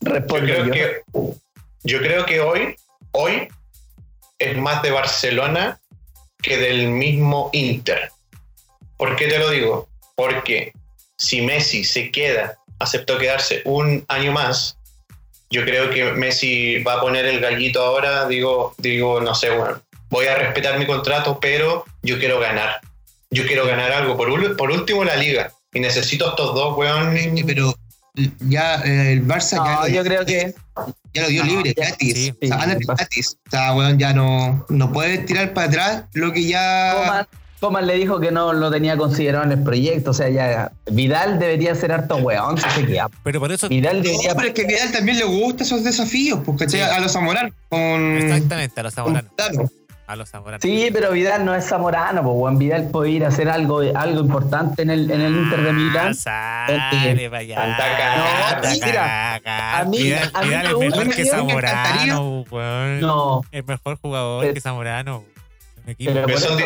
[0.00, 0.72] Yo creo yo.
[0.72, 1.02] que,
[1.84, 2.76] yo creo que hoy,
[3.12, 3.48] hoy
[4.38, 5.80] es más de Barcelona
[6.42, 8.10] que del mismo Inter.
[8.96, 9.88] ¿Por qué te lo digo?
[10.14, 10.72] Porque
[11.18, 14.75] si Messi se queda, aceptó quedarse un año más,
[15.50, 19.80] yo creo que Messi va a poner el gallito ahora, digo, digo, no sé, bueno,
[20.10, 22.80] voy a respetar mi contrato, pero yo quiero ganar.
[23.30, 24.16] Yo quiero ganar algo.
[24.16, 25.52] Por, por último, la liga.
[25.72, 27.14] Y necesito estos dos, weón.
[27.46, 27.74] Pero
[28.40, 30.54] ya eh, el Barça ya, No, lo, yo creo que
[31.12, 32.14] ya lo dio No, libre, ya- gratis.
[32.14, 33.36] sí, o sea, sí, gratis.
[33.46, 37.26] O sea, weón, ya no, no puedes tirar para atrás lo que ya.
[37.60, 40.10] Coman le dijo que no lo tenía considerado en el proyecto.
[40.10, 43.08] O sea, ya Vidal debería ser harto weón si se queda.
[43.22, 44.34] Pero por eso, Vidal No, debería.
[44.34, 46.78] pero es que a Vidal también le gustan esos desafíos, porque Sí.
[46.80, 48.16] a los Zamoranos con.
[48.18, 49.30] exactamente, a los zamoranos.
[50.08, 50.60] A los zamoranos.
[50.62, 52.58] Sí, pero Vidal no es zamorano, pues weón.
[52.58, 56.08] Vidal puede ir a hacer algo, algo importante en el, en el Inter de Milán.
[56.26, 57.64] Ah, sale para allá.
[57.64, 60.98] Anda a cagar, Anda a mira, a mí- Vidal, a mí Vidal me es gusta
[61.04, 63.00] mejor que Zamorano, weón.
[63.00, 65.24] No, Es mejor jugador Pero- que Zamorano.
[65.98, 66.56] Pero por eso-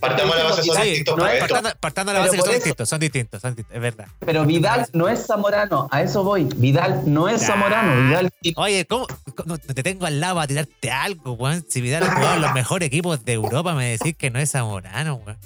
[0.00, 1.50] partamos la base, son Sí, distintos no es proyectos.
[1.52, 4.06] Partando, partando de la base que son eso- distintos, son distintos, son distintos, es verdad.
[4.20, 5.88] pero Vidal no es zamorano.
[5.90, 6.44] A eso voy.
[6.56, 7.46] Vidal no es Ya.
[7.48, 8.08] zamorano.
[8.08, 9.06] Vidal Oye, ¿cómo?
[9.44, 11.64] No te tengo al lado para tirarte algo, weón.
[11.68, 14.50] Si Vidal ha jugado en los mejores equipos de Europa, me decís que no es
[14.50, 15.36] Zamorano, weón.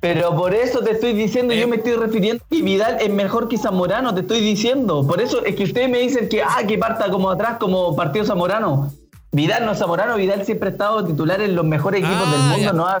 [0.00, 1.58] Pero por eso te estoy diciendo, Eh.
[1.60, 5.06] yo me estoy refiriendo que Vidal es mejor que Zamorano, te estoy diciendo.
[5.06, 8.24] Por eso es que ustedes me dicen que, ah, que parta como atrás, como partido
[8.26, 8.92] Zamorano.
[9.32, 12.40] Vidal no es Zamorano, Vidal siempre ha estado titular en los mejores equipos Ah, del
[12.42, 12.58] mundo.
[12.58, 12.72] ya.
[12.72, 13.00] No, ha-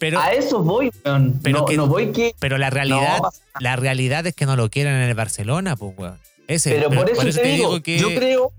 [0.00, 1.38] Pero, a eso voy, weón.
[1.42, 2.34] Pero no, que- no voy que.
[2.40, 5.92] pero la realidad, No, la realidad es que no lo quieren en el Barcelona, pues,
[5.96, 6.18] weón.
[6.48, 8.52] Ese, Pero por eso, te, digo, que yo creo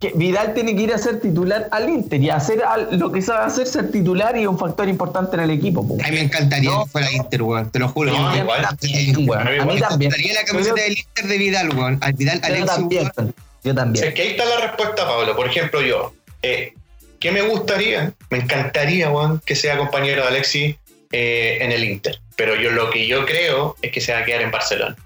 [0.00, 3.20] que Vidal tiene que ir a ser titular al Inter y hacer al- lo que
[3.22, 5.86] sabe hacer, ser titular y un factor importante en el equipo.
[5.86, 5.94] po.
[6.02, 6.84] A mí me encantaría No.
[6.84, 8.12] que fuera Inter, weón, te lo juro.
[8.12, 8.62] No, Yo- igual.
[8.62, 9.46] También, weón.
[9.46, 9.72] A mí A mí.
[9.72, 11.98] Me encantaría la camiseta Yo- del Inter de Vidal, weón.
[12.00, 13.34] Al Vidal, Yo Alexis, también, weón.
[13.64, 14.04] yo O también.
[14.04, 15.36] sea, que ahí está la respuesta, Pablo.
[15.36, 16.12] Por ejemplo, yo,
[16.42, 16.72] eh,
[17.20, 18.12] ¿qué me gustaría?
[18.30, 20.76] Me encantaría, Juan, que sea compañero de Alexis
[21.16, 22.18] eh, en el Inter.
[22.34, 24.96] Pero yo lo que yo creo es que se va a quedar en Barcelona.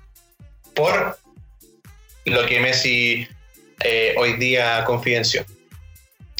[0.74, 1.18] Por
[2.24, 3.28] lo que Messi
[3.85, 5.44] eh, hoy día confidenció.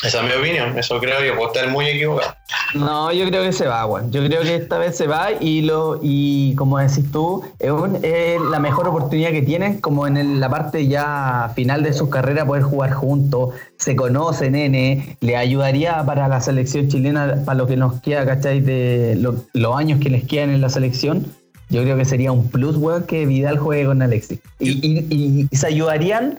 [0.05, 2.33] Esa es mi opinión, eso creo yo, puedo estar muy equivocado.
[2.75, 4.13] No, yo creo que se va, weón.
[4.13, 7.99] Yo creo que esta vez se va y lo y como decís tú, es, un-
[8.03, 12.11] es la mejor oportunidad que tienen, como en el- la parte ya final de sus
[12.11, 17.67] carreras, poder jugar juntos, se conocen, nene, le ayudaría para la selección chilena, para lo
[17.67, 18.61] que nos queda, ¿cachai?
[18.61, 21.27] De lo- los años que les quedan en la selección.
[21.71, 24.39] Yo creo que sería un plus, weón, que Vidal juegue con Alexis.
[24.61, 26.39] Y, y- y se ayudarían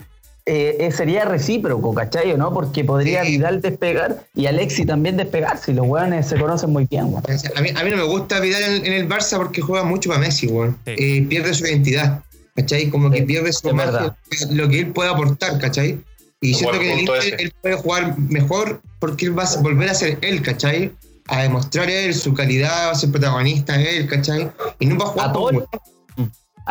[0.52, 2.36] eh, eh, sería recíproco, ¿cachai?
[2.36, 2.52] ¿No?
[2.52, 3.32] Porque podría Sí.
[3.38, 7.24] Vidal despegar y Alexi también despegar, si los weones se conocen muy bien, weón.
[7.56, 10.10] A mí, a mí no me gusta Vidal en, en el Barça porque juega mucho
[10.10, 10.76] para Messi, weón.
[10.86, 10.94] Sí.
[10.98, 12.24] Eh, pierde su identidad,
[12.56, 12.90] ¿cachai?
[12.90, 14.16] Como que Sí, pierde su magia,
[14.52, 16.00] lo que él puede aportar, ¿cachai?
[16.42, 17.36] Y siento que en el Inter ese.
[17.44, 20.92] él puede jugar mejor porque él va a volver a ser él, ¿cachai?
[21.28, 24.50] A demostrar él su calidad, va a ser protagonista él, ¿cachai?
[24.80, 25.34] Y no va a jugar A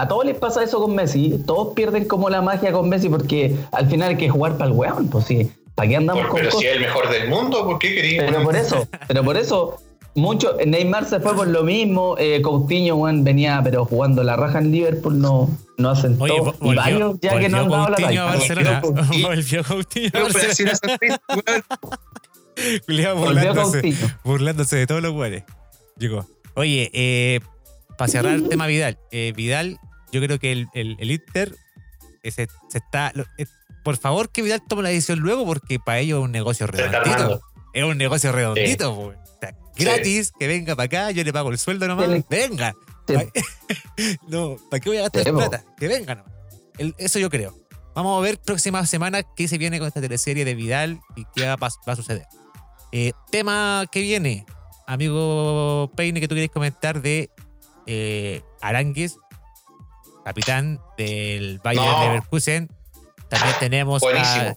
[0.01, 1.43] a todos les pasa eso con Messi.
[1.47, 4.77] Todos pierden como la magia con Messi porque al final hay que jugar para el
[4.77, 5.09] weón.
[5.09, 6.61] Pues sí, ¿para qué andamos con pero cosas?
[6.61, 8.27] si es el mejor del mundo, ¿por qué quería?
[8.27, 9.77] Pero por eso, pero por eso,
[10.15, 14.59] mucho, Neymar se fue por lo mismo, eh, Coutinho, weón, venía pero jugando la raja
[14.59, 16.25] en Liverpool, no, no asentó.
[16.25, 18.39] Oye, vo- y volvió, varios ya que no han volvió dado la Coutinho a talla.
[18.39, 18.83] Barcelona.
[19.29, 20.11] Volvió Coutinho.
[20.13, 20.79] Volvió a Barcelona.
[22.87, 24.19] Julián Volvió burlándose, Coutinho.
[24.25, 25.45] burlándose de todos los güeyes.
[25.97, 26.27] Llegó.
[26.55, 27.41] Oye, eh,
[27.97, 28.99] para cerrar el tema Vidal.
[29.13, 29.79] eh, Vidal,
[30.13, 31.55] yo creo que el, el, el Inter
[32.25, 32.31] se,
[32.69, 33.13] se está...
[33.15, 33.25] lo-
[33.85, 37.41] por favor, que Vidal tome la decisión luego porque para ellos es un negocio redondito.
[37.73, 39.01] Es un negocio redondito, po.
[39.09, 42.07] O sea, gratis, que venga para acá, yo le pago el sueldo nomás.
[42.07, 42.75] Tiene- Venga.
[43.07, 43.15] Sí.
[44.29, 45.65] no, ¿para qué voy a gastar Sí, plata?
[45.79, 46.33] Que venga nomás.
[46.77, 47.55] El- eso yo creo.
[47.95, 51.47] Vamos a ver próxima semana qué se viene con esta teleserie de Vidal y qué
[51.47, 52.27] va, va a suceder.
[52.93, 54.45] Eh, tema que viene,
[54.87, 57.31] amigo Peine, que tú querés comentar de
[57.87, 59.17] eh, Arangues,
[60.25, 62.01] capitán del Bayern No.
[62.05, 62.69] Leverkusen.
[63.29, 64.57] También tenemos a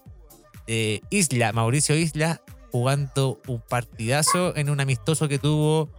[0.68, 5.90] eh, Isla, Mauricio Isla, jugando un partidazo en un amistoso que tuvo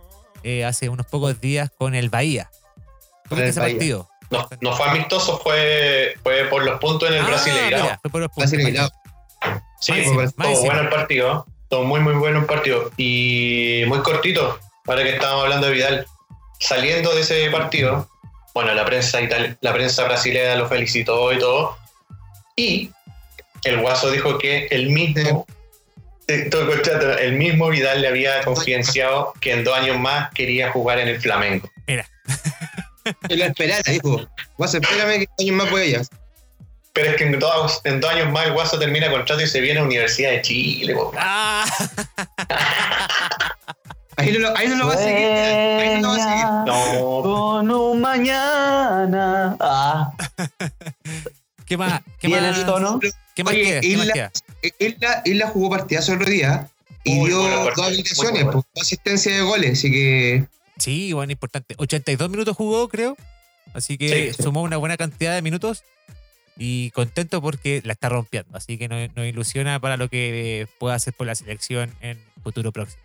[0.42, 2.50] eh, hace unos pocos días con el Bahía.
[3.28, 3.74] ¿Cómo el ese Bahía.
[3.76, 4.08] partido?
[4.30, 7.82] No, no fue amistoso, fue, fue por los puntos en el Ah, Brasileirao.
[7.82, 8.50] mira, fue por los puntos.
[8.50, 8.90] Brasileirao.
[9.80, 11.46] Sí, estuvo bueno el partido.
[11.64, 12.90] Estuvo muy, muy bueno el partido.
[12.96, 16.06] Y muy cortito, ahora que estábamos hablando de Vidal.
[16.60, 18.08] Saliendo de ese partido,
[18.54, 21.78] bueno, la prensa, itali- la prensa brasileña lo felicitó y todo.
[22.56, 22.90] Y
[23.64, 25.46] el Guaso dijo que el mismo,
[26.28, 26.70] eh, todo
[27.18, 31.20] el mismo Vidal le había confidenciado que en dos años más quería jugar en el
[31.20, 31.70] Flamengo.
[33.28, 34.20] Él lo esperara, dijo.
[34.58, 36.02] Vas, espérame que años más voy allá.
[36.92, 39.60] Pero es que en dos, en dos años más el Guaso termina contrato y se
[39.60, 40.94] viene a Universidad de Chile.
[41.16, 41.64] Ah,
[44.16, 45.26] Ahí no, lo- ahí no lo va a seguir.
[45.26, 46.44] Ahí no lo va a seguir.
[46.66, 49.56] No, Con un mañana.
[49.60, 50.12] Ah,
[51.66, 52.02] ¿Qué más?
[52.18, 52.58] ¿Qué ¿Tiene más?
[52.58, 53.00] el tono?
[53.34, 53.80] ¿Qué más Oye, queda?
[53.80, 54.32] ¿Qué más Isla- queda?
[54.78, 56.68] Isla, Isla jugó partidazo el otro día
[57.04, 58.50] y Muy dio dos habilitaciones, bueno.
[58.52, 60.44] pues, dos asistencias de goles, así que
[60.78, 61.74] Sí, bueno, importante.
[61.78, 63.16] 82 minutos jugó, creo.
[63.74, 64.42] Así que Sí.
[64.42, 65.84] sumó una buena cantidad de minutos.
[66.58, 68.56] Y contento porque la está rompiendo.
[68.58, 72.72] Así que nos, nos ilusiona para lo que pueda hacer por la selección en futuro
[72.72, 73.00] próximo.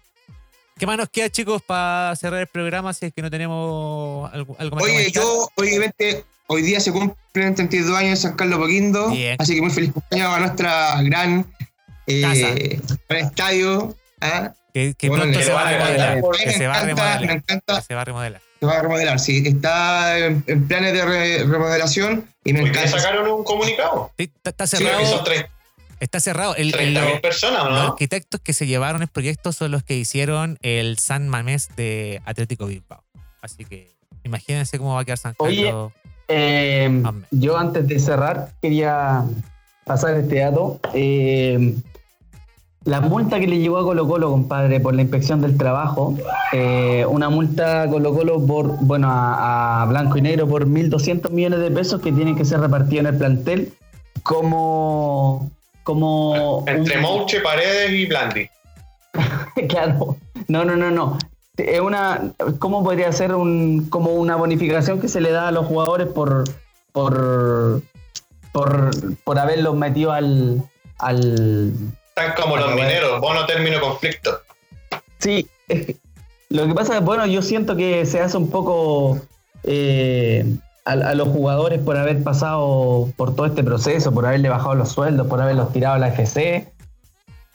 [0.77, 2.93] ¿Qué más nos queda, chicos, para cerrar el programa?
[2.93, 7.55] Si es que no tenemos algo, algo más Oye, yo, obviamente, hoy día se cumplen
[7.55, 9.35] 32 años en San Carlos Poquindo, Bien.
[9.39, 11.45] así que muy feliz cumpleaños a nuestra gran
[12.05, 12.79] eh,
[13.09, 13.95] gran estadio.
[14.21, 14.53] ¿ah?
[14.73, 16.21] Que, que Bueno, pronto se va a remodelar.
[16.43, 17.43] Que se va a remodelar.
[17.87, 18.41] se va a remodelar.
[18.59, 22.87] se va a remodelar, sí, está en, en planes de re- remodelación y me encanta.
[22.99, 24.11] sacaron un comunicado.
[24.17, 25.23] Sí, está, Sí, cerrado.
[25.99, 26.55] Está cerrado.
[26.55, 27.87] El, el- 30.000 personas, ¿o Los no?
[27.91, 32.65] arquitectos que se llevaron el proyecto son los que hicieron el San Mamés de Atlético
[32.67, 33.03] Bilbao.
[33.41, 33.91] Así que
[34.23, 35.65] imagínense cómo va a quedar San Oye.
[35.65, 35.91] Carlos.
[36.29, 37.25] Eh, Amén.
[37.31, 39.23] yo antes de cerrar quería
[39.85, 40.79] pasar este dato.
[40.93, 41.75] Eh,
[42.83, 46.15] la multa que le llegó a Colo Colo, compadre, por la inspección del trabajo,
[46.53, 51.29] eh, una multa a Colo Colo por, bueno, a, a Blanco y Negro por 1.200
[51.31, 53.73] millones de pesos que tienen que ser repartidos en el plantel
[54.23, 55.51] como...
[55.87, 58.49] como Entre un- Mouche, Paredes y Blandi.
[59.69, 60.17] claro,
[60.49, 61.17] no, no, no, no.
[61.55, 65.65] Es una, ¿cómo podría ser un, como una bonificación que se le da a los
[65.65, 66.43] jugadores por,
[66.91, 67.81] por,
[68.51, 68.91] por,
[69.23, 70.61] por haberlos metido al,
[70.99, 71.71] al,
[72.09, 74.41] Están como los mineros, bono término conflicto.
[75.19, 75.47] sí.
[76.49, 79.19] Lo que pasa es, bueno, yo siento que se hace un poco
[79.63, 80.45] eh,
[80.87, 84.89] a, a los jugadores por haber pasado por todo este proceso, por haberle bajado los
[84.89, 86.71] sueldos, por haberlos tirado a la FC.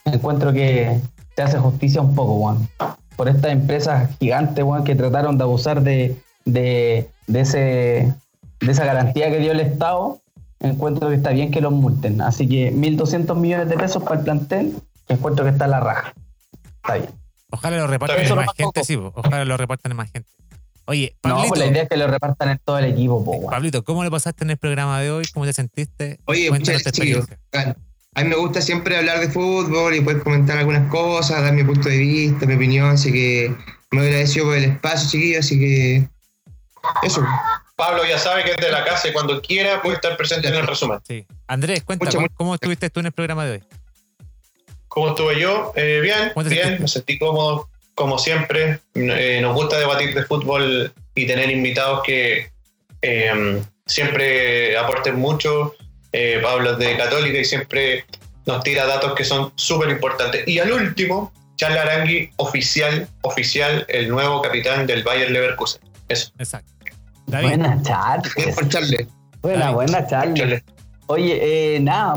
[0.05, 1.01] Encuentro que
[1.35, 2.69] se hace justicia un poco, Juan.
[3.17, 8.15] Por estas empresas gigantes, Juan, que trataron de abusar de, de, de ese,
[8.61, 10.19] de esa garantía que dio el Estado.
[10.61, 12.21] Encuentro que está bien que los multen.
[12.21, 14.77] Así que 1.200 millones de pesos para el plantel,
[15.09, 16.13] encuentro que está la raja.
[16.77, 17.11] Está bien.
[17.51, 18.97] Ojalá lo repartan en más gente, sí.
[18.97, 20.29] Ojalá lo repartan en más gente.
[20.87, 23.49] Oye, No, Pablito, pues la idea es que lo repartan en todo el equipo, po.
[23.49, 25.25] Pablito, ¿cómo le pasaste en el programa de hoy?
[25.33, 26.19] ¿Cómo te sentiste?
[26.25, 27.29] Oye, muchas gracias.
[28.15, 31.65] A mí me gusta siempre hablar de fútbol y poder comentar algunas cosas, dar mi
[31.65, 33.55] punto de vista, mi opinión, así que
[33.91, 36.09] me agradecido por el espacio, chiquillos, así que
[37.03, 37.25] eso.
[37.75, 40.55] Pablo ya sabe que es de la casa y cuando quiera puede estar presente en
[40.55, 40.99] el resumen.
[41.09, 41.27] Sí.
[41.47, 43.65] Andrés, cuéntame, ¿cómo, estuviste tú en el programa de hoy?
[44.89, 45.73] ¿Cómo estuve yo?
[45.75, 46.83] Eh, bien, ¿Cómo te bien, sentiste?
[46.83, 48.81] me sentí cómodo, como siempre.
[48.95, 52.51] Eh, nos gusta debatir de fútbol y tener invitados que
[53.03, 55.75] eh, siempre aporten mucho.
[56.13, 58.05] Eh, Pablo es de Católica y siempre
[58.47, 60.47] nos tira datos que son súper importantes.
[60.47, 65.81] Y al último, Charles Arangui, oficial, oficial, el nuevo capitán del Bayern Leverkusen.
[66.09, 66.33] Eso.
[66.39, 66.73] Exacto.
[67.27, 68.55] David, Buena Bien Charles.
[68.55, 69.07] por Charles.
[69.41, 69.75] Buena, David.
[69.75, 70.35] buena Charles.
[70.39, 70.63] Charles.
[71.07, 72.17] Oye, eh, nada,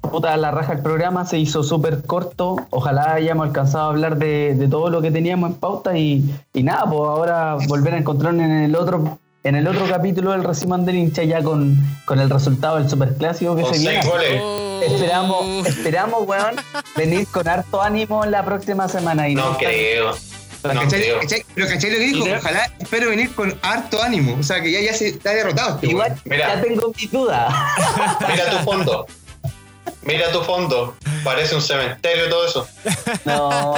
[0.00, 2.56] puta la raja el programa, se hizo súper corto.
[2.70, 6.24] Ojalá hayamos alcanzado a hablar de, de todo lo que teníamos en pauta y,
[6.54, 10.44] y nada, pues ahora volver a encontrarnos en el otro en el otro capítulo del
[10.44, 11.74] resumen del hincha ya con,
[12.04, 14.02] con el resultado del superclásico que se viene.
[14.02, 14.40] seis goles.
[14.42, 14.80] Oh.
[14.84, 16.56] Esperamos, esperamos, weón,
[16.96, 19.28] venir con harto ánimo la próxima semana.
[19.30, 20.10] Y No estar- creo.
[20.62, 20.88] No ¿Cachai?
[21.00, 21.20] creo.
[21.20, 21.42] ¿Cachai?
[21.54, 22.24] Pero ¿cachai lo que dijo?
[22.38, 24.36] Ojalá espero venir con harto ánimo.
[24.38, 25.76] O sea, que ya, ya se está derrotado.
[25.76, 26.14] este Igual.
[26.26, 26.56] Mira.
[26.56, 27.48] ya tengo mi duda.
[28.28, 29.06] Mira tu fondo.
[30.02, 30.96] Mira tu fondo.
[31.24, 32.68] Parece un cementerio todo eso.
[33.24, 33.74] No.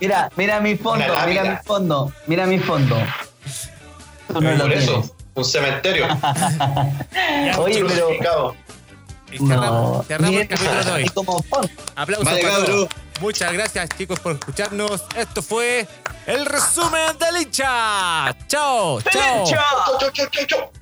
[0.00, 2.96] Mira, mira mi fondo, mira mi fondo, mira mi fondo.
[4.28, 4.84] Tú no lo Por tienes.
[4.88, 6.06] eso, un cementerio.
[7.58, 8.54] Oye, pero-
[9.40, 11.08] No, cerramos el capítulo de hoy.
[11.10, 11.44] como.
[11.96, 12.66] Aplausos Vale, para cabro.
[12.74, 12.88] todos.
[13.20, 15.04] Muchas gracias, chicos, por escucharnos.
[15.16, 15.86] Esto fue
[16.26, 18.36] el resumen del hincha.
[18.48, 19.44] Chao, chao.
[19.46, 20.72] Chau, chau, chau, chau.